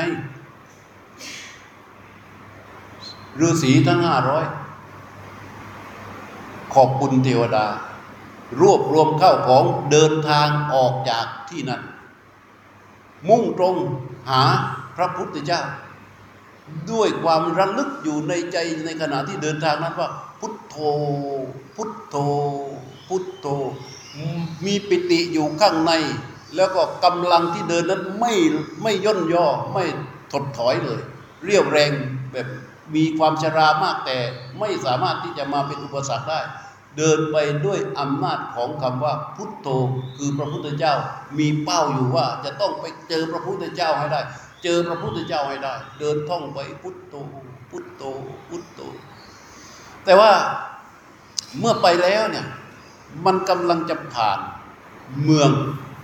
[3.40, 4.44] ฤาษีทั้งห้าร้อย
[6.74, 7.66] ขอบคุณเทวดา
[8.60, 11.82] รวบรวมเข้าของเดินทางออกจากที่นั้น
[13.28, 13.74] มุ่งตรง
[14.30, 14.42] หา
[14.96, 15.62] พระพุทธเจ้า
[16.92, 18.56] ด้วยความระลึกอยู่ในใจ
[18.86, 20.10] ในขณะที่เดินทางนั้นว่า
[20.40, 20.76] พุทโธ
[21.76, 22.16] พุทโธ
[23.08, 23.46] พุทโธ
[24.64, 25.92] มีปิติอยู่ข้างใน
[26.56, 28.34] แล้วก็กำลังที่เดินนั้นไม่
[28.82, 29.84] ไม่ย่นย่อไม่
[30.32, 31.00] ถดถอยเลย
[31.44, 31.92] เรียวแรง
[32.32, 32.46] แบบ
[32.94, 34.18] มีความชรามากแต่
[34.58, 36.40] ไม่สามารถที่จะมาเป็นอุปสรรคได้
[36.96, 37.36] เดินไป
[37.66, 39.68] ด้วยอำนาจของคำว่าพุทโธ
[40.16, 40.94] คือพระพุทธเจ้า
[41.38, 44.20] มีเป้าอยู่ว่าจะต้องไปเจอพระพุทธเจ้าให้ได้
[44.62, 47.14] เจอพระพุทธเจ้าให้ได้ เดินท่องไปพุทโธ
[47.70, 48.02] พุทโธ
[48.48, 48.80] พุทโธ
[50.04, 50.32] แต่ว่า
[51.58, 52.46] เมื่อไปแล้วเนี่ย
[53.26, 54.38] มันกำลังจะผ่าน
[55.24, 55.50] เมือง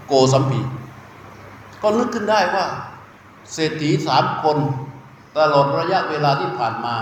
[0.07, 0.61] โกสัมพี
[1.83, 2.67] ก็นึกขึ้นได้ว่า
[3.53, 4.59] เศรษฐีสามคน
[5.39, 6.97] ตลอดระยะเวลาที่ผ่านมา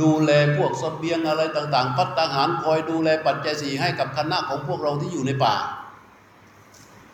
[0.00, 5.54] ดูแลพวกสเสบียงอะไรต่าง ๆ พัฒนาหารคอยดูแลปัจจัยสี่ให้กับคณะของพวกเราที่อยู่ในป่า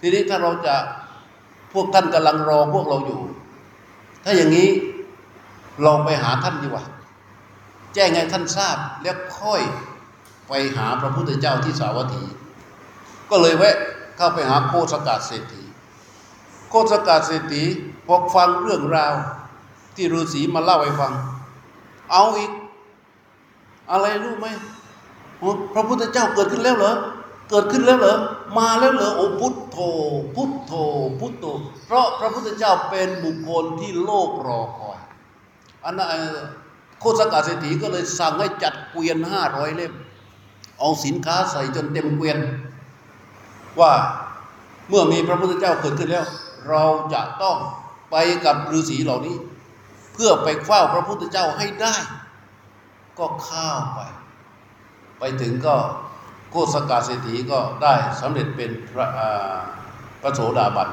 [0.00, 0.74] ทีนี้ถ้าเราจะ
[1.72, 3.20] พวกท่านกำลังรอพวกเราอยู่
[4.24, 4.68] ถ้าอย่างนี้
[5.84, 6.84] ลองไปหาท่านดีกว่า
[7.94, 9.62] แจ้งให้ท่านทราบแล้วค่อย
[10.48, 12.24] ไปหาพระพุทธเจ้าที่สาวัตถี
[13.30, 13.76] ก็เลยแวะ
[14.16, 15.62] เข้าไปหาโคสกาเศรษฐี
[16.70, 17.62] โคสกาเศรษฐี
[18.06, 19.14] พอฟังเรื่องราว
[19.96, 21.12] ที่ฤาษีมาเล่าให้ฟัง
[22.12, 22.50] เอาอีก
[23.90, 24.46] อะไรรู้ไหม
[25.74, 26.94] พระพุทธเจ้าเกิดขึ้นแล้วเหรอ
[27.48, 28.16] เกิดขึ้นแล้วเหรอ
[28.58, 29.78] มาแล้วเหรอ โอ้พุทโธ
[30.34, 30.72] พุทโธ
[31.20, 31.46] พุทโธ
[31.86, 34.98] เพราะพระพุทธเจ้าเป็นบุคคลที่โลกรอคอย
[35.84, 36.08] อันนั้น
[37.00, 39.92] โคสกาเศรษฐีก็เลยสั่งให้จัดเกวียนห้าร้อยเล่ม
[40.78, 42.38] เอาสินค้าใส่จนเต็มเกวียน
[43.80, 43.92] ว่า
[44.88, 46.26] เมื่อมีพระพุทธเจ้าเกิดขึ้นแล้ว
[46.68, 46.84] เรา
[47.14, 47.56] จะต้อง
[48.10, 49.36] ไปกับฤาษีเหล่านี้
[50.12, 51.94] เพื่อไปเฝ้าพระพุทธเจ้าให้ได้
[53.18, 54.00] ก็ข้าวไป
[55.18, 55.76] ไปถึงก็
[56.56, 59.06] โคสกาเศรษฐีก็ได้สำเร็จเป็นพระ
[60.22, 60.88] พระโสดาบัน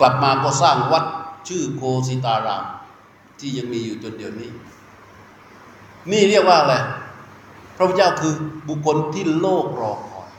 [0.00, 1.04] กลับมาก็สร้างวัด
[1.48, 2.64] ชื่อโคสิตาราม
[3.40, 4.50] ที่ยังมีอยู่จนเดี๋ยวนี้
[6.10, 6.74] นี่เรียกว่าอะไร
[7.76, 8.34] พระพุทธเจ้าคือ
[8.68, 10.30] บุคคลที่โลกรอคอย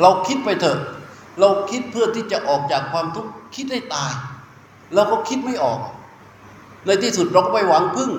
[0.00, 0.78] เราคิดไปเถอะ
[1.40, 4.12] เราคิดเพื่อที่จะออกจากความทุกข์คิดให้ตาย
[4.94, 5.80] เราก็คิดไม่ออก
[6.86, 8.10] ในที่สุดเราก็ไปหวังพึ่ง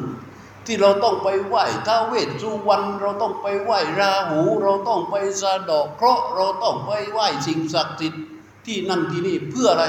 [0.66, 8.24] ที่เราต้องไปไหว้ท้าวเวสสุวรรณเราต้องไปไหว้ราหู เราต้องไปสะดอกเคราะห์เราต้องไปไหว้สิ่งศักดิ์สิทธิ์
[8.66, 9.86] ที่นั่นที่นี่เพื่ออะไร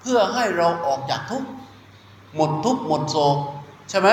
[0.00, 1.48] เพื่อให้เราออกจากทุกข์
[2.34, 3.36] หมดทุกข์หมดโศก
[3.90, 4.08] ใช่ไหม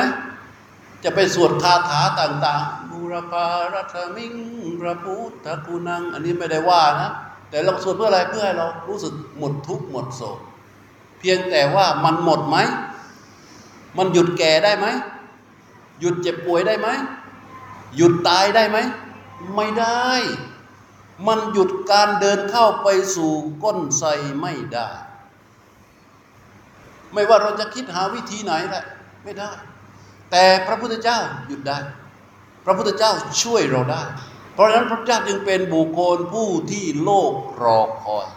[1.04, 4.34] จะไปสวดคาถาต่างๆบูรพารัตมิง
[4.82, 7.10] พระพุทธกุนัง อันนี้ไม่ได้ว่านะ
[7.50, 10.39] แต่เราสวดเพื่ออะไรเพื่อให้เรารู้สึกหมดทุกข์หมดโศก
[11.20, 12.58] เพียงแต่ว่ามันหมดไหม
[13.98, 14.88] มันหยุดแก่ได้ไหม
[16.02, 16.88] หยุดเจ็บป่วยได้ไหม
[17.95, 18.78] หยุดตายได้ไหม
[19.56, 20.10] ไม่ได้
[21.28, 23.34] มันหยุดการเดินเข้าไปสู่
[23.64, 24.08] ก้นไทร
[24.41, 24.89] ไม่ได้
[27.14, 28.84] ไม่ว่าเราจะคิดหาวิธีไหนแหละ
[29.24, 29.52] ไม่ได้
[30.32, 31.78] แต่พระพุทธเจ้าหยุดได้
[32.66, 33.12] พระพุทธเจ้า
[33.43, 34.04] ช่วยเราได้
[34.54, 37.34] เพราะฉะนั้นพระเจ้าจึงเป็นบุคคลผู้ที่โลก
[37.64, 38.28] รอคอย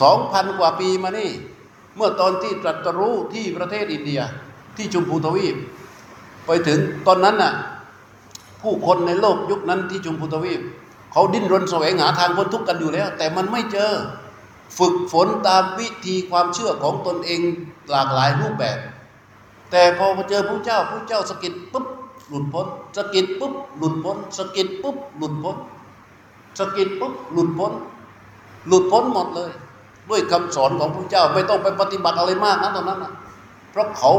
[0.00, 1.30] สองพันกว่าปีมานี่
[1.96, 4.20] เมื่อตอนที่ตรัสรู้ที่ประเทศอินเดีย
[4.76, 5.56] ที่ชมพูทวีป
[6.46, 7.52] ไปถึงตอนนั้นน่ะ
[8.62, 10.60] ผู้คนในโลกยุคนั้นที่ชมพูทวีป
[11.12, 13.90] เขาดิ้นรนแสวงหาทางพ้นทุกข์กันอยู่แล้ว แต่มันไม่เจอ
[14.78, 17.40] ฝึกฝนตามวิธีความเชื่อของตนเอง
[17.90, 18.78] หลากหลายรูปแบบ
[19.70, 21.86] แต่พอมาเจอพระเจ้าพระเจ้าสกิดปุ๊บ
[22.28, 22.66] หลุดพ้น
[22.96, 25.56] สกิดปุ๊บหลุดพ้นสกิดปุ๊บหลุดพ้น
[26.58, 27.72] สกิดปุ๊บหลุดพ้น
[28.68, 29.50] หลุดพ้นหมดเลย
[30.10, 33.12] ด้วยคำสอนของพระเจ้าไม่ต้องไปปฏิบัติอะไรมากนะตอนนั้นนะ
[33.70, 34.10] เพราะเขา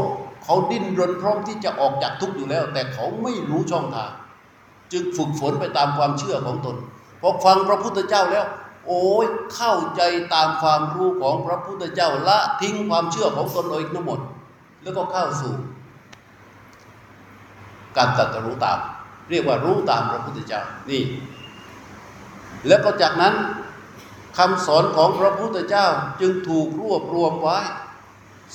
[0.44, 4.10] เขาดิ้นรนพร้อมที่จะออกจากทุกข์อยู่แล้ว แต่เขาไม่รู้ช่องทาง
[4.92, 6.76] จึงฝึกฝนไปตามความเชื่อของตน
[7.20, 8.46] พอฟังพระพุทธเจ้าแล้ว
[8.86, 10.02] โอ้ยเข้าใจ
[10.34, 14.20] ตามความรู้ของพระพุทธเจ้าละทิ้งความเชื่อของตนเองทั้งหมด
[14.82, 15.52] แล้วก็เข้าสู่
[17.96, 18.78] การตรัสรู้ตาม
[19.30, 21.02] เรียกว่ารู้ตามพระพุทธเจ้านี่
[22.68, 23.34] แล้วก็จากนั้น
[24.38, 25.86] คำสอนของพระพุทธเจ้า
[26.20, 27.58] จึงถูกรวบรวมไว้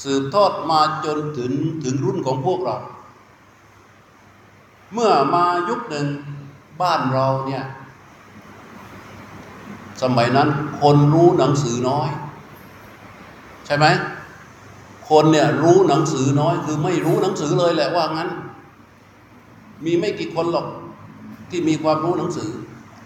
[0.01, 1.51] สืบทอดมาจนถึง
[1.83, 2.77] ถึงรุ่นของพวกเรา
[4.93, 6.07] เมื่อมายุคหนึ่ง
[6.81, 7.63] บ้านเราเนี่ย
[10.01, 10.49] สมัยนั้น
[10.81, 12.09] คนรู้หนังสือน้อย
[13.65, 13.85] ใช่ไหม
[15.09, 18.29] คนเนี่ยรู้หนังสือน้อย คือไม่รู้หนังสือเลยแหละว่างั้น
[19.85, 20.67] มีไม่กี่คนหรอก
[21.49, 22.49] ที่มีความรู้หนังสือ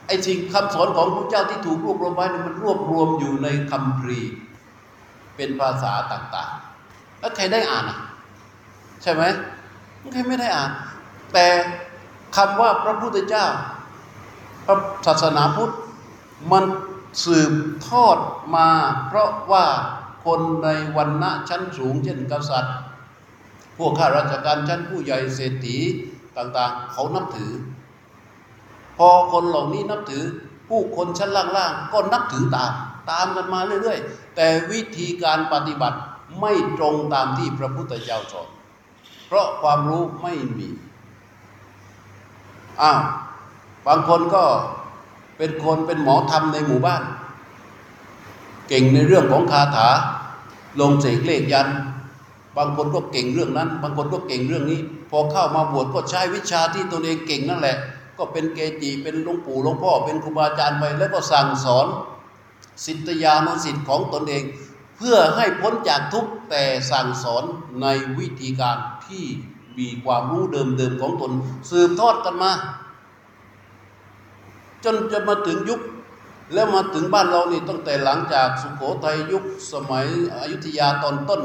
[0.07, 4.19] ไอ้สิ่งคำสอนของพระเจ้าที่ถูกรวบรวมไว้นี่มันรวบรวมอยู่ในคำพรี
[5.35, 6.66] เป็นภาษาต่าง ๆ
[7.19, 7.99] แล้วใครได้อ่านอะ
[9.01, 9.23] ใช่ไหม
[10.13, 10.71] ใครไม่ได้อ่าน
[11.33, 11.45] แต่
[12.35, 13.45] คำว่าพระพุทธเจ้า
[14.65, 15.73] พระศาสนาพุทธ
[16.51, 16.65] มัน
[17.23, 17.53] สืบ
[17.87, 18.17] ทอด
[18.55, 18.69] มา
[19.07, 19.65] เพราะว่า
[20.25, 22.75] คนในวันณะชั้นสูงเช่นกษัตริย์
[23.77, 25.77] พวกข้าราชการชั้นผู้ใหญ่เศรษฐี
[26.37, 27.51] ต่างๆ เขานับถือ
[28.97, 30.23] พอคนเหล่านี้นับถือ
[30.69, 32.71] ผู้คนชั้นล่างๆ ก็นับถือตาม
[33.11, 35.97] ตามกันมาเรื่อย ๆ แต่วิธีการปฏิบัติ
[36.39, 38.49] ไม่ตรงตามที่พระพุทธเจ้าสอน
[39.27, 40.69] เพราะความรู้ไม่มี
[42.81, 43.01] อ้าว
[43.87, 44.43] บางคนก็
[45.37, 47.03] เป็นคนเป็นหมอธรรมในหมู่บ้าน
[48.67, 49.89] เก่งในเรื่องของคาถา
[50.79, 51.67] ลงเสกเลขยัน
[52.57, 57.77] บางคนก็เก่งเรื่องนั้น บางคนก็เก่งเรื่องนี้ พอเข้ามาบวชก็ใช้วิชาที่ตนเองเก่งนั่นแหละ
[58.17, 61.87] ก็เป็นเกจิเป็นหลวงปู่หลวงพ่อเป็นครูบาอาจารย์ไป แล้วก็สั่งสอน
[62.85, 64.43] สิทธยานุสิทธิ์ของตนเอง
[64.97, 67.43] เพื่อให้พ้นจากทุกข์แต่สั่งสอน
[67.81, 67.87] ใน
[68.19, 68.77] วิธีการ
[69.07, 69.25] ที่
[69.79, 71.31] มีความรู้เดิมๆของตน
[71.69, 72.51] สืบทอดกันมา
[74.83, 75.81] จนจะมาถึงยุค
[76.53, 79.43] แล้วมาถึงบ้านเรานี่ตั้งแต่หลังจากสุโขทัยยุค
[79.73, 81.41] สมัยอยุธยาตอนต้น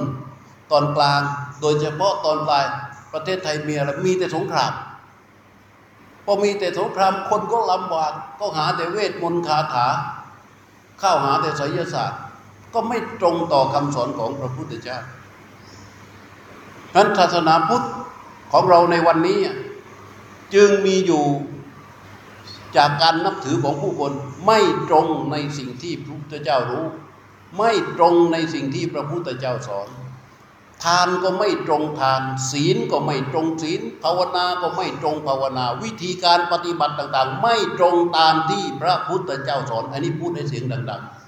[0.70, 1.20] ตอนกลาง
[1.61, 2.64] โดยเฉพาะตอนปลาย
[3.12, 4.72] ประเทศไทยมีอะไรมีแต่สงคราม
[6.24, 9.86] พอมีแต่สงครามคนก็ลำบากก็หาแต่เวทมนต์คาถา
[11.00, 12.20] เข้าหาแต่ไสยศาสตร์
[12.75, 14.99] ก็ไม่ตรงต่อคำสอนของพระพุทธเจ้า
[16.95, 17.87] ฉะนั้นศาสนาพุทธ
[18.53, 19.39] ของเราในวันนี้
[20.55, 21.25] จึงมีอยู่
[22.77, 24.12] จากการนับถือของผู้คน
[24.47, 26.87] ไม่ตรงในสิ่งที่พระพุทธเจ้ารู้
[27.59, 29.89] ไม่ตรงในสิ่งที่พระพุทธเจ้าสอน
[30.85, 41.22] ทานก็ไม่ตรงทาน ศีลก็ไม่ตรงศีล ภาวนาก็ไม่ตรงภาวนา วิธีการปฏิบัติต่าง ๆ ไม่ตรงตามที่พระพุทธเจ้าสอน อันนี้พูดในเสียงดัง ๆ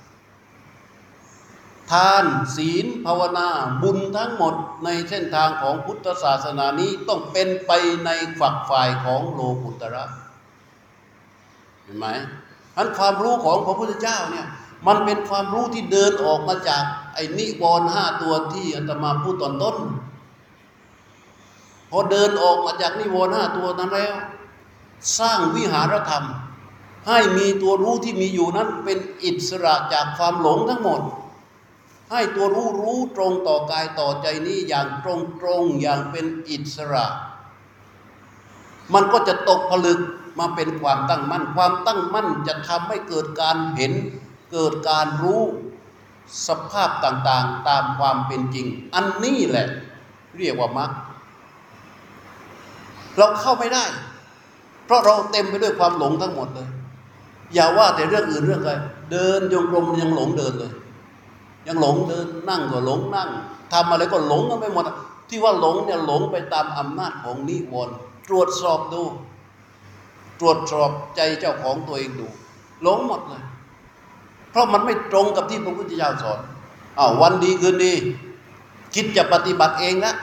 [1.92, 2.24] ทาน
[2.56, 3.48] ศีลภาวนา
[3.82, 4.54] บุญทั้งหมด
[4.84, 7.72] ในเส้นทางของพุทธศาสนานี้ต้องเป็นไป
[8.04, 8.10] ใน
[8.40, 10.04] ฝักฝ่ายของโลกุตระ
[11.82, 12.06] เห็นไหม
[12.76, 14.46] อันความรู้ของพระพุทธเจ้าเนี่ย
[14.86, 16.82] มันเป็นความรู้ที่เดินออกมาจาก
[17.14, 19.76] ไอ้นิวรณ์ห้าตัวที่อาตมาพูดตอนต้น
[21.90, 24.14] พอเดินออกมาจากนิวรณ์ห้าตัวนั้นแล้ว
[25.18, 26.24] สร้างวิหารธรรม
[27.08, 31.00] ให้มีตัวรู้ที่มีอยู่นั้นเป็นอิสระจากความหลงทั้งหมด
[32.10, 37.06] ให้ตัวรู้รู้ตรงต่อกายต่อใจนี้อย่างตรงตรงอย่างเป็นอิสระ
[38.94, 40.00] มันก็จะตกผลึก
[40.38, 43.92] มาเป็นความตั้งมั่น ความตั้งมั่นจะทำให้เกิดการเห็น
[44.52, 45.42] เกิดการรู้
[46.46, 49.66] สภาพต่างๆ ตามความเป็นจริง อันนี้แหละ
[50.38, 50.90] เรียกว่ามรรค
[53.16, 53.84] เราเข้าไม่ได้
[54.84, 56.68] เพราะเราเต็มไปด้วยความหลงทั้งหมดเลย
[57.54, 58.72] อย่าว่าแต่เรื่องอื่นเรื่องอะไร
[59.10, 60.72] เดินยงกลมยังหลงเดินเลย
[61.66, 63.28] ยังหลงเดินนั่งก็หลงนั่ง
[63.72, 64.84] ทำอะไรก็หลงกันไปหมด
[65.28, 67.94] ที่ว่าหลงเนี่ยหลงไปตามอำนาจของนิวรณ์
[68.28, 69.02] ตรวจสอบดู
[70.40, 72.26] ตรวจสอบใจเจ้าของตัวเองดู
[72.82, 73.42] หลงหมดเลย
[74.50, 76.38] เพราะมันไม่ตรงกับที่พระพุทธเจ้าสอน
[76.98, 77.92] อ้าววันดีคืนดี
[78.94, 80.16] คิดจะปฏิบัติเองแล้ว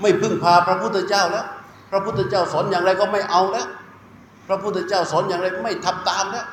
[0.00, 1.46] ไม่พึ่งพาพระพุทธเจ้าแล้ว
[1.90, 3.66] พระพุทธเจ้าสอนอย่างไรก็ไม่เอาแล้ว
[4.48, 6.46] พระพุทธเจ้าสอนอย่างไรไม่ทำตามแล้ว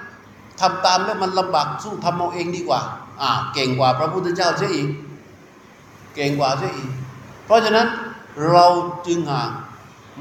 [0.61, 2.81] ทำตามแล้วมันลำบากสู้ทำเอาเองดีกว่า
[3.21, 4.89] อ่าเก่งกว่าพระพุทธเจ้าเสียอีก
[6.15, 6.91] เก่งกว่าเสียอีก
[7.45, 7.87] เพราะฉะนั้น
[8.49, 8.65] เรา
[9.07, 9.51] จึงห่าง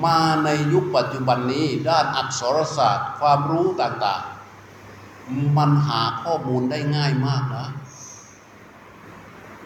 [0.05, 7.67] มาในยุคปัจจุบันนี้ด้านอักษรศาสตร์ ความรู้ต่างๆ มันหาข้อมูลได้ง่ายมากนะ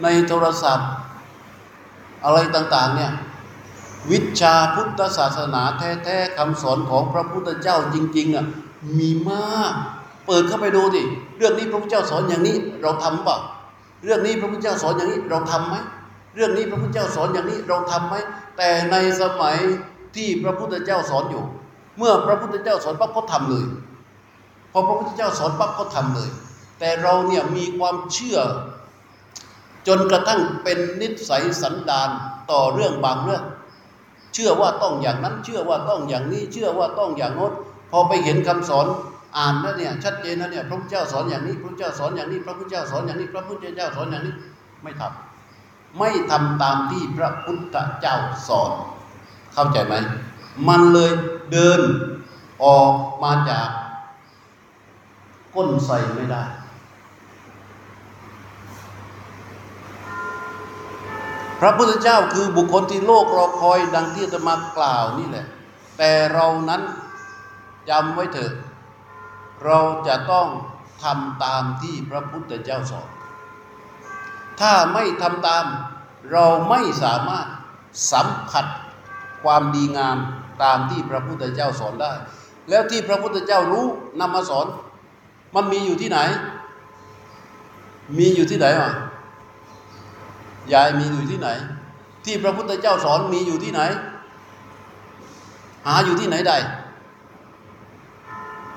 [0.02, 0.90] ในโทรศัพท์
[2.24, 3.12] อะไรต่างๆเนี่ย
[4.10, 8.46] วิชาพุทธศาสนาแท้ๆคำสอนของพระพุทธเจ้าจริงๆอะ
[8.98, 9.74] มีมาก
[10.26, 11.02] เปิดเข้าไปดูดิ
[11.38, 13.36] เรื่องนี้พระพุทธเจ้าสอนอย่างนี้เราทำเปล่า
[14.04, 15.76] เรื่องนี้พระพุทธเจ้าสอนอย่างนี้เราทำไหม
[16.34, 18.14] เรื่องนี้พระพุทธเจ้าสอนอย่างนี้เราทำไหม
[18.56, 19.56] แต่ในสมัย
[20.16, 21.44] ที่พระพุทธเจ้าสอนอยู่
[21.98, 23.64] เมื่อพระพุทธเจ้าสอนปั๊บเขาทำเลย
[24.72, 26.30] พอพระพุทธเจ้าสอนปั๊บเขาทำเลย
[26.78, 28.38] แต่เราเนี่ยมีความเชื่อ
[29.86, 32.08] จนกระทั่งเป็นนิสัยสันดาน
[32.50, 33.44] ต่อเรื่องบางเรื่อง
[34.34, 37.52] เชื่อว่าต้องอย่างนั้นเชื่อว่าต้องอย่างนี้เชื่อว่าต้องอย่างโน้น
[37.90, 38.86] พอไปเห็นคำสอน
[39.36, 44.34] อ่านแล้วเนี่ยชัดเจนแล้วเนี่ยพระพุทธเจ้าสอนอย่างนี้พระพุทธเจ้าสอนอย่างนี้ พระพุทธเจ้าสอนอย่างนี้ พระพุทธเจ้าสอนอย่างนี้
[44.82, 48.16] ไม่ทำไม่ทำตามที่พระพุทธเจ้า
[48.48, 48.70] สอน
[49.52, 49.94] เข้าใจไหม
[50.68, 51.10] มันเลย
[51.52, 51.80] เดิน
[52.64, 53.68] ออกมาจาก
[55.54, 56.42] ก้นใส่ไม่ได้
[61.60, 65.46] พระพุทธเจ้าคือบุคคลที่โลกรอคอยดังที่จะมากล่าวนี่แหละ
[65.98, 66.82] แต่เรานั้น
[67.90, 68.52] จำไว้เถอะ
[69.64, 70.48] เราจะต้อง
[71.02, 73.08] ทำตามที่พระพุทธเจ้าสอน
[74.60, 75.64] ถ้าไม่ทำตาม
[76.32, 77.46] เราไม่สามารถ
[78.12, 78.66] สัมผัส
[79.42, 80.16] ความดีงาม
[80.62, 82.12] ตามที่พระพุทธเจ้าสอนได้
[82.68, 83.86] แล้วที่พระพุทธเจ้ารู้
[84.20, 84.66] นำมาสอน
[85.54, 86.18] มันมีอยู่ที่ไหน
[88.18, 88.90] มีอยู่ที่ไหนวะ
[90.72, 91.48] ยายมีอยู่ที่ไหน
[92.24, 93.80] ที่พระพุทธเจ้าสอนมีอยู่ที่ไหน
[95.86, 96.52] หาอยู่ที่ไหนใด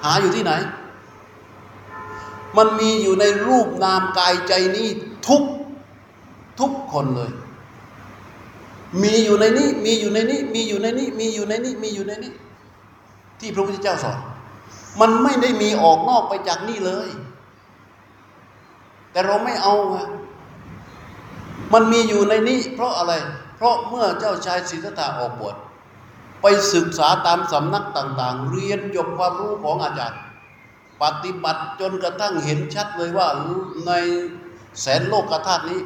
[0.05, 0.53] หาอยู่ที่ไหน
[2.57, 4.87] มันมีอยู่ในรูปนามกายใจนี้
[5.27, 5.43] ทุก
[6.59, 7.31] ทุกคนเลย
[9.03, 12.33] มีอยู่ในนี้ มีอยู่ในนี้ มีอยู่ในนี้ มีอยู่ในนี้ มีอยู่ในนี้
[13.39, 14.17] ที่พระพุทธเจ้าสอน
[15.01, 17.09] มันไม่ได้มีออกนอกไปจากนี่เลย
[19.11, 19.97] แต่เราไม่เอาไง
[21.73, 23.13] มันมีอยู่ในนี้ เพราะอะไร
[23.57, 25.55] เพราะเมื่อเจ้าชายสิทธัตถะออกบวช
[26.47, 30.19] ไปศึกษาตามสำนักต่าง ๆ เรียนจบความรู้ของอาจารย์
[31.01, 33.27] ปฏิบัติจนกระทั่งเห็นชัดเลยว่า
[33.87, 33.91] ใน
[34.81, 35.79] แสนโลกธาตุนี้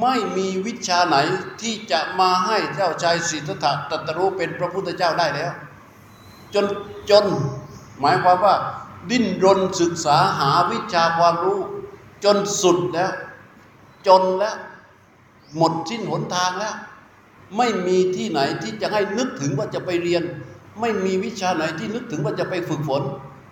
[0.00, 1.16] ไม่มีวิชาไหน
[1.60, 5.52] ที่จะมาให้เจ้าชายสิทธัตถะตรัสรู้เป็นพระพุทธเจ้าได้แล้ว
[6.54, 6.66] จน
[7.10, 7.24] จน
[8.00, 8.54] หมายความว่า
[9.10, 11.60] ดิ้นรนศึกษาหาวิชาความรู้
[12.24, 13.12] จนสุดแล้ว
[14.06, 14.56] จนแล้ว
[15.56, 16.76] หมดสิ้นหนทางแล้ว
[17.56, 20.22] ไม่มีที่ไหนที่จะให้นึกถึงว่าจะไปเรียน
[20.80, 23.02] ไม่มีวิชาไหนที่นึกถึงว่าจะไปฝึกฝน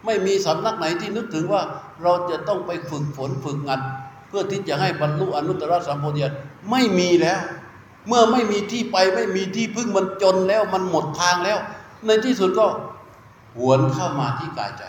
[0.06, 1.62] ไม่มีสำนักไหนที่นึกถึงว่า
[2.02, 3.80] เราจะต้องไปฝึกฝนฝึกงาน
[4.28, 6.34] เพื่อที่จะให้บรรลุอนุตตรสัมโพธิญาณ
[6.70, 7.40] ไม่มีแล้ว
[8.08, 11.58] เมื่อไม่มีที่ไปไม่มีที่พึ่งมันจนแล้วมันหมดทางแล้ว
[12.06, 12.66] ในที่สุดก็
[13.56, 14.82] หวนเข้ามาที่กายใจ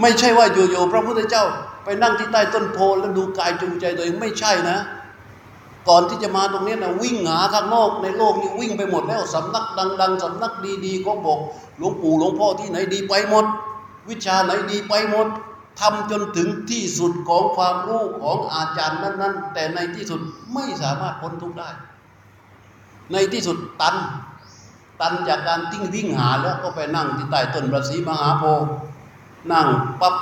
[0.00, 1.44] ไม่ใช่ว่าอยู่ๆพระพุทธเจ้า
[1.84, 4.78] ไปนั่งที่ใต้ต้นโพแล้วดูกายจูงใจตัวเองไม่ใช่นะ
[5.88, 9.66] ก่อนที่จะมาตรงนี้นะวิ่งหาข้างนอกในโลกนี้วิ่งไปหมดแล้วสำนัก
[10.00, 10.52] ดัง ๆสำนัก
[10.84, 11.38] ดีๆก็บอก
[11.78, 13.44] หลวงปู่หลวงพ่อที่ไหนดีไปหมด
[14.08, 15.26] วิชาไหนดีไปหมด
[15.80, 20.20] ทำจนถึงที่สุดของความรู้ของอาจารย์นั้น ๆ แต่ในที่สุด
[20.54, 21.70] ไม่สามารถพ้นทุกข์ได้
[23.12, 23.96] ในที่สุดตัน
[25.00, 28.66] ตันจากการติ้งวิ่งหาแล้วก็ไปนั่งที่ใต้ต้นประสีมหาโพธิ์
[29.52, 29.68] นั่ง
[30.00, 30.16] ปั๊บ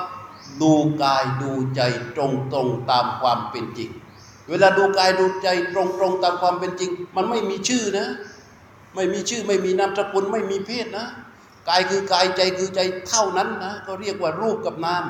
[0.61, 1.81] ดูกายดูใจ
[2.15, 3.91] ตรงตรงๆตามความเป็นจริง
[4.51, 8.07] เวลาดูกายดูใจตรงตรงๆตามความเป็นจริง มันไม่มีชื่อนะ
[8.95, 11.07] ไม่มีชื่อไม่มีนามสกุลไม่มีเพศนะ
[11.69, 15.05] กายคือกายใจคือใจเท่านั้นนะก็เรียกว่ารูปกับนาม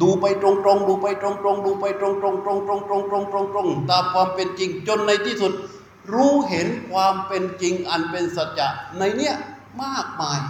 [0.00, 5.52] ดูไปตรงตรงๆดูไปตรงตรงๆดูไปตรงตรงๆตรงตรงตรงตรงตรงตรงๆตามความเป็นจริง จนในที่สุด
[6.14, 9.34] รู้เห็นความเป็นจริงอันเป็นสัจจะในเนี้ย
[9.82, 10.40] มากมาย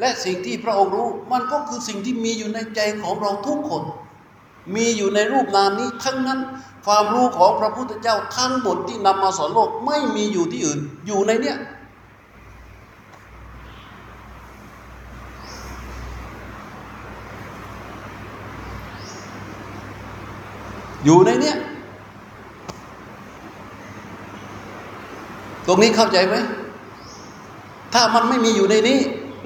[0.00, 3.84] และสิ่งที่พระองค์รู้มันก็คือสิ่งที่มีอยู่ในใจของเราทุกคน
[4.74, 6.40] มีอยู่ในรูปนามนี้ทั้งนั้น
[6.86, 11.56] ความรู้ของพระพุทธเจ้าทั้งหมดที่นำมาสอนโลกไม่มีอยู่ที่อื่น อยู่ในเนี้ย
[21.04, 21.56] อยู่ในเนี้ย
[25.66, 26.36] ตรงนี้เข้าใจไหม
[27.94, 28.98] ถ้ามันไม่มีอยู่ในนี้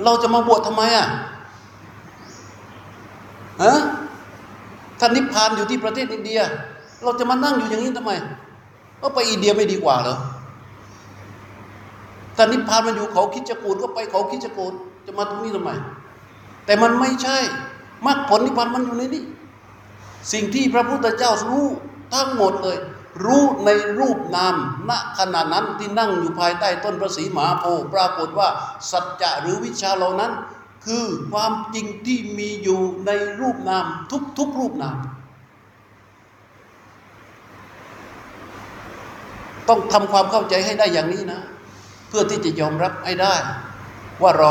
[0.04, 1.06] เราจะมาบวชทำไมอะ
[3.62, 3.74] ฮะ
[5.00, 6.40] ท่านนิพพานอยู่ที่ประเทศอินเดีย
[7.02, 8.12] เราจะมานั่งอยู่อย่างนี้ทำไม
[9.02, 10.16] ก็ไปอินเดียไม่ดีกว่าเหรอ
[12.36, 14.72] ท่นนิพพานมันอยู่เขาคิดจะกูดก็ไปเขาคิดจะกูด
[15.06, 15.70] จะมาตรงนี้ทำไม
[16.64, 17.38] แต่มันไม่ใช่
[18.06, 19.24] มรรคผลนิพพานมันอยู่ในนี้
[20.32, 21.66] สิ่งที่พระพุทธเจ้ารู้
[22.14, 22.78] ทั้งหมดเลย
[23.24, 24.54] รู้ในรูปนาม
[24.88, 28.48] ณขณะนั้นที่นั่งอยู่ภายใต้ต้นพระศรีมหาโพธิ์ปรากฏว่า
[28.90, 30.32] สัจจะหรือวิชาเหล่านั้น
[30.86, 34.96] คือความจริงที่มีอยู่ในรูปนามทุกทุกรูปนาม
[39.70, 41.40] ต้องทำความเข้าใจให้ได้อย่างนี้นะ
[42.08, 43.34] เพื่อที่จะยอมรับให้ได้
[44.22, 44.50] ว่าเรา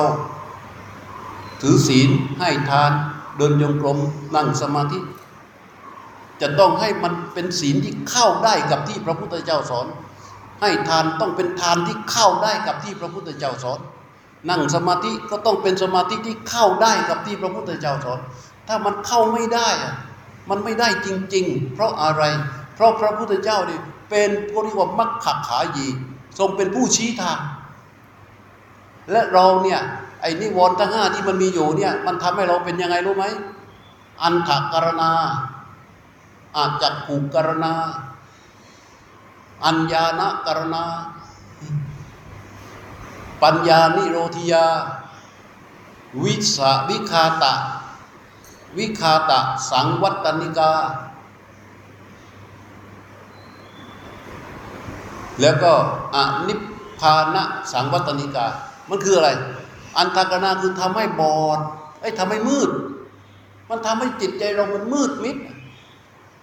[1.61, 2.09] ถือศีล
[2.39, 2.91] ให้ทาน
[3.38, 3.99] เดินยงกรม
[4.36, 4.99] นั่งสมาธิ
[6.41, 9.88] จะต้องให้มันเป็นศีลที่เข้าได้กับที่พระพุทธเจ้าสอน
[10.61, 13.80] ให้ทานต้องเป็นทานที่เข้าได้กับที่พระพุทธเจ้าสอน
[14.49, 18.20] นั่งสมาธิก็ต้องเป็นสมาธิที่เข้าได้กับที่พระพุทธเจ้าสอน
[18.67, 19.93] ถ้ามันเข้าไม่ได้อะ
[20.49, 22.24] มันไม่ได้จริง ๆ เพราะอะไร
[22.76, 25.88] เพราะพระพุทธเจ้าเนี่ย เป็นพวกเรียกว่ามัคคขายี
[26.39, 27.39] ทรงเป็นผู้ชี้ทาง
[29.12, 29.82] และเราเนี่ย
[30.22, 33.26] ไอ้นิวรณ์ทั้งห้าที่มันมีอยู่เนี่ยมันทำให้เราเป็นยังไงรู้ไหม
[34.22, 35.12] อันถกรณา
[36.57, 37.74] อาจจะผูกกรณา
[39.66, 40.86] อัญญาณกรณา
[43.43, 44.68] ปัญญานิโรธิยา
[46.24, 47.53] วิสาวิคาตะ
[48.78, 49.39] วิคาตะ
[49.70, 50.74] สังวัตนิกา
[55.42, 55.72] แล้วก็
[56.16, 56.18] อ
[56.48, 56.60] นิพ
[57.00, 58.46] พานะสังวัตนิกา
[58.90, 59.30] มันคืออะไร
[59.98, 61.60] อันทกรณาคือทำให้บอด
[62.02, 62.70] ไอ้ทำให้มืด
[63.70, 65.38] มันทำให้จิตใจเรามันมืดมิด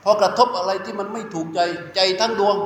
[0.02, 1.60] พอกระทบอะไรที่มันไม่ถูกใจ
[1.94, 2.56] ใจทั้งดวง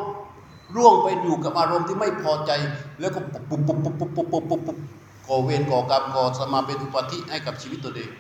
[0.77, 2.53] ร่วงไปอยู่กับอารมณ์ที่ไม่พอใจ
[3.01, 4.79] แล้วก็ปุ๊บปุ๊บปุ๊บปุ๊บปุ๊บปุ๊บปุ๊บปุ๊บปุ๊บ
[5.27, 8.11] ก่อเวรก่อกรรมก่อสมาเป็นอุปาทิให้กับชีวิตตัวเอง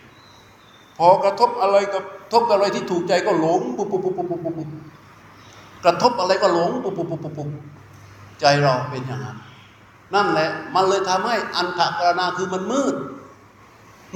[0.98, 4.68] พอกระทบอะไรกับทบกับอะไรที่ถูกใจก็หลงปุ๊บปุ๊บปุ๊บปุ๊บปุ๊บปุ๊บ
[5.84, 7.48] กระทบอะไรก็หลงปุ๊บปุ๊บปุ๊บปุ๊บปุ๊บ
[8.40, 9.38] ใจเราเป็นอย่างนั้น
[10.14, 12.94] นั่นแหละ มันเลยทำให้อันถกรณาคือมันมืด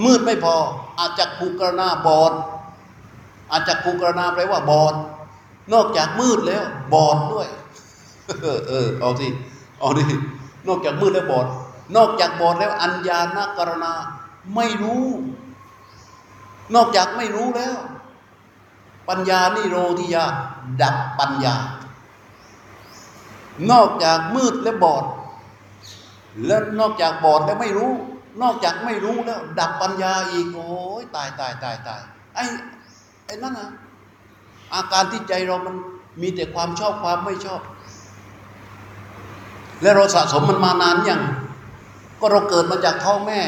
[0.05, 0.57] มืดไม่พอ
[0.99, 2.33] อาจจะภูกรณาบอด
[3.51, 4.95] อาจจะภูกรณาแปลว่าบอด
[5.72, 6.64] นอกจากมืดแล้ว
[6.95, 7.49] บอดด้วย
[8.41, 9.29] เออเออเอาสิ
[9.81, 10.05] เอาดิ
[10.68, 11.47] นอกจากมืดแล้วบอด
[11.97, 13.93] นอกจากบอดแล้วอัญญาณกรณา
[14.55, 15.05] ไม่รู้
[16.75, 17.77] นอกจากไม่รู้แล้ว
[19.09, 20.25] ปัญญานิโรธิยา
[20.83, 21.55] ดับปัญญา
[23.71, 25.05] นอกจากมืดและบอด
[26.47, 27.93] แล้วนอกจากบอดแล้วไม่รู้
[28.43, 30.69] นอกจากไม่รู้แล้ว ดับปัญญาอีก โอ้
[31.01, 32.01] ยตายตายตายตาย
[32.35, 32.45] ไอ้
[33.27, 33.71] ไอ้นั่นนะ
[34.75, 35.77] อาการที่ใจเรามัน
[36.21, 37.61] มีแต่ความชอบความไม่ชอบ
[39.83, 41.23] และเราสะสมมันมานานยัง
[42.19, 43.41] ก็เราเกิดมาจากท้องแม่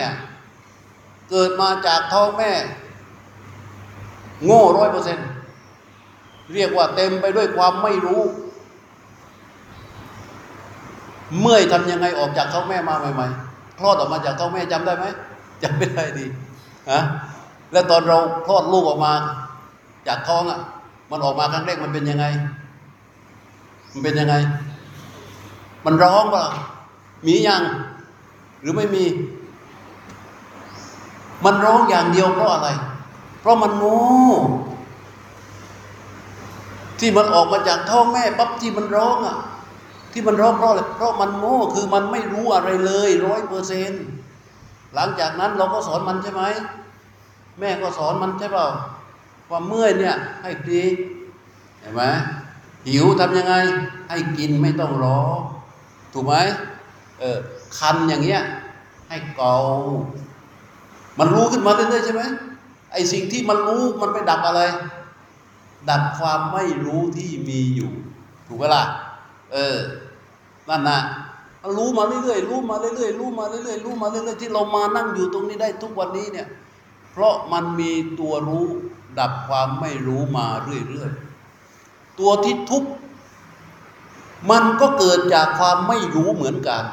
[1.30, 2.50] เกิดมาจากท้องแม่
[4.44, 5.28] โง่ร้อยเปอร์เซ็นต์
[6.52, 8.20] เรียกว่าเต็มไปด้วยความไม่รู้
[11.40, 15.04] เมื่อยทำยังไงออกจากท้องแม่มาใหม่ๆคลอดออกมาจากท้องแม่จำได้ไหม
[15.62, 16.26] จำไม่ได้ดี
[16.90, 17.00] ฮะ
[17.72, 19.12] แล้วตอนเราคลอดลูกออกมา
[20.08, 20.60] จากท้องอะ
[21.10, 22.26] มันออกมาครั้งแรกมันเป็นยังไง
[23.92, 24.34] มันเป็นยังไง
[25.84, 26.44] มันร้องเปล่า
[27.26, 27.62] มียัง
[28.60, 29.04] หรือไม่มี
[31.44, 32.68] มันร้องอย่างเดียวเพราะอะไร
[33.40, 34.00] เพราะมันโง่
[36.98, 39.36] ที่มันออกมาจากท้องแม่ปั๊บที่มันร้องอะ
[40.16, 43.92] ที่มันร้องเพราะอะไรเพราะมันโง่คือมันไม่รู้อะไรเลยร้อยเปอร์เซน
[44.94, 46.42] หลังจากนั้นเราก็สอนมันใช่ไหม
[47.58, 48.66] แม่ก็สอนมันใช่เปล่า
[49.50, 50.82] ว่าเมื่อยเนี่ยให้ดี
[51.80, 52.02] เห็นไหม
[52.86, 53.54] หิวทำยังไง
[54.08, 55.20] ให้กินไม่ต้องรอ
[56.12, 56.34] ถูกไหม
[57.20, 57.38] เออ
[57.78, 58.42] คันอย่างเงี้ย
[59.08, 59.54] ให้เกา
[61.18, 62.22] มันรู้ขึ้นมาเรื่อยๆใช่ไหม
[62.92, 64.62] ไอสิ่งที่มันรู้มันไปดับอะไร
[65.90, 67.90] ดับความไม่รู้ที่มีอยู่
[68.46, 68.84] ถูกไหมล่ะ
[69.52, 69.76] เออ
[70.68, 71.00] นั่นนะ
[71.76, 76.46] รู้มาเรื่อยๆรู้มาเรื่อยๆรู้มาเรื่อยๆรู้มาเรื่อยๆที่เรามานั่งอยู่ตรงนี้ได้ทุกวันนี้เนี่ย
[77.12, 78.66] เพราะมันมีตัวรู้
[79.18, 82.90] ดับความไม่รู้มาเรื่อยๆตัวที่ทุกข์
[84.50, 86.84] มันก็เกิดจากความไม่รู้เหมือนกัน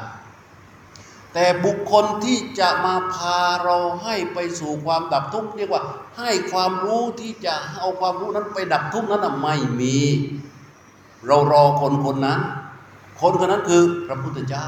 [1.34, 5.82] แต่บุคคลที่จะมาพาเราให้ไปสู่ความดับทุกข์เรียกว่า
[6.18, 9.98] ให้ความรู้ที่จะเอาความรู้นั้นไปดับทุกข์นั้นไม่มี
[11.26, 12.40] เรารอคนคนนั้น
[13.26, 14.66] คนคนนั้นคือพระพุทธเจ้า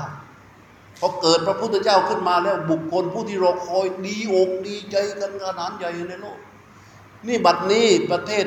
[1.00, 6.38] พอเกิดพระพุทธเจ้าขึ้นมาแล้วบุคคลผู้ที่รอคอยดีอกดีใจกันขนาดใหญ่ในโลก
[7.26, 8.46] นี่บัดนี้ประเทศ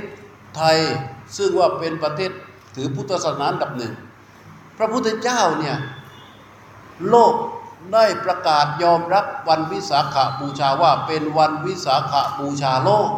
[0.56, 0.78] ไทย
[1.38, 2.32] ซึ่งว่าเป็นประเทศ
[2.76, 3.94] ถือพุทธศาสนาดับหนึ่ง
[4.78, 5.78] พระพุทธเจ้าเนี่ย
[7.10, 7.34] โลก
[7.94, 13.10] ได้ประกาศยอมรับวันวิสาขาบูชาว่าเป็นวันวิสาขาบูชาโลก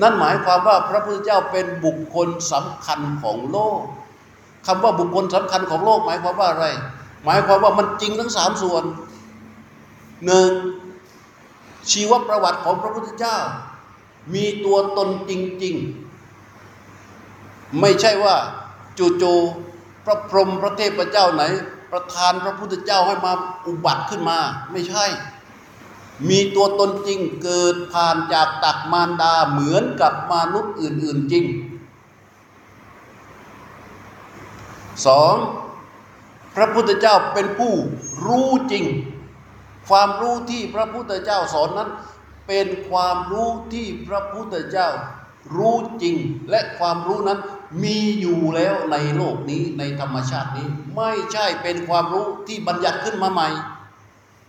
[0.00, 3.80] นั่นหมายความว่าพระพุทธเจ้าเป็นบุคคลสำคัญของโลก
[4.66, 6.66] คำว่าบุคคลสำคัญของโลกหมายความว่าอะไร
[7.24, 8.84] หมายความว่ามันจริงทั้งสามส่วน
[10.26, 10.50] หนึ่ง
[11.90, 13.38] ชีวประวัติของพระพุทธเจ้า
[14.34, 15.32] มีตัวตนจ
[15.64, 15.74] ริง
[17.02, 18.34] ๆ ไม่ใช่ว่า
[18.98, 21.42] จู่ๆพระพรหมพระเทพเจ้าไหน
[21.92, 23.32] ประทานพระพุทธเจ้าให้มา
[23.66, 24.38] อุบัติขึ้นมา
[24.72, 25.04] ไม่ใช่
[26.28, 31.44] มีตัวตนจริงเกิดผ่านจากตักมารดาเหมือนกับมนุษย์อื่น ๆ จริง
[35.06, 35.34] สอง
[36.54, 37.72] พระพุทธเจ้าเป็นผู้
[38.26, 38.84] รู้จริง
[39.88, 41.90] ความรู้ที่พระพุทธเจ้าสอนนั้น
[42.46, 44.88] เป็นความรู้ที่พระพุทธเจ้า
[45.56, 46.16] รู้จริง
[46.50, 47.40] และความรู้นั้น
[47.82, 53.48] มีอยู่แล้วในโลกนี้ในธรรมชาตินี้ ไม่ใช่เป็นความรู้ที่บัญญัติขึ้นมาใหม่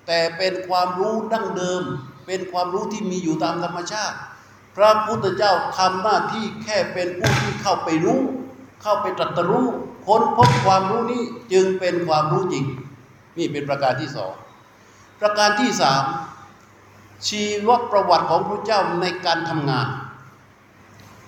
[0.07, 1.81] แต่เป็นความรู้ดั้งเดิม
[2.27, 4.17] เป็นความรู้ที่มีอยู่ตามธรรมชาติ
[4.75, 8.21] พระพุทธเจ้าทำหน้าที่แค่เป็นผู้ที่เข้าไปรู้
[8.81, 9.67] เข้าไปตรัสรู้
[10.07, 12.65] ค้นพบความรู้นี้จึงเป็นความรู้จริง
[13.37, 14.33] นี่เป็นประการที่สอง
[15.19, 16.03] ประการที่สาม
[17.27, 19.87] ชีวประวัติของพระเจ้าในการทำงาน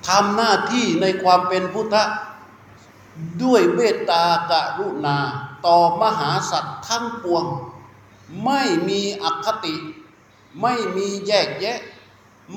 [0.07, 1.95] ทำหน้าที่ในความเป็นพุทธ
[3.43, 5.17] ด้วยเมตตากรุณา
[5.65, 7.45] ต่อมหาสัตว์ทั้งปวง
[8.45, 9.75] ไม่มีอคติ
[10.61, 11.80] ไม่มีแยกแยะ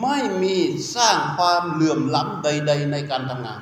[0.02, 0.56] ไม่มี
[0.94, 3.60] สร้างความเหลื่อมล้ำใด ๆ ในการทำงาน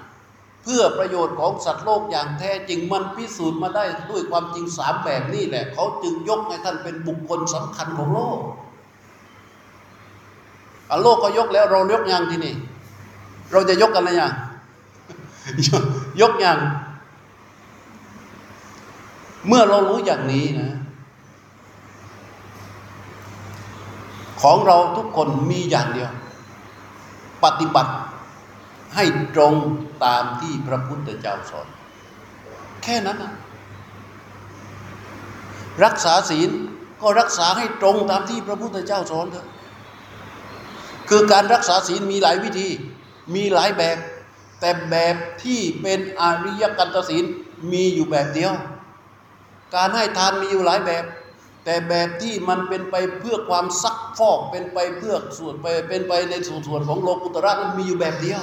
[0.73, 8.39] พื่อประโยชน์ของสัตว์โลกอย่างแท้จริงมันพิสูจน์มาได้ด้วยความจริงสามแบบนี้แหละ เขาจึงยกให้ท่านเป็นบุคคลสำคัญของโลก
[11.03, 12.55] โลกก็ยกแล้วเรายกยังที่นี่
[13.53, 14.33] เราจะยกกันอะไรย่าง
[16.21, 16.59] ยกย่าง
[19.47, 20.71] เมื่อเรารู้อย่างนี้นะ
[24.43, 26.11] ของเราทุกคนมีอย่างเดียว
[27.45, 27.93] ปฏิบัติ
[28.95, 29.55] ให้ตรง
[30.05, 31.66] ตามที่พระพุทธเจ้าสอน
[32.82, 33.32] แค่นั้นนะ
[35.84, 36.51] รักษาศีล
[37.01, 39.47] ก็รักษาให้ตรงตามที่พระพุทธเจ้าสอนเถอะ
[41.09, 42.68] คือการรักษาศีลมีหลายวิธี
[43.34, 43.99] มีหลายแบบ
[44.61, 47.24] แต่แบบที่เป็นอริยกันตศีล
[47.72, 48.53] มีอยู่แบบเดียว
[49.74, 51.05] การให้ทานมีอยู่หลายแบบ
[51.64, 58.41] แต่แบบที่มันเป็นไปเพื่อความซักฟอกเป็นไปเพื่อส่วนไปเป็นไปในส่วนส่วนของโลกุตระนั้นมีอยู่แบบเดียว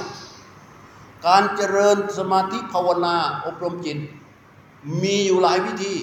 [1.26, 3.16] การเจริญสมาธิภาวนา
[3.46, 3.98] อบรมจิต
[5.02, 5.94] มีอยู่หลายวิธี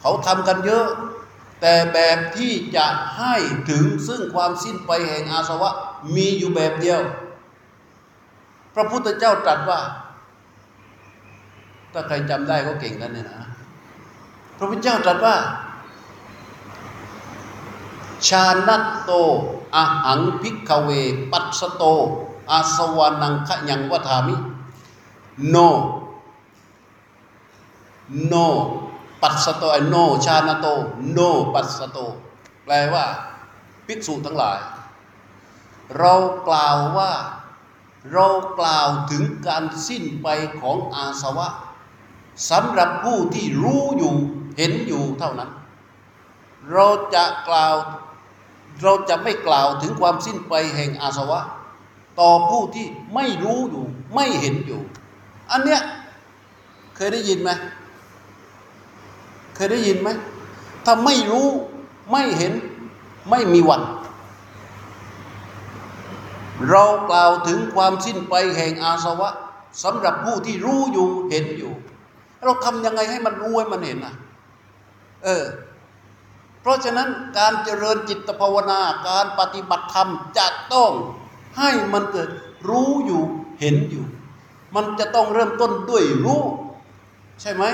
[0.00, 0.86] เขาทำกันเยอะ
[1.60, 2.86] แต่แบบที่จะ
[3.18, 3.34] ให้
[3.70, 5.70] ถึงซึ่งความสิ้นไปแห่งอาสวะ
[6.14, 7.00] มีอยู่แบบเดียว
[8.74, 9.80] พระพุทธเจ้าตรัสว่า
[11.92, 13.48] ถ้าใครจำได้ก็เก่งกันเนี่ยนะ
[14.58, 15.36] พระพุทธเจ้าตรัสว่า
[18.28, 19.12] ชานัตโต
[19.74, 20.90] อาหังพิกเว
[21.32, 21.84] ปัสโต
[22.50, 24.36] อาสวานังขยังวัฏามิ
[25.50, 25.56] โน
[28.26, 28.34] โน
[29.22, 30.66] ปัสโตไอโนชาณโต
[31.12, 31.18] โน
[31.54, 31.98] ปัสโต
[32.64, 33.04] แปลว่า
[33.86, 34.58] ภิกษุทั้งหลาย
[35.98, 36.14] เรา
[36.48, 37.12] กล่าวว่า
[38.12, 38.26] เรา
[38.58, 40.28] กล่าวถึงการสิ้นไป
[40.60, 41.48] ของอาสวะ
[42.50, 44.14] สำหรับผู้ที่รู้อยู่
[44.56, 45.50] เห็นอยู่เท่านั้น
[46.72, 47.74] เราจะกล่าว
[48.82, 51.40] เราจะไม่กล่าวถึงความสิ้นไปแห่งอาสวะ
[52.20, 53.84] ต่อผู้ที่ไม่รู้อยู่
[54.14, 54.80] ไม่เห็นอยู่
[55.50, 55.80] อันเนี้ย
[56.94, 57.50] เคยได้ยินไหม
[59.54, 60.08] เคยได้ยินไหม
[60.84, 61.46] ถ้าไม่รู้
[62.10, 62.52] ไม่เห็น
[63.30, 63.82] ไม่มีวัน
[66.70, 69.30] เรากล่าวถึงความสิ้นไปแห่งอาสวะ
[69.84, 71.72] สำหรับผู้ที่รู้อยู่เห็นอยู่
[72.44, 74.14] เราทำยังไงให้มันรู้ให้มันเห็นอะ
[75.24, 75.44] เออ
[76.60, 77.08] เพราะฉะนั้น
[77.38, 80.08] การเจริญจิตภาวนาการปฏิบัติธรรม
[80.38, 80.92] จะต้อง
[81.58, 82.28] ให้มันเกิด
[82.68, 83.22] รู้อยู่
[83.60, 84.04] เห็นอยู่
[84.74, 86.42] มันจะต้องเริ่มต้นด้วยรู้
[87.40, 87.64] ใช่ไหม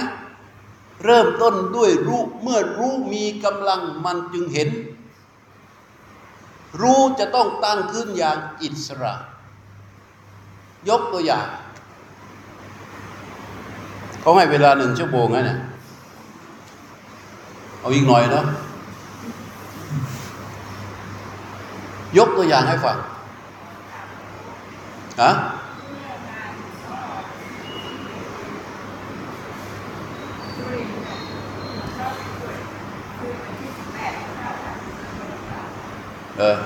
[1.05, 4.69] เริ่มต้นด้วยรู้เมื่อรู้มีกำลังมันจึงเห็น
[6.81, 9.15] รู้จะต้องตั้งขึ้นอย่างอิสระ
[10.89, 11.47] ยกตัวอย่าง
[14.21, 15.59] เขาให้เวลาหนึ่งชั่วโมงนะเนี่ย
[17.81, 18.45] เอาอีกหน่อยเนาะ
[22.19, 22.99] ยกตัวอย่างให้ฟัง
[25.23, 25.31] ฮะ
[36.39, 36.57] เออ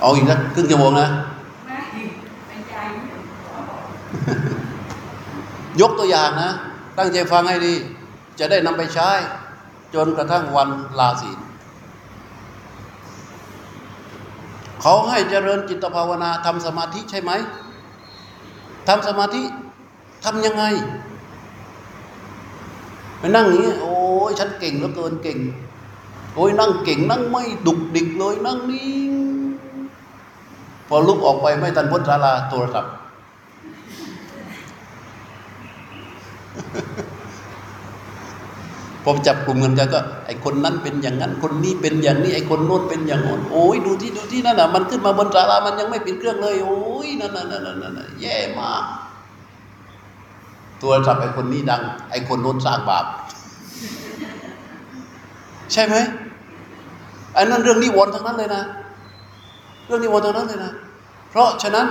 [0.00, 1.08] เอาอีกสักครึ่งชั่วโมงนะ
[1.66, 1.78] ไม่
[2.46, 3.82] เป็นใจไม่ถึงหัวบอก
[5.80, 6.50] ยกตัวอย่างนะ
[6.98, 7.74] ตั้งใจฟังให้ดี
[8.38, 9.10] จะได้นำไปใช้
[9.94, 10.68] จนกระทั่งวัน
[10.98, 11.38] ลาศีล
[14.88, 17.32] เขาให้เจริญจิตภาวนาทำสมาธิใช่ไหม
[18.88, 19.42] ทำสมาธิ
[20.24, 20.64] ทำยังไง
[23.18, 23.94] ไปนั่งอย่างนี้โอ้
[24.30, 25.38] ยฉันเก่งเหลือเกินเก่ง
[26.34, 29.12] โอ้ยนั่งเก่ง นั่งไม่ดุกดิกเลยนั่งนิ่ง
[30.88, 32.92] พอลุกออกไปไม่ทันพ้นศาลาโทรศัพท์
[39.10, 48.84] พอจับกลุ่มกันกันก็ไอคนนั้นเป็นอย่างนั้น คนนี้เป็นอย่างนี้ไอคนโน้นเป็นอย่างโน้นโอ้ยดูที่ดูที่นั่นน่ะมันขึ้นมาบนศาลามันยังไม่ปิดเครื่องเลย โอ้ยนั่นน่ะนั่นน่ะนั่นแย่มาก
[50.82, 53.04] ตัวจับไอคนนี้ดัง ไอคนโน้นสร้างบาป
[55.72, 55.96] ใช่ไหม
[57.34, 58.62] ไอ้นั่นเรื่องนิวรณ์ทั้งนั้นเลยนะ
[59.86, 60.72] เรื่องนิวรณ์ทั้งนั้นเลยนะ
[61.30, 61.88] เพราะฉะนั้น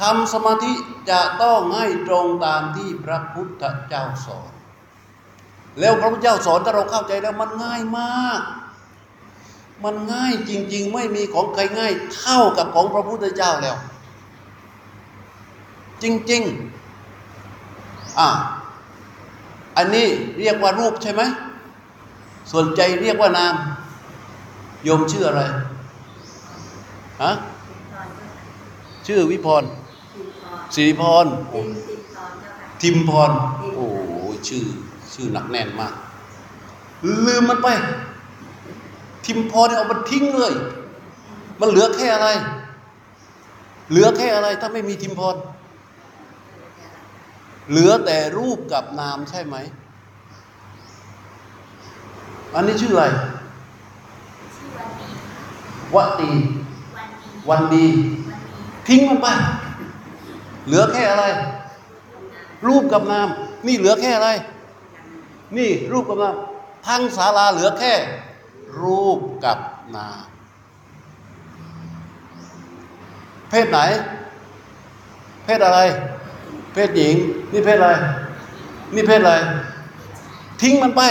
[0.00, 0.72] ทำสมาธิ
[1.10, 4.55] จะต้องให้ตรงตามที่พระพุทธเจ้าสอน
[5.80, 8.40] แล้วพระพุทธเจ้าสอนถ้าเราเข้าใจแล้วมันง่ายมาก
[9.84, 13.76] มันง่ายจริง ๆ ไม่มีของใครง่ายเท่ากับของพระพุทธเจ้าแล้ว
[16.02, 16.42] จริง
[17.30, 18.28] ๆ อ่า
[19.76, 20.08] อันนี้
[20.38, 21.22] เรียกว่ารูปใช่ไหม
[22.50, 23.54] ส่วนใจเรียกว่านาม
[24.84, 25.42] โยมชื่ออะไร
[27.22, 27.32] ฮะ
[29.06, 29.64] ชื่อวิพร
[30.74, 31.60] สิริพรโอ้
[32.82, 33.30] ทิมพร
[33.76, 33.86] โอ้
[34.34, 34.64] ยชื่อ
[35.16, 35.92] ชื่อหนักแน่นมาก
[37.26, 37.68] ลืมมันไป
[39.26, 40.54] ทิมพรเนี่ยเอามันทิ้งเลย
[41.60, 42.28] มันเหลือแค่อะไร
[43.90, 45.36] เหลือแค่อะไร ถ้าไม่มีทิมพร
[47.70, 49.56] เหลือแต่รูปกับนามใช่ไหม
[52.54, 53.04] อันนี้ชื่ออะไร
[55.94, 56.32] วัดี
[57.48, 57.86] วันดี
[58.88, 59.26] ทิ้งมันไป
[60.66, 61.24] เหลือแค่อะไร
[62.66, 63.28] รูปกับนาม
[63.66, 64.30] นี่เหลือแค่อะไร
[65.56, 66.36] นี่รูปกับนาม
[66.86, 67.94] ทั้งศาลาเหลือแค่
[68.82, 69.58] รูปกับ
[69.96, 70.26] นาม
[73.50, 73.78] เพศไหน
[75.44, 75.80] เพศอะไร
[76.72, 77.14] เพศหญิง
[77.52, 77.94] นี่เพศอะไร
[78.94, 79.32] นี่เพศอะไร
[80.60, 81.02] ทิ้งมันไป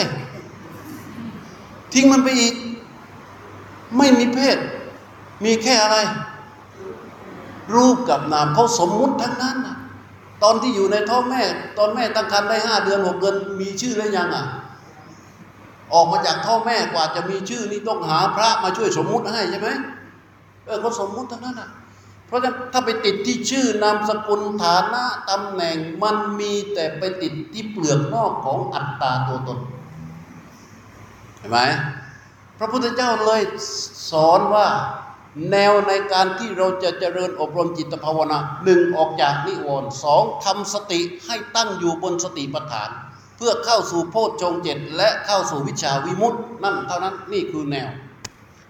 [1.93, 2.53] ทิ้งมันไปอีก
[3.97, 4.57] ไม่มีเพศ
[5.43, 5.97] มีแค่อะไร
[7.75, 9.74] รูปกับนามเขาสมมุติทั้งนั้นนะ
[10.43, 11.41] ตอนที่อยู่ในท้องแม่
[11.79, 14.45] ตอนแม่ตั้งครรภ์ได้ห้าเดือนหกเดือนมีชื่อหรือยังอะ
[15.93, 19.69] ออกมาจากท้องแม่กว่าจะมีชื่อนี่ต้องหาพระมาช่วยสมมุติให้ใช่ไหม
[20.65, 21.69] เออเขาสมมุติทั้งนั้นอะ
[22.27, 29.59] เพราะฉะนั้นถ้าไปติดที่ชื่อนามสกุลฐานะตำแหน่งมันมีแต่ไปติดที่เปลือกนอกของอัตตาตัวตน
[31.39, 31.59] เห็นไหม
[32.59, 33.41] พระพุทธเจ้าเลย
[34.11, 34.67] สอนว่า
[35.51, 42.89] แนวในการที่เราจะเจริญอบรมจิตภาวนาหนึ่งออกจากนิวรณ์สองทำสติให้ตั้งอยู่บนสติปัฏฐาน
[43.37, 47.89] เพื่อเข้าสู่โพชฌงเจ็ดและเข้าสู่วิชาวิมุตตินั่นเท่านั้นนี่คือแนว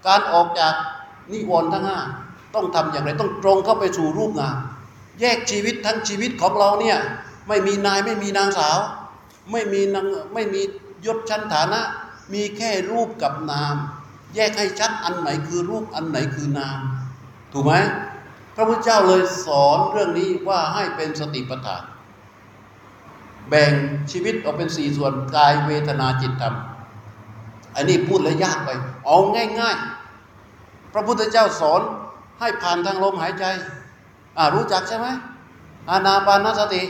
[0.07, 0.73] การออกจาก
[1.31, 1.99] นิวรณ์ทั้งห้า
[2.55, 4.57] ต้องทำอย่างไรต้องตรงเข้าไปสู่รูปงาม
[5.19, 6.97] แยกชีวิตทั้งชีวิตของเราเนี่ย
[7.47, 8.77] ไม่มีนายไม่มีนางสาว
[9.51, 10.61] ไม่มีนางไม่มี
[11.05, 11.81] ยศชั้นฐานะ
[12.33, 13.75] มีแค่รูปกับนาม
[14.35, 16.79] แยกให้ชัดอันไหนคือรูปอันไหนคือนาม
[17.51, 17.73] ถูกไหม
[18.55, 21.83] พระพุทธเจ้าเลยสอนเรื่องนี้ว่าให้เป็นสติปัฏฐาน
[23.49, 23.71] แบ่ง
[24.11, 26.55] ชีวิตออกเป็นสี่ส่วนกายเวทนาจิตธรรม
[27.75, 28.69] อันนี้พูดแล้วยากไป
[29.05, 29.17] เอา
[29.59, 29.75] ง่าย
[30.33, 31.81] ๆ พระพุทธเจ้าสอน
[32.39, 33.45] ให้ผ่านทางลมหายใจ
[34.37, 35.07] อ่ารู้จักใช่ไหม
[35.89, 36.81] อานาปานสติ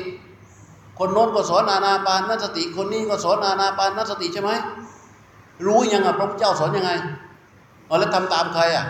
[0.98, 4.52] คนโน้นก็สอนอานาปานสติ คนนี้ก็สอนอานาปานสติใช่ไหม
[5.66, 6.92] รู้ยังอะพระพุทธเจ้าสอนยังไง
[7.88, 8.86] เอาแล้วทำตามใครอะ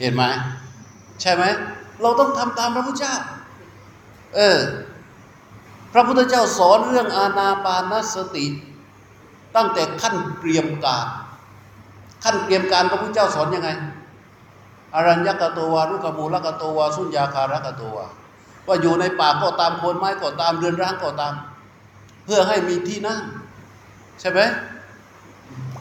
[0.00, 0.22] เห็นไหม
[1.20, 1.44] ใช่ไหม
[2.00, 3.14] เราต้องทำตามพระพุทธเจ้า
[4.36, 4.58] เออ
[5.92, 8.46] พระพุทธเจ้าสอนเรื่องอานาปานสติ
[9.56, 11.06] ตั้งแต่ขั้นเตรียมการ
[12.24, 13.70] ขั้นเตรียมการพระพุทธเจ้าสอนยังไง
[14.94, 18.04] อรัญญกตวารุกมูลกตวาสุญญาคารกตวา
[18.66, 21.34] ว่าอยู่ในป่าก็ตามโคนไม้ก็ตามเรือนร้างก็ตาม
[22.24, 23.20] เพื่อให้มีที่นั่ง
[24.20, 24.40] ใช่ไหม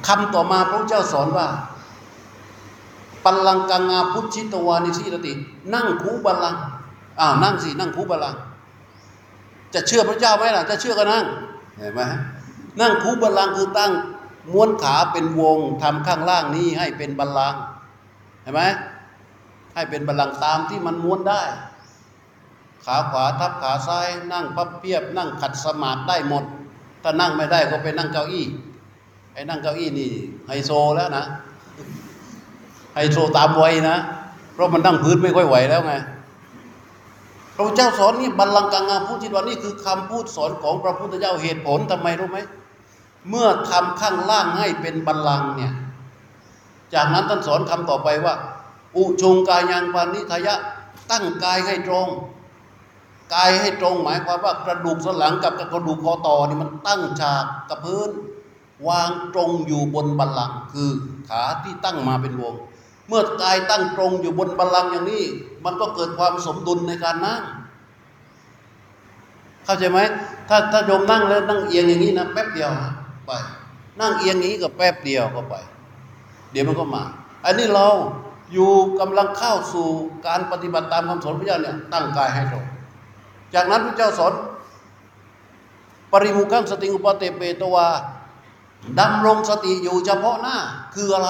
[0.08, 1.48] คำต่อมาพระพุทธเจ้าสอนว่า
[3.26, 5.34] ปัลลังกังอาพุทธิตวานิสีรติ
[5.74, 6.56] นั่งคูบัลลัง
[7.20, 8.36] อ้าวนั่งสินั่งคูบัลลัง
[9.74, 11.26] จะเชื่อพระเจ้าไหมล่ะ จะเชื่อก็นั่ง
[11.78, 12.02] เห็นไหม
[12.82, 13.92] นั่งคูบัลลังคือตั้ง
[14.54, 17.56] ม้วนขาเป็นวงทำข้างล่างนี้ให้เป็นบัลลัง
[18.42, 18.62] เห็นไหม
[19.76, 21.42] ให้เป็นบัลลังตามที่มันม้วนได้
[22.86, 26.44] ขาขวาทับขาซ้าย นั่งพับเพียบ นั่งขัดสมาธิได้หมด
[27.04, 28.46] ถ้านั่งไม่ได้ก็ไปนั่งเก้าอี้
[29.34, 30.12] ไอ้นั่งเก้าอี้นี่
[30.48, 31.26] ไฮโซแล้วนะ
[32.96, 33.98] ไฮโซตามวัยนะ
[34.54, 35.94] เพราะมันนั่งพื้นไม่ค่อยไหวแล้วไง
[37.56, 42.40] พระเจ้าสอนนี่บัลลังก์กังงาพูดทิดวันนี่คือคำพูดสอนของพระพุทธเจ้าเหตุผลทำไมรู้ไหม
[43.30, 45.74] เมื่อทำข้างล่างให้เป็นบัลลังก์เนี่ย
[46.94, 48.34] จากนั้นท่านสอนคำต่อไปว่า
[48.96, 50.56] อุชงกายังปานิทยะ
[51.12, 52.08] ตั้งกายให้ตรง
[53.34, 58.10] กายให้ตรงหมายความว่ากระดูกสันหลังกับกระดูกคอต่อนี่มันตั้งฉากกับพื้น
[58.88, 60.90] วางตรงอยู่บนบัลลังก์คือ
[61.30, 62.54] ขาที่ตั้งมาเป็นวง
[63.08, 65.24] เมื่อกายตั้งตรงอยู่บนบัลลังก์อย่างนี้
[65.66, 67.42] มันก็เกิดความสมดุลในการนั่ง
[69.66, 70.00] เข้าใจไหม
[70.50, 72.92] ถ้าถ้าโยมนั่งแล้วนั่งเอียงอย่างนี้นะแป๊บเดียวนะ
[73.26, 73.32] ไป
[74.02, 75.56] นั่งเอียงอย่างนี้ก็แป๊บเดียวก็ไป
[76.52, 77.04] เดี๋ยวมันก็มา
[77.46, 77.88] อันนี้เรา
[78.54, 79.88] อยู่กำลังเข้าสู่
[80.28, 82.66] การปฏิบัติตามคำสอนพระเจ้าเนี่ยตั้งกายให้ตรง
[83.54, 84.34] จากนั้นพระเจ้าสอน
[86.12, 87.88] ปริมุขังสติอุปเตเปตวา
[89.00, 90.58] ดำรงสติอยู่เฉพาะหน้า
[90.94, 91.30] คืออะไร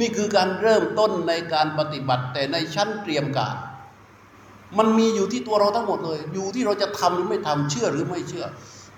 [0.00, 3.56] นี่คือการเริ่มต้นในการปฏิบัติแต่ในชั้นเตรียมการ
[4.78, 8.46] มันมีอยู่ที่ตัวเราทั้งหมดเลย อยู่ที่เราจะทำหรือไม่ทำเชื่อหรือไม่เชื่อ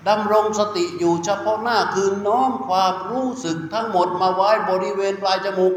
[0.09, 5.73] ดำรงสติอยู่เฉพาะหน้าคือน้อมความรู้สึกทั้งหมดมาไว้บริเวณปลายจมูก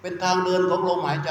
[0.00, 1.30] เป็นทางเดินของลมหายใจ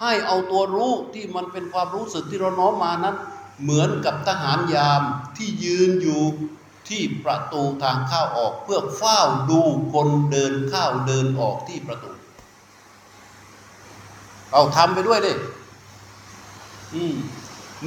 [0.00, 3.16] ให้เอาตัวรู้ที่มันเป็นความรู้สึกที่เราน้อมมานั้น
[3.62, 5.02] เหมือนกับทหารยาม
[5.36, 6.22] ที่ยืนอยู่
[6.88, 9.18] ที่ประตูทางเข้าออกเพื่อเฝ้า
[9.50, 9.60] ดู
[9.92, 12.10] คนเดินเข้าเดินออกที่ประตู
[14.52, 15.32] เอาทำไปด้วยดิ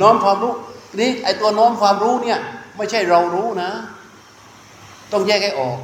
[0.02, 0.54] น้อมความรู้
[1.00, 2.40] นี่ไอตัวน้อมความรู้เนี่ย
[2.78, 3.70] ไม่ใช่เรารู้นะ
[5.12, 5.78] ต้องแยกให้ออก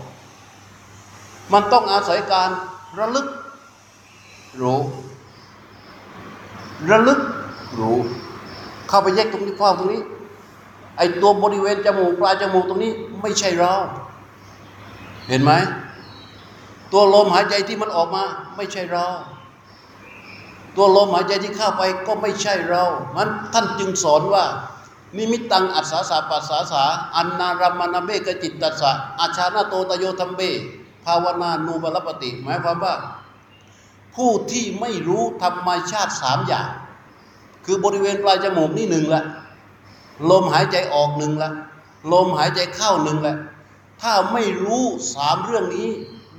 [1.54, 2.50] มันต้องอาศัยการ
[3.00, 3.28] ระลึก
[4.62, 4.80] รู้
[6.90, 7.20] ระลึก
[7.80, 7.98] รู้
[8.88, 10.02] เข้าไปแยกตรงนี้ความตรงนี้
[10.98, 13.74] ไอตัวบริเวณจมูกปลายจมูกตรงนี้ ไม่ใช่เรา
[15.30, 15.52] เห็นไหม
[16.92, 18.24] ตัวลมหายใจที่มันออกมา
[18.56, 19.06] ไม่ใช่เรา
[20.76, 22.84] ตัวลมหายใจที่เข้าไปก็ไม่ใช่เรา
[23.16, 24.46] มันท่านจึงสอนว่า
[25.18, 26.84] นิมิตังอัศสาสาปัสสาสา
[27.16, 30.42] อันนารามนเบกจิตตัสสะอาชานาโตตโยธรรมเบ
[31.06, 32.96] ภาวนานูบลปติหมายความว่า
[34.16, 36.70] ผู้ที่ไม่รู้ธรรมชาติสามอย่าง
[37.66, 39.24] คือบริเวณปลายจมูกนี่หนึ่งละ
[40.30, 41.52] ลมหายใจออกหนึ่งละ
[42.14, 43.36] ลมหายใจเข้าหนึ่งละ
[44.02, 44.84] ถ้าไม่รู้
[45.14, 45.90] สามเรื่องนี้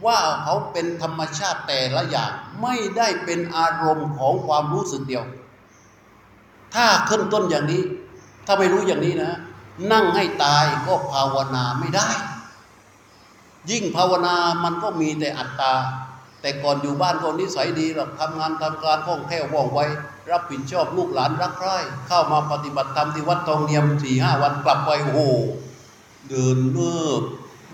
[0.07, 2.33] ว่าเขาเป็นธรรมชาติแต่ละอย่าง
[2.63, 5.25] ไม่ได้เป็นอารมณ์ของความรู้สึกเดียว
[6.75, 7.83] ถ้าขึ้นต้นอย่างนี้
[8.47, 9.33] ถ้าไม่รู้อย่างนี้นะ
[9.93, 12.09] นั่งให้ตายก็ภาวนาไม่ได้
[13.71, 15.75] ยิ่งภาวนามันก็มีแต่อัตตา
[16.41, 19.81] แต่ก่อนอยู่บ้านก็นิสัยดีหรอกทำงานทำการคล่องแคล่วว่องไว
[20.31, 25.21] รับผิดชอบลูกหลานรักใคร่เข้ามาปฏิบัติธรรมที่วัดทองเนียมสี่ห้าวันกลับไปโอ้โห
[26.29, 27.23] เดินเนิบ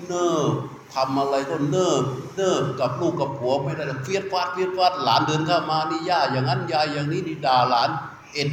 [0.06, 0.52] เนิบ
[0.96, 2.04] ทำอะไรก็เนิบ
[2.36, 7.90] เนิบกับลูกกับผัวไม่ได้เฟียดฟาดเฟียดฟาดหลานเดินเข้ามานี่ย่าอย่างนั้นยายอย่างนี้นี่ด่าหลาน
[8.32, 8.48] เอ็ด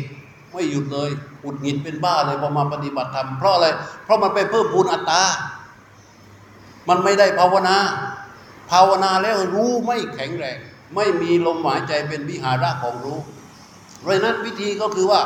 [0.51, 1.09] ไม่หยุดเลย
[1.43, 3.67] อุดหงิดเป็นบ้าเลยพอมาปฏิบัติธรรมเพราะอะไร
[4.03, 5.23] เพราะมันไปเพิ่มพูนอัตตา
[6.89, 7.77] มันไม่ได้ภาวนา
[8.71, 10.57] ภาวนาแล้วรู้ไม่แข็งแรง
[10.95, 13.19] ไม่มีลมหายใจเป็นวิหาระของรู้
[14.01, 15.21] เพราะฉะนั้นวิธีก็คือว่า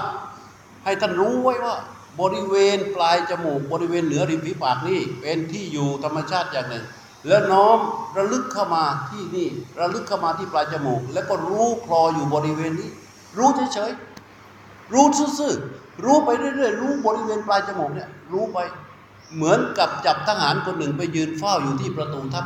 [0.83, 1.75] ให้ท่านรู้ไว้ว่า
[2.21, 6.85] บริเวณปลายจมูกบริเวณเหนือริมฝีปากนี่เป็นที่อยู่ธรรมชาติอย่างหนึ่ง
[7.27, 7.79] แล้วน้อม
[8.17, 9.47] ระลึกเข้ามาที่นี่
[9.79, 12.89] ระลึกเข้ามาที่ปลายจมูก แล้วก็รู้คลออยู่บริเวณนี้
[13.37, 15.05] รู้เฉยๆรู้
[15.39, 18.57] ซื่อๆรู้ไปเรื่อยๆรู้บริเวณปลายจมูกเนี่ยรู้ไป
[19.35, 22.41] เหมือนกับจับทหารคนหนึ่งไปยืนเฝ้าอยู่ที่ประตูถ้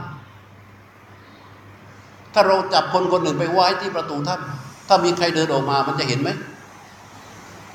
[0.75, 6.29] ำถ้าเราจับคนคนหนึ่งไปไว้ที่ประตูถ้ำถ้ามีใครเดินออกมามันจะเห็นไหม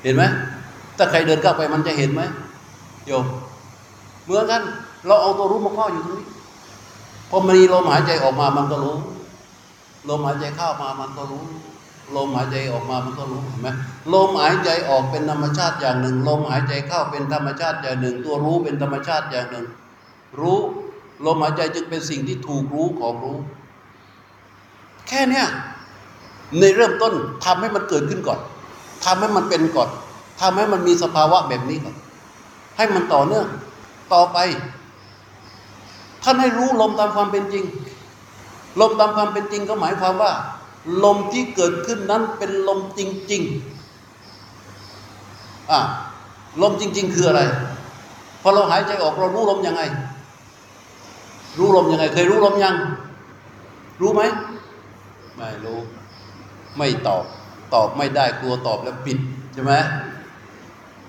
[0.03, 0.23] เห็นไหม
[0.97, 2.21] ถ้าใครเดินเข้าไปมันจะเห็นไหม
[3.07, 3.25] โยม
[4.23, 4.61] เหมือนกัน
[5.07, 6.27] เราเอาตัวรู้มาครอบอยู่ตรงนี้
[7.29, 8.97] พอมีลมหายใจออกมามันก็รู้
[10.09, 11.43] ลมหายใจเข้ามามันก็รู้
[12.15, 13.67] ลมหายใจออกมามันก็รู้เห็นไหม
[14.13, 19.65] ลมหายใจออกเป็นธรรมชาติอย่างหนึ่ง ลมหายใจเข้าเป็นธรรมชาติอย่างหนึ่ง ตัวรู้เป็นธรรมชาติอย่างหนึ่ง
[20.39, 20.57] รู้
[21.25, 23.37] ลมหายใจจึงเป็นสิ่งที่ถูกรู้ของรู้
[25.07, 25.47] แค่เนี้ย
[26.59, 27.13] ในเริ่มต้น
[27.45, 28.39] ทำให้มันเกิดขึ้นก่อน
[29.05, 29.89] ทำให้มันเป็นก่อน
[30.41, 31.95] ทำให้มันมีสภาวะแบบนี้ก่อน
[32.77, 33.47] ให้มันต่อเนื่อง
[34.13, 34.37] ต่อไป
[36.29, 37.65] ท่านให้รู้ลมตามความเป็นจริง
[38.81, 40.31] ลมตามความเป็นจริงก็หมายความว่า
[41.03, 43.01] ลมที่เกิดขึ้นนั้นเป็นลมจ
[43.31, 43.43] ริง
[44.91, 45.79] ๆอะ
[46.61, 47.41] ลมจริง ๆ คืออะไร
[48.41, 49.81] พอเราหายใจออกเรารู้ลมยังไง
[51.57, 52.75] รู้ลมยังไง เคยรู้ลมยัง
[54.01, 54.21] รู้ไหม
[55.35, 55.79] ไม่รู้
[56.77, 57.23] ไม่ตอบ
[57.73, 59.17] ตอบไม่ได้กลัวตอบแล้วปิด
[59.53, 59.73] ใช่ไหม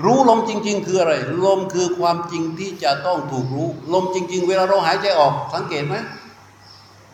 [0.04, 1.14] รู้ลมจริง ๆ คืออะไร
[1.46, 5.96] ลมคือความจริงที่จะต้องถูกรู้ ลมจริง ๆ เวลาเราหายใจออก สังเกตไหม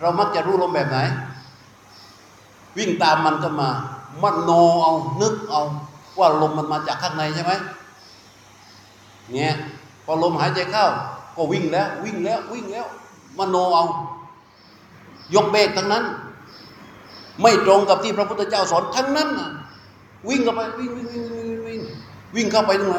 [0.01, 0.99] เรามักจะรู้ลมแบบไหน
[2.77, 3.71] วิ่งตามมันก็มา
[4.23, 4.51] มันโน
[4.83, 5.63] เอานึกเอา
[6.19, 7.53] ว่าลมมันมาจากข้างในใช่ไหม
[9.33, 9.53] เนี่ย
[10.05, 10.85] พอลมหายใจเข้า
[11.37, 12.87] ก็วิ่งแล้ว วิ่งแล้ววิ่งแล้ว
[13.39, 13.85] มโนเอา
[15.35, 16.05] ยกเบรกทั้งนั้น
[17.43, 19.29] ไม่ตรงกับที่พระพุทธเจ้าสอนทั้งนั้น
[20.29, 21.81] วิ่งเข้าไปวิ่งวิ่งวิ่งวิ่งวิ่ง
[22.37, 22.99] วิ่งเข้าไปตรงไหน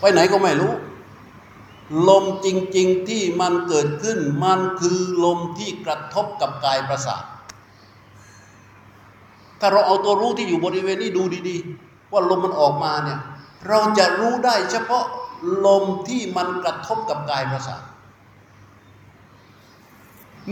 [0.00, 0.72] ไปไหนก็ไม่รู้
[2.08, 7.24] ลมจริง ๆที่มันเกิดขึ้น มันคือลมที่กระทบกับกายประสาท
[9.60, 13.18] ถ้าเราเอาตัวรู้ที่อยู่บริเวณนี้ดูดีๆ ว่าลมมันออกมาเนี่ย
[13.68, 15.04] เราจะรู้ได้เฉพาะ
[15.66, 17.82] ลมที่มันกระทบกับกายประสาท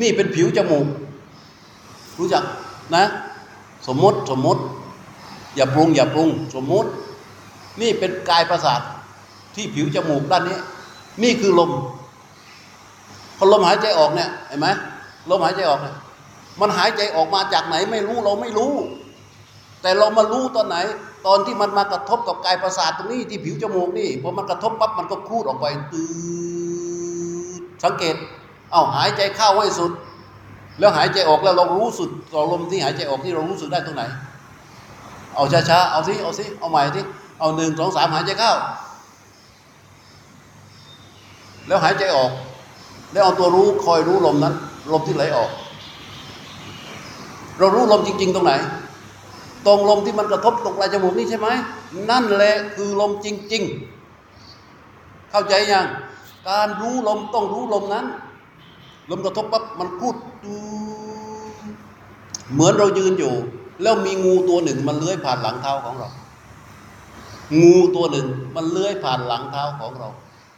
[0.00, 0.86] นี่เป็นผิวจมูก
[2.18, 2.44] รู้จัก
[2.94, 3.04] นะ
[3.86, 4.62] สมมติสมมติ
[5.56, 6.90] อย่าปรุงอย่าปรุง สมมติ
[7.80, 8.80] นี่เป็นกายประสาท
[9.54, 10.58] ที่ผิวจมูกด้านนี้
[11.22, 11.70] นี่คือลม
[13.38, 14.68] พอลมหายใจออกเนี่ยเห็นไหม
[15.30, 15.96] ลมหายใจออกเนี่ย
[16.60, 18.72] มันหายใจออกมาจากไหนไม่รู้เราไม่รู้
[19.82, 20.76] แต่เรามารู้ตอนไหน
[21.26, 26.04] ตอนที่มันมากระทบกับกายประสาทตรงนี้ที่ผิวจมูกนี่พอมันกระทบปั๊บมันก็คูดออกไปตื
[27.60, 28.16] ดสังเกต
[28.72, 29.92] เอาหายใจเข้าให้สุด
[30.78, 34.02] แล้วหายใจออกแล้วเรารู้สึกต่อลมที่หายใจออกที่เรารู้สึกได้ตรงไหน
[35.34, 37.02] เอาช้าๆเอาสิเอาสิเอาใหม่สิ
[37.44, 38.52] เอาหนึ่งสองสามหายใจเข้า
[41.66, 42.30] แล้วหายใจออก
[43.12, 44.54] แล้วเอาตัวรู้คอยรู้ลมนั้น
[44.92, 45.50] ลมที่ไหลออก
[47.58, 48.52] เรารู้ลมจริง ๆ ตรงไหน
[49.66, 51.48] ตรงลมที่มันกระทบตรงปลายจมูกนี่ใช่ไหม
[52.10, 53.62] นั่นแหละคือลมจริง
[54.46, 55.86] ๆ เข้าใจยัง
[56.48, 58.06] การรู้ลมต้องรู้ลมนั้น
[59.10, 60.14] ลมกระทบปั๊บมันพูด
[60.44, 60.56] ดู
[62.52, 63.34] เหมือนเรายืนอยู่
[63.82, 66.10] แล้วมีงูตัวหนึ่งมันเลื้อยผ่านหลังเท้าของเรา
[67.60, 68.26] งูตัวหนึ่ง
[68.56, 70.08] มันเลื้อยผ่านหลังเท้าของเรา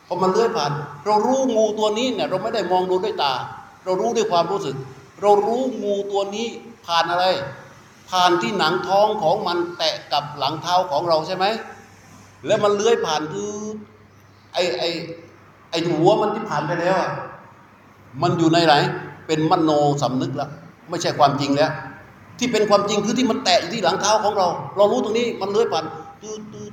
[0.07, 0.73] พอมันเลื้อยผ่าน
[1.07, 3.33] เรารู้งูตัวนี้เนี่ยเราไม่ได้มองดูด้วยตา
[3.85, 4.77] เรารู้ด้วยความรู้สึก
[5.21, 6.49] เรารู้งูตัวนี้
[6.87, 7.25] ผ่านอะไร
[8.11, 11.45] ผ่านที่หนังท้องของมันแตะกับหลังเท้าของเราใช่ไหม
[12.47, 13.53] แล้วมันเลื้อยผ่านคือ
[14.53, 14.83] ไอไอ
[15.71, 16.99] ไอหัวมันที่ผ่านไปแล้ว
[18.23, 18.75] มันอยู่ในไหน
[19.27, 19.71] เป็นมโน
[20.03, 20.51] สำนึกแล้ว
[20.91, 21.71] ไม่ใช่ความจริงแล้ว
[22.39, 25.85] ที่เป็นความจริงคือที่มันแตะอยู่ที่หลังเท้าของเรา เรารู้ตรงนี้มันเลื้อยผ่าน
[26.23, 26.66] ตื้อตื้อตื้อตื้อตื้อตื้อ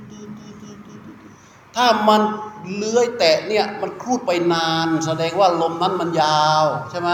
[1.76, 2.22] ถ้ามัน
[2.74, 7.10] เลื้อยแตะเนี่ยมันครูดไปนาน แสดงว่าลมนั้นมันยาวใช่ไหม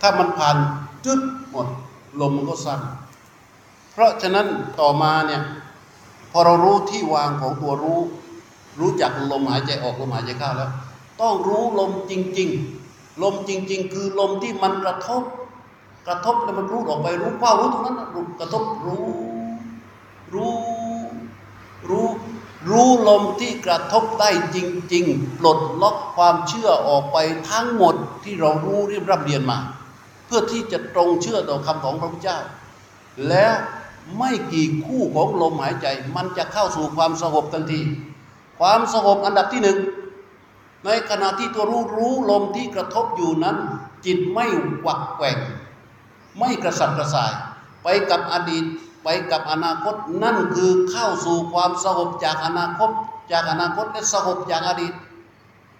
[0.00, 0.56] ถ้ามันผ่าน
[1.04, 1.20] จึ๊ด
[1.50, 1.66] หมด
[2.20, 2.80] ลมมันก็สั้น
[3.92, 4.46] เพราะฉะนั้น
[4.80, 5.42] ต่อมาเนี่ย
[6.30, 8.00] พอเรารู้ที่วางของตัวรู้
[8.80, 10.70] รู้จักลมหายใจออกลมหายใจเข้าแล้ว
[11.20, 12.48] ต้องรู้ลมจริง
[12.86, 15.22] ๆ ลมจริง ๆ คือลมที่มันกระทบ
[16.06, 19.06] กระทบแล้วมันรู้ออกไปรู้เป้ารู้ตรงนั้นรู้กระทบรู้
[20.34, 20.54] รู้
[21.88, 22.06] รู้
[22.70, 24.58] รู้ลมที่กระทบได้จ
[24.94, 27.18] ริง ๆ ปลดล็อกความเชื่อออกไป
[27.50, 27.94] ทั้งหมด
[28.24, 29.58] ที่เรารู้เรียบรับเรียนมา
[30.26, 32.38] เพื่อที่จะตรงเชื่อต่อคำของพระพุทธเจ้า
[33.28, 33.54] แล้ว
[34.18, 35.86] ไม่กี่คู่ของลมหายใจ
[36.16, 37.80] มันจะเข้าสู่ความสงบทันที
[38.58, 39.78] ความสงบอันดับที่หนึ่ง
[40.84, 43.56] ในขณะที่ตัวรู้รู้ลมที่กระทบอยู่นั้น
[44.06, 44.46] จิตไม่
[44.80, 45.38] หวักแกว่ง
[46.38, 47.32] ไม่กระสับกระส่าย
[47.82, 48.64] ไปกับอดีต
[49.08, 52.90] ไปกับอนาคต นั่นคือเข้าสู่ความสงบจากอนาคต
[53.32, 54.92] จากอนาคตและสงบจากอดีต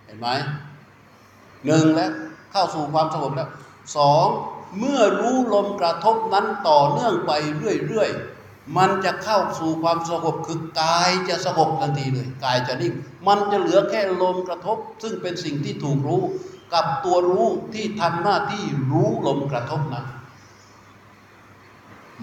[0.05, 0.29] เห็นไหม
[1.65, 2.11] หนึ่งแล้ว
[2.53, 3.49] เข้าสู่ความสงบแล้ว
[3.97, 4.27] สอง
[4.79, 7.33] เมื่อรู้ลมกระทบนั้นต่อเนื่องไป
[7.87, 12.95] เรื่อยๆ มันจะเข้าสู่ความสงบคือกายจะสงบทันทีเลยกายจะนิ่ง
[13.27, 16.23] มันจะเหลือแค่ลมกระทบ ซึ่งเป็นสิ่งที่ถูกรู้
[16.75, 20.07] กับตัวรู้ที่ทำหน้าที่รู้ลมกระทบนั้น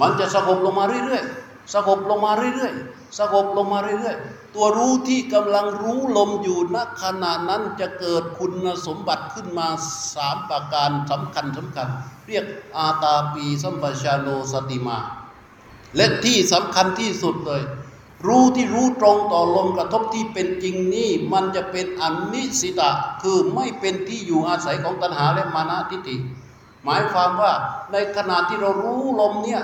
[0.02, 9.68] มันจะสงบลงมาเรื่อยๆสงบลงมาเรื่อยๆสงบลงมาเรื่อยๆ ตัวรู้ที่กำลังรู้ลมอยู่ณขณะนั้นจะเกิดคุณสมบัติขึ้นมา
[10.16, 11.88] สามประการสำคัญสำคัญ
[12.28, 12.46] เรียก
[12.78, 14.98] อาตาปีสัมปชาโนสติมา
[15.96, 17.62] และที่สำคัญที่สุดเลย
[18.28, 22.04] รู้ที่รู้ตรงต่อลมกระทบที่เป็นจริงนี่มันจะเป็นอ
[22.34, 22.92] นิสิตะ
[23.22, 26.16] คือไม่เป็นที่อยู่อาศัยของตัณหาและมานะทิฏฐิ
[26.84, 27.52] หมายความว่า
[27.92, 29.62] ในขณะที่เรารู้ลมเนี่ย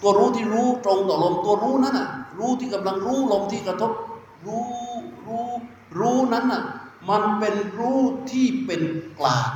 [0.00, 2.08] ตัวรู้ที่รู้ตรงต่อลมตัวรู้นั้นน่ะ
[2.38, 3.92] รู้ที่กำลังรู้ลมที่กระทบ
[4.46, 4.66] รู้
[5.26, 5.46] รู้
[5.98, 6.62] รู้นั้นน่ะ
[7.08, 8.00] มันเป็นรู้
[8.30, 8.82] ที่เป็น
[9.18, 9.50] กลาง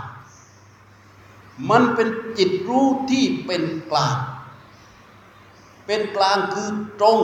[1.71, 2.09] มันเป็น
[2.39, 4.17] จิตรู้ที่เป็นกลาง
[5.87, 7.19] เป็นกลางคือตรง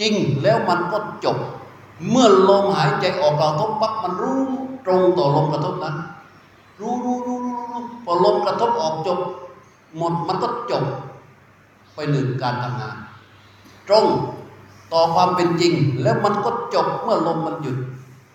[0.00, 1.38] จริงแล้วมันก็จบ
[2.08, 4.40] เมื่อลมหายใจออกกระทบปั๊บมันรู้
[4.86, 5.96] ตรงต่อลมกระทบนั้น
[6.80, 9.18] รู้รู้รู้รู้รู้พอลมกระทบออกจบ
[9.96, 10.84] หมดมันก็จบ
[12.12, 12.96] หนึ่งการทำงาน
[13.88, 14.06] ตรง
[14.92, 17.76] ต่อความเป็นจริง แล้วมันก็จบเมื่อลมมันหยุด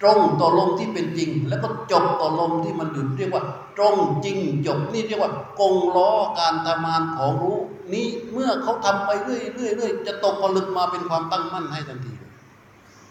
[0.01, 3.43] ตรงต่อลมที่เป็นจริง แล้วก็จบต่อลมที่มันหยุดเรียกว่า
[3.77, 6.09] ตรงจริงจบนี่เรียกว่ากงล้อ
[6.39, 7.59] การทำงานของรู้
[7.93, 12.31] นี้เมื่อเขาทำไปเรื่อยเรื่อยเรื่อยจะตกผลึกมาเป็นความตั้งมั่นให้ทันทีเลย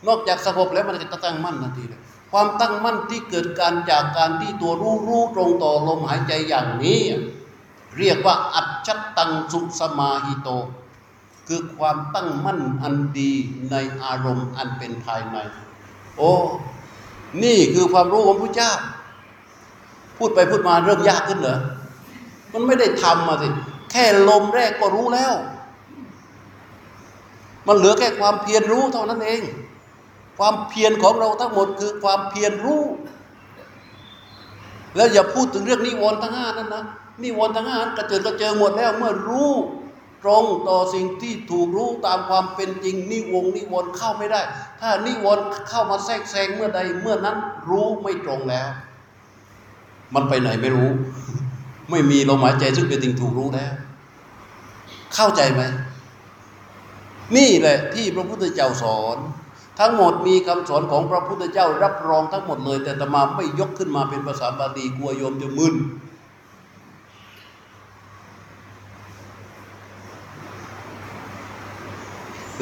[0.06, 2.00] นอกจากสงบแล้วมันจะตั้งมั่นทันทีเลย
[2.32, 7.00] ความตั้งมั่นที่เกิดการจากการที่ตัวรู้รู้ตรงต่อลมหายใจอย่างนี้
[7.98, 10.48] เรียกว่าอัจฉตังสุสมาหิโต
[11.48, 13.32] คือความตั้งมั่นอันดี
[13.70, 15.36] ในอารมณ์อันเป็นภายใน
[16.16, 16.32] โอ้
[17.42, 18.72] นี่คือความรู้ของพระเจ้า
[20.18, 21.58] พูดไปพูดมาเริ่มยากขึ้นเหรอ
[22.52, 23.48] มันไม่ได้ทำมาสิ
[23.90, 25.34] แค่ลมแรกก็รู้แล้ว
[27.66, 29.42] มันเหลือแค่ความเพียรรู้เท่านั้นเอง
[30.38, 32.82] ความเพียรของเราทั้งหมดคือความเพียรรู้
[34.96, 36.84] แล้วอย่าพูดถึงเรื่องนิวรณ์ทั้งห้านั่นนะ
[37.22, 39.52] นิวรณ์ทั้งห้ากระเจิดกระเจิงหมดแล้วเมื่อรู้
[40.22, 44.40] ตรงต่อสิ่งที่ถูกรู้ตามความเป็นจริง นิวงนิวรณ์เข้าไม่ได้
[44.80, 47.36] ถ้านิวรณ์เข้ามาแทรกแซงเมื่อใดเมื่อนั้น
[47.70, 48.68] รู้ไม่ตรงแล้ว
[50.14, 50.90] มันไปไหนไม่รู้
[51.90, 53.72] ไม่มีลมหายใจซึ่งเป็นสิ่งถูกรู้แล้ว
[55.14, 55.62] เข้าใจไหม
[57.36, 59.18] นี่แหละที่พระพุทธเจ้าสอน
[59.80, 65.74] ทั้งหมดมีคำสอนของพระพุทธเจ้ารับรองทั้งหมดเลย แต่ตมาไม่ยกขึ้นมาเป็นภาษาบาลีกลัวโยมจะมึน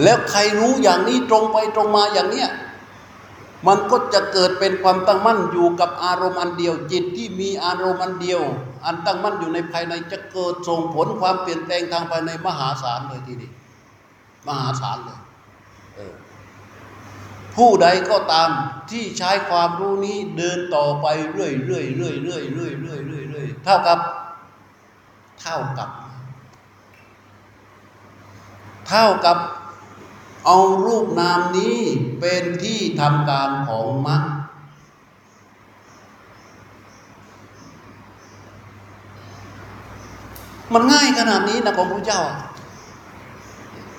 [0.03, 2.51] แล้วใครรู้อย่างนี้ตรงไปตรงมาอย่างเนี้ย
[3.67, 8.41] มันก็จะเกิดเป็นความตั้งมั่นอยู่กับอารมณ์อันเดียว จิตที่มีอารมณ์อันเดียว
[8.85, 13.51] อันตั้งมั่นอยู่ในภายในจะเกิดส่งผลความเปลี่ยนแปลงทางภายในมหาศาลเลยทีนี้
[14.49, 15.21] มหาศาลเลย
[15.97, 16.15] เออ
[17.57, 18.51] ผู้ใดก็ตาม
[18.91, 23.99] ที่ใช้ความรู้นี้เดินต่อไปเรื่อยเรื่อยเรื่อยเรื่อยเรื่อยเรื่อยเรื่อยเรื่อยเท่ากับ
[25.41, 25.89] เท่ากับ
[28.89, 29.39] เท่ากับ
[30.47, 31.79] เอารูปนามนี้
[32.21, 34.23] เป็นที่ทำการของมรรค
[40.73, 42.23] มันง่ายขนาดนี้นะของพระเจ้า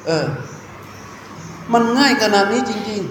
[0.05, 0.25] เออ
[1.73, 3.01] มันง่ายขนาดนี้จริง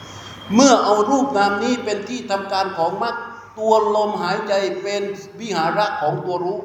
[0.00, 3.16] ๆ เมื่อเอารูปนามนี้เป็นที่ทำการของมรรค
[3.58, 4.52] ตัวลมหายใจ
[4.82, 5.02] เป็น
[5.40, 6.58] วิหาระของตัวรู้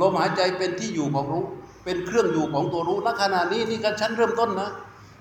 [0.00, 1.44] ลมหายใจเป็นที่อยู่ของรู้
[1.84, 4.70] เป็นเครื่องอยู่ของตัวรู้ณขณะนี้นี่กันชั้นเริ่มต้นนะ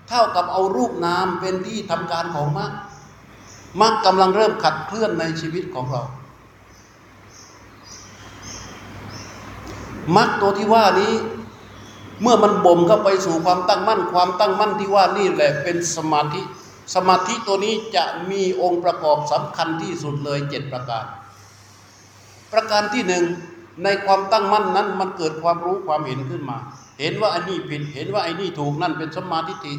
[0.09, 2.71] เท่ากับเอารูปนามเป็นที่ทำการของมรรค
[3.81, 6.03] มรรคกำลังเริ่มขัดเคลื่อนในชีวิตของเรา
[10.15, 11.13] มรรคตัวที่ว่านี้
[12.21, 16.41] เมื่อมันบ่มเข้าไปสู่ความตั้งมั่น ความตั้งมั่นที่ว่านี่แหละเป็นสมาธิ
[16.95, 21.05] สมาธิตัวนี้จะมีองค์ประกอบสำคัญที่สุดเลยเจ็ดประการ
[22.53, 23.23] ประการที่หนึ่ง
[23.83, 26.57] ในความตั้งมั่นนั้นมันเกิดความรู้ความเห็นขึ้นมา
[26.99, 29.73] เห็นว่าไอันนี้ผิด เห็นว่าไอ้นี่ถูกนั่นเป็นสมาธิฏฐิ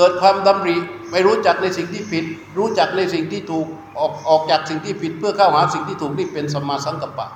[0.00, 0.76] เกิดความดำริ
[1.10, 2.24] ไปรู้จักในสิ่งที่ผิด
[2.58, 3.66] รู้จักในสิ่งที่ถูก
[3.98, 7.28] ออกออกจากสิ่งที่ผิด เพื่อเข้าหาสิ่งที่ถูกนี่เป็นสมมาสังกัปปะ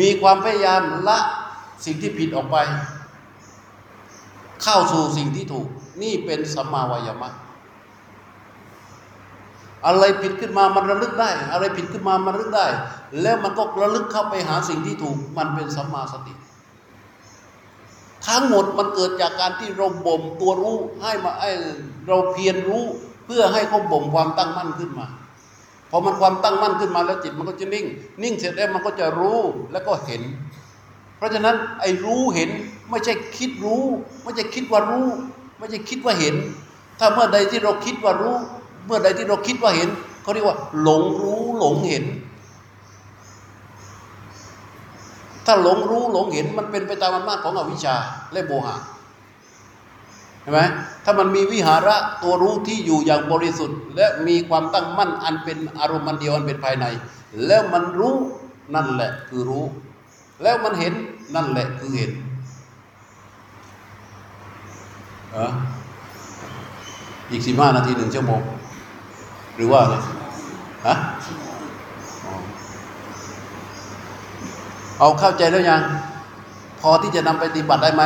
[0.00, 1.18] มีความพยายามละ
[1.84, 2.56] สิ่งที่ผิดออกไป
[4.62, 5.66] เข้าสู่สิ่งที่ถูก
[6.02, 7.30] นี่เป็นสัมมาวายามะ
[9.86, 12.66] อะไรผิดขึ้นมามันระลึกได้ อะไรผิดขึ้นมามันระลึกได้
[13.22, 16.34] แล้วมันก็ระลึกเข้าไปหาสิ่งที่ถูก มันเป็นสัมมาสติ
[18.28, 21.44] ทั้งหมดมันเกิดจากการที่เราบ่มตัวรู้ให้มาไอ
[22.08, 22.84] เราเพียรรู้
[23.26, 25.06] เพื่อให้เขาบ่มความตั้งมั่นขึ้นมา
[25.90, 27.86] พอมันความตั้งมั่นขึ้นมาแล้วจิตมันก็จะนิ่ง
[28.22, 29.38] นิ่งเสร็จแล้วมันก็จะรู้
[29.72, 30.22] แล้วก็เห็น
[31.16, 32.50] เพราะฉะนั้นไอ้รู้เห็น
[32.90, 33.84] ไม่ใช่คิดรู้
[34.22, 35.08] ไม่ใช่คิดว่ารู้
[35.58, 36.34] ไม่ใช่คิดว่าเห็น
[36.98, 38.36] ถ้าเมื่อใดที่เราคิดว่ารู้
[38.86, 39.88] เมื่อใดที่เราคิดว่าเห็น
[40.22, 42.04] เขาเรียกว่า หลงรู้หลงเห็น
[45.50, 47.96] ถ้าหลงรู้หลงเห็นมันเป็นไปตามอำนาจของอวิชชา
[48.32, 48.76] และโมหะ
[50.42, 50.60] เห็นไหม
[51.04, 56.86] ถ้ามันมีวิหาระตัวรู้ที่อยู่อย่างบริสุทธิ์ และมีความตั้งมั่นอันเป็นอารมณ์เดียวอันเป็นภายใน
[57.46, 58.16] แล้วมันรู้
[58.74, 59.64] นั่นแหละคือรู้
[60.42, 60.92] แล้วมันเห็น
[61.34, 62.12] นั่นแหละคือเห็น
[65.36, 65.52] ออ
[67.30, 68.40] อีกสิบห้านาทีหนึ่งชั่วโมง
[69.56, 69.96] หรือว่าอะไร
[70.86, 70.94] ฮะ
[72.24, 72.34] อ๋อ
[74.98, 75.82] เอาเข้าใจแล้วยัง
[76.80, 78.02] พอที่จะนำไปปฏิบัติได้ไหม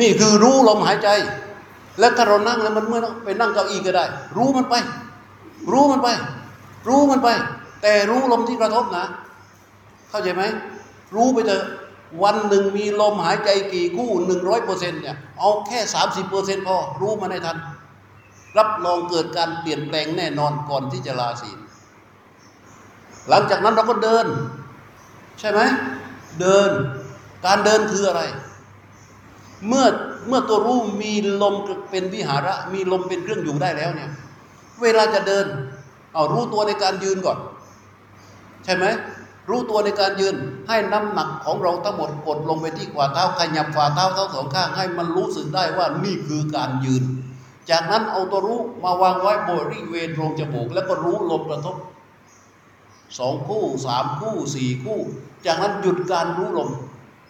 [0.00, 1.08] นี่คือรู้ลมหายใจ
[1.98, 4.04] แล้วถ้าเรานั่งแล้วมันเมื่อไปนั่งเก้าอี้ก็ได้
[4.36, 4.74] รู้มันไป
[5.72, 6.08] รู้มันไป
[6.88, 7.28] รู้มันไป
[7.82, 9.04] แต่รู้ลมที่กระทบนะ
[10.10, 10.42] เข้าใจไหม
[11.14, 11.64] รู้ไปเถอะ
[12.22, 17.56] วันหนึ่งมีลมหายใจกี่คู่หนึ่งร้อยเปอร์เซ็นต์เนี่ยเอาแค่สามสิบเปอร์เซ็นต์พอ รู้มาได้ทัน
[18.58, 21.58] รับรองเกิดการเปลี่ยนแปลงแน่นอนก่อนที่จะลาศีล
[23.28, 24.26] หลังจากนั้นเราก็เดิน
[25.38, 25.60] ใช่ไหม
[26.40, 26.70] เดิน
[27.46, 28.22] การเดินคืออะไร
[29.68, 29.86] เมื่อ
[30.28, 31.54] เมื่อตัวรู้มีลม
[31.90, 34.10] เป็นวิหาระ มีลมเป็นเครื่องอยู่ได้แล้วเนี่ย
[34.82, 35.46] เวลาจะเดิน
[36.14, 37.38] เอารู้ตัวในการยืนก่อน
[38.64, 38.84] ใช่ไหม
[39.50, 40.34] รู้ตัวในการยืน
[40.68, 47.02] ให้น้ำหนักของเราทั้งหมดกดลงไปที่ขวาเท้าขยับฝ่าเท้าทั้งสองข้างให้มันรู้สึกได้ว่านี่คือการยืน
[47.70, 51.76] จากนั้นเอาตัวรู้มาวางไว้บริเวณโพรงจมูก แล้วก็รู้ลมกระทบ
[53.18, 54.98] สองคู่สามคู่สี่คู่
[55.46, 56.70] จากนั้นหยุดการรู้ลม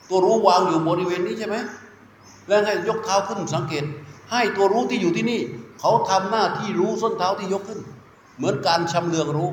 [0.08, 1.56] ตัวรู้วางอยู่บริเวณนี้ใช่ไหม
[2.48, 3.84] แล้วให้ยกเท้าขึ้นสังเกต
[4.30, 5.40] ให้ตัวรู้ที่อยู่ที่นี่
[5.80, 7.80] เขาทำหน้าที่รู้ส้นเท้าที่ยกขึ้น
[8.36, 9.48] เหมือนการชำเลืองรู้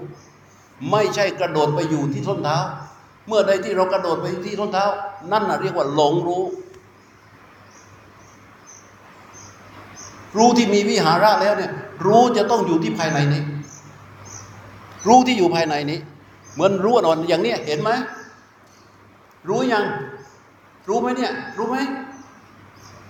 [0.91, 2.57] ไม่ใช่กระโดดไปอยู่ที่ส้นเท้า
[3.27, 4.85] เมื่อใดที่เรากระโดดไปที่ส้นเท้า
[5.31, 6.43] นั่นน่ะเรียกว่าหลงรู้
[10.37, 11.71] รู้ที่มีวิหาระแล้วเนี่ย
[12.05, 13.41] รู้จะต้องอยู่ที่ภายในนี้
[15.07, 15.99] รู้ที่อยู่ภายในนี้
[16.53, 17.89] เหมือนรู้อ่อนอย่างเนี้ยเห็นไหม
[19.49, 19.85] รู้ยัง
[20.87, 21.77] รู้ไหมเนี่ย รู้ไหม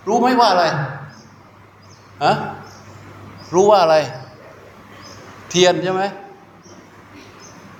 [0.08, 0.64] รู้ไหมว่าอะไร
[2.24, 2.32] ฮะ
[3.54, 3.96] รู้ว่าอะไร
[5.50, 6.02] เทียนใช่ไหม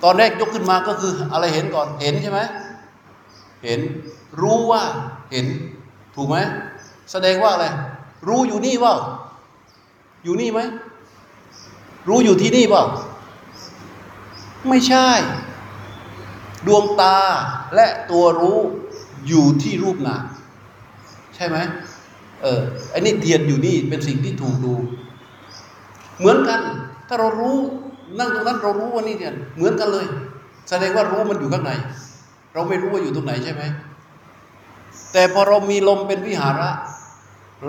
[0.02, 2.40] ตอนแรกยกขึ้นมาก็คืออะไรเห็นก่อนเห็นใช่ไหม
[3.64, 3.80] เห็น
[4.40, 4.82] รู้ว่า
[5.32, 5.46] เห็น
[6.14, 6.36] ถูกไหม
[7.12, 7.66] แสดงว่าอะไร
[8.28, 8.94] รู้อยู่นี่เปล่า
[10.24, 10.60] อยู่นี่ไหม
[12.08, 12.84] รู้อยู่ที่นี่เปล่า
[14.68, 15.08] ไม่ใช่
[16.66, 17.16] ดวงตา
[17.74, 18.58] และตัวรู้
[19.28, 20.22] อยู่ที่รูปนาม
[21.34, 21.56] ใช่ไหม
[22.42, 22.60] เออ
[22.92, 24.74] อ้นี่เทียนอยู่นี่เป็นสิ่งที่ถูกดู
[26.18, 26.60] เหมือนกัน
[27.08, 27.56] ถ้าเรารู้
[28.18, 30.06] นั่งตรงนั้นเรารู้ว่านี่เทียนเหมือนกันเลย
[30.68, 31.72] แสดงว่ารู้มันอยู่ข้างใน
[32.54, 33.62] เราไม่รู้ว่าอยู่ตรงไหนใช่ไหม
[35.12, 36.70] แต่พอเรามีลมเป็นวิหาระ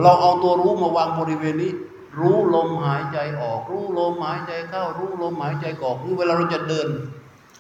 [0.02, 1.72] เราเอาตัวรู้มาวางบริเวณนี้
[2.20, 6.88] รู้ลมหายใจออก รู้ลมหายใจเข้า รู้ลมหายใจออกคือเวลาเราจะเดิน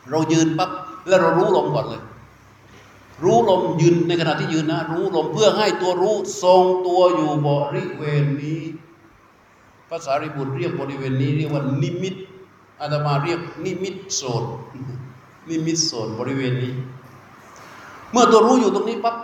[0.09, 0.71] เรายืนปั๊บ
[1.07, 2.02] แล้วเรารู้ลมก่อนเลย
[3.23, 8.61] รู้ลมยืนในขณะที่ยืนนะ รู้ลมเพื่อให้ตัวรู้ทรงตัวอยู่บริเวณนี้
[9.90, 12.15] ภาษาริบุตรเรียกบริเวณนี้เรียกว่านิมิต
[12.80, 14.44] อาตมาเรียกนิมิตโซน
[15.49, 16.73] นิมิตโซนบริเวณนี้
[18.11, 19.15] เมื่อตัวรู้อยู่ตรงนี้ปั๊บ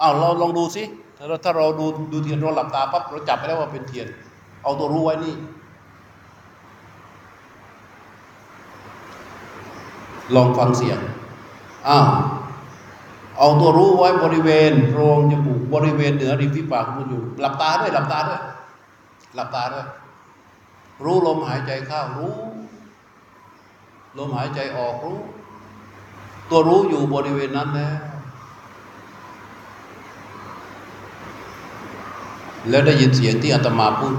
[0.00, 0.82] อ้าวเราลองดูสิ
[1.16, 4.06] ถ้าเราถ้าเราดูดูเทียนเราหลับตาปั๊บเราจับไปแล้วว่าเป็นเทียน
[4.62, 5.34] เอาตัวรู้ไว้นี่
[10.34, 10.98] ลองฟังเสียง
[11.88, 12.06] อ้าว
[13.38, 18.40] เอาตัวรู้ไว้บริเวณโพรงจมูกบริเวณเหนือริมฝีปากคุณอยู่ หลับตาด้วยหลับตาด้วย
[19.34, 19.86] หลับตาด้วย
[21.04, 22.36] รู้ลมหายใจเข้ารู้
[24.18, 25.18] ลมหายใจออกรู้
[26.50, 27.96] ตัวรู้อยู่บริเวณนั้นแล้ว
[32.68, 34.14] แล้วได้ยินเสียงที่อาตมาพูด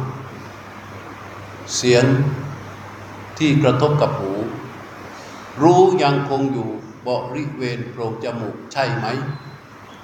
[1.77, 2.03] เสียง
[3.37, 4.24] ที่กระทบกับหู
[5.61, 6.69] รู้ยังคงอยู่
[7.07, 9.05] บริเวณโพรงจมูกใช่ไหม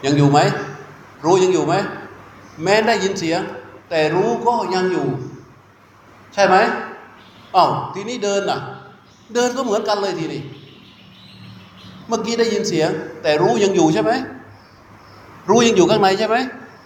[0.05, 0.39] ยังอยู่ไหม
[1.23, 1.73] รู้ยังอยู่ไหม
[2.63, 3.41] แม้ได้ยินเสียง
[3.89, 5.07] แต่รู้ก็ยังอยู่
[6.33, 6.55] ใช่ไหม
[7.55, 8.59] อ้าวทีนี้เดินน่ะ
[9.33, 10.41] เดินก็เหมือนกันเลยทีนี้
[12.07, 12.89] เมื่อกี้ได้ยินเสียง
[13.23, 14.11] แต่รู้ยังอยู่ใช่ไหม
[15.49, 16.35] รู้ยังอยู่ข้างในใช่ไหม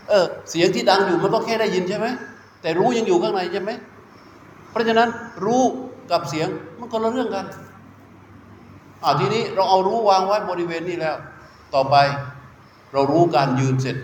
[0.10, 2.08] เออเสียงที่ดังอยู่มันก็แค่ได้ยินใช่ไหม
[2.62, 3.72] แต่รู้ยังอยู่ข้างในใช่ไหม
[4.72, 5.10] เพราะฉะนั้น
[5.46, 5.64] รู้
[6.12, 6.48] กับเสียง
[6.80, 7.46] มันคนละเรื่องกัน
[9.06, 11.16] อ่าทีนี้เราเอารู้วางไว้บริเวณนี้แล้ว
[11.74, 11.96] ต่อไป
[12.94, 13.98] เรารู้การยืนเสร็จ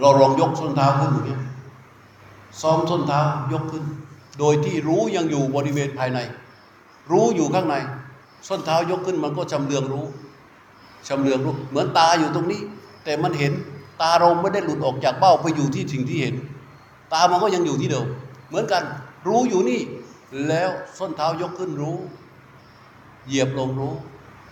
[0.00, 1.38] เราลองยกส้นเท้าขึ้นอย่างนี้
[2.60, 3.20] ซ้อมส้นเท้า
[3.52, 3.84] ยกขึ้น
[4.38, 6.18] โดยที่รู้ยังอยู่บริเวณภายใน
[7.10, 7.74] รู้อยู่ข้างใน
[8.48, 10.06] ส้นเท้ายกขึ้นมันก็ชำเลืองรู้
[11.08, 12.60] ชำเลืองรู้ เหมือนตาอยู่ตรงนี้
[13.04, 13.52] แต่มันเห็น
[14.02, 16.34] ตาเราไม่ได้หลุดออกจากเบ้าไปอยู่ที่สิ่งที่เห็น
[17.12, 18.06] ตามันก็ยังอยู่ที่เดิม
[18.48, 18.82] เหมือนกัน
[19.26, 19.80] รู้อยู่นี่
[20.48, 21.96] แล้วส้นเท้ายกขึ้นรู้
[23.28, 23.94] เหยียบลงรู้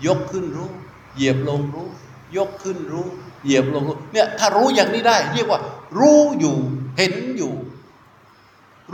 [0.06, 0.70] ยกขึ้นรู้
[1.16, 1.88] เหยียบลงรู้
[2.36, 3.06] ยกขึ้นรู้
[3.44, 5.60] เหยียบลงรู้ เนี่ยถ้ารู้อย่างนี้ได้ เรียกว่า
[5.98, 6.56] รู้อยู่
[6.96, 7.52] เห็นอยู่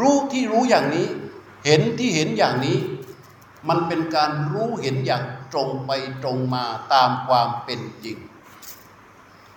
[0.00, 1.08] รู้ที่รู้อย่างนี้
[1.64, 2.78] เห็นที่เห็นอย่างนี้
[3.68, 5.22] มันเป็นการรู้เห็นอย่าง
[5.52, 5.90] ตรงไป
[6.22, 8.16] ตรงมาตามความเป็นจริง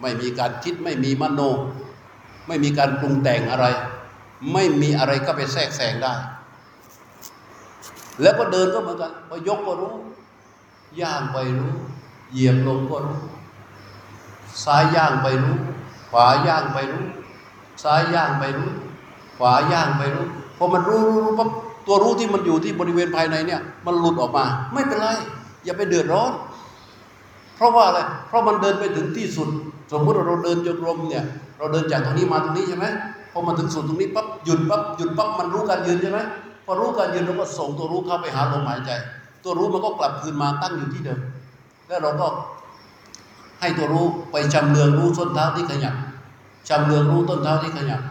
[0.01, 1.41] ไม่มีการคิดไม่มีมโน
[2.47, 3.65] ไม่มีการปรุงแต่งอะไร
[4.53, 6.13] ไม่มีอะไรก็ไปแทรกแซงได้
[8.21, 9.93] แล้วก็เดินก็เหมือนกันพอยกก็รู้
[10.99, 11.73] ย่างไปรู้
[12.31, 13.19] เหยียบลงก็รู้
[14.63, 15.55] ซ้ายย่างไปรู้
[16.11, 17.05] ขวาย่างไปรู้
[17.83, 18.69] ซ้ายย่างไปรู้
[19.37, 20.25] ขวาย่างไปรู้
[20.57, 21.49] พอมันรู้รู้รู้ปั๊บ
[21.87, 25.07] ตัวรู้ที่มันอยู่ที่บริเวณภายในเนี่ย มันหลุดออกมา ไม่เป็นไร
[25.65, 26.31] อย่าไปเดือดร้อน
[27.55, 29.49] เพราะว่าอะไร เพราะมันเดินไปถึงที่สุด
[29.91, 31.25] สมมติเราเดินจงกรมเนี่ย
[31.57, 32.85] เราเดินจากตรงนี้มาตรงนี้ใช่ไหม
[33.31, 36.19] พอมาถึงสุดตรงนี้ปั๊บหยุดปั๊บหยุดปั๊บมันรู้การยืนใช่ไหม
[36.65, 38.91] พอรู้การยืนเราก็ส่งตัวรู้เข้าไปหาลมหายใจ
[39.43, 41.19] ตัวรู้มันก็กลับคืนมาตั้งอยู่ที่เดิม
[41.87, 42.27] แล้วเราก็
[43.61, 45.95] ให้ตัวรู้ไปจำเรืองรู้ส้นเท้าที่ขยับ
[46.69, 48.01] จำเรืองรู้ต้นเท้าที่ขยับ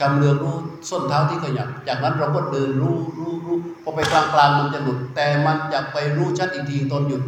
[0.00, 0.56] จำเรืองรู้
[0.90, 7.22] ส้นเท้าที่ขยับ จากนั้นเราก็เดินรู้รู้รู้พอไปกลางกลางมันจะหลุด แต่มันจะไปรู้ชัดอีกทีตอนหยุด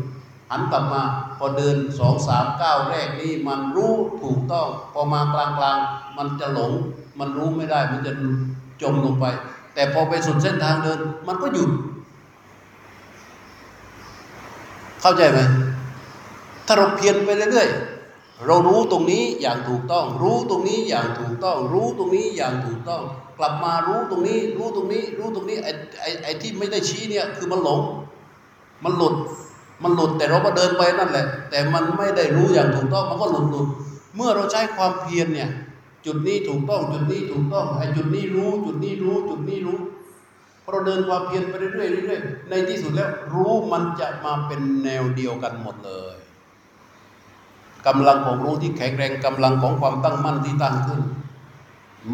[0.51, 1.03] หันกลับมา
[1.39, 3.93] พอเดินสองสามเก้าแรกนี่มันรู้
[4.23, 5.77] ถูกต้อง พอมากลางกลาง
[6.17, 6.73] มันจะหลง
[7.19, 8.13] มันรู้ไม่ได้มันจะ
[8.83, 9.25] จมลงไป
[9.75, 10.99] แต่พอไปสุดเส้นทางเดิน
[11.29, 11.71] มันก็หยุด
[15.05, 15.39] เข้าใจไหม
[16.67, 23.03] ถ้าเราเพียรไปเรื่อยๆ เรารู้ตรงนี้อย่างถูกต้อง รู้ตรงนี้อย่างถูกต้อง รู้ตรงนี้อย่างถูกต้อง
[23.39, 27.81] กลับมารู้ตรงนี้ รู้ตรงนี้ รู้ตรงนี้ไอ้ไอ้ไอ้ที่ไม่ได้ชี้เนี่ยคือมันหลง
[28.85, 29.15] มันหลุด
[29.83, 33.67] มันหลุดแต่เราก็เดินไปนั่นแหละ แต่มันไม่ได้รู้อย่างถูกต้อง มันก็หลุดหลุด
[34.17, 35.51] เมื่อเราใช้ความเพียรเนี่ย
[36.07, 39.79] จุดนี้ถูกต้อง จุดนี้ถูกต้อง ไอ้จุดนี้รู้ จุดนี้รู้ จุดนี้รู้
[40.65, 46.17] พอเราเดินความเพียรไปเรื่อยๆเรื่อยๆในที่สุดแล้วรู้มันจะมาเป็นแนวเดียวกันหมดเลย
[47.87, 51.03] กำลังของรู้ที่แข็งแรงกำลังของความตั้งมั่นที่ตั้งขึ้น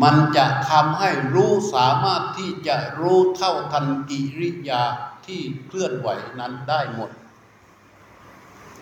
[0.03, 4.83] มันจะทำให้รู้สามารถที่จะรู้เท่าทันกิริยา
[5.27, 6.09] ที่เคลื่อนไหว
[6.41, 7.11] นั้นได้หมด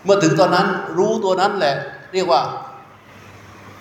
[0.04, 0.68] เมื่อถึงตอนนั้น
[0.98, 1.76] รู้ตัวนั้นแหละ
[2.12, 2.42] เรียกว่า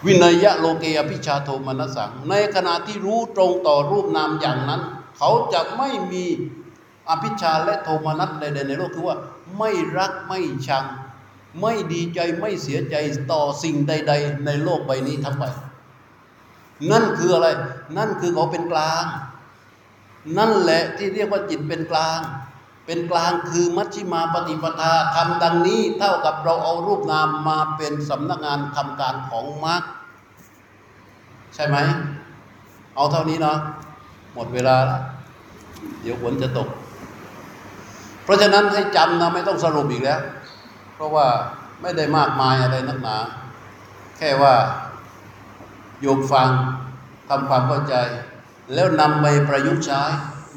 [0.06, 4.82] วินัยะโลเกอภิชาโทมนัสสัง ในขณะที่รู้ตรงต่อรูปนามอย่างนั้น
[5.18, 6.26] เขาจะไม่มี
[7.10, 9.18] อภิชาและโทมนัสใดๆในโลกคือว่า
[9.58, 10.86] ไม่รักไม่ชัง
[11.62, 12.96] ไม่ดีใจไม่เสียใจ
[13.32, 15.44] ต่อสิ่งใด ๆ ในโลกใบนี้ทั้งใบ
[16.92, 17.48] นั่นคืออะไร
[17.98, 19.06] นั่นคือเขาเป็นกลาง
[20.38, 22.20] นั่นแหละที่เรียกว่าจิตเป็นกลาง
[22.86, 29.84] เป็นกลางคือมัชฌิมาปฏิปทาทำดังนี้เท่ากับเราเอารูปนามมาเป็นสำนักงานทำการของมรรค
[31.56, 31.78] ใช่ไหม
[32.96, 33.58] เอาเท่านี้เนาะ
[34.38, 35.02] หมดเวลาแล้ว
[36.02, 36.70] เดี๋ยวฝนจะตก
[38.24, 40.22] เพราะฉะนั้นให้จำนะไม่ต้องสรุปอีกแล้ว
[40.96, 41.28] เพราะว่า
[41.82, 43.18] ไม่ได้มากมายอะไรนักหนา
[44.18, 44.54] แค่ว่า
[46.02, 46.50] โยมฟัง
[47.30, 47.96] ทำความเข้าใจ
[48.74, 50.02] แล้วนำไปประยุกต์ใช้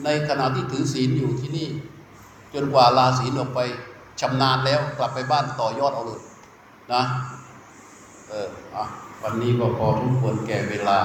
[0.05, 1.69] ในขณะที่ถือศีลอยู่ที่นี่
[2.55, 3.61] จนกว่าลาศีลออกไป
[4.21, 6.21] ชำนาญแล้วกลับไปบ้านต่อยอดเอาเลย
[6.93, 7.03] นะ
[8.29, 8.85] เอออะ
[9.23, 10.99] วันนี้ก็พอทุกควรแก่เวลา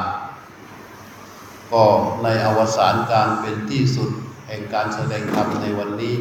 [1.75, 1.87] ก็
[2.23, 4.09] ในอวสานการเป็นที่สุด
[4.47, 6.15] แห่งการแสดงธรรมในวันนี้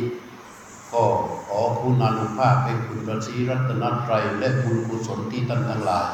[0.92, 1.04] ก็
[1.46, 6.08] ขอคุณานุภาพให้คุณพระศรีรัตนตรัยและบุญกุศลที่ท่านทั้งหลาย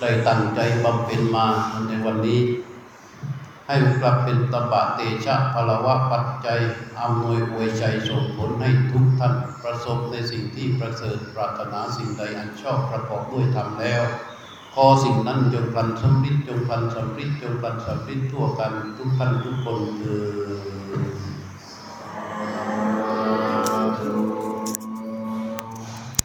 [0.00, 1.46] ได้ตั้งใจบำเพ็ญมา
[1.88, 2.40] ในวันนี้
[3.66, 6.60] ให้กลับเป็นตบะเตชะพลวะปัจจัย
[7.00, 14.04] อำนวยอวยใจส่งผลให้ทุกท่านประสบในสิ่งที่ประเสริฐปรารถนาสิ่งใดอันชอบประกอบด้วยธรรมแล้ว
[14.76, 20.16] ขอสิ่งนั้นจงพันสำริดจงพันสำริดจงพันสำริดทั่วกันทุกท่านทุกคนเถิ
[21.30, 21.33] ด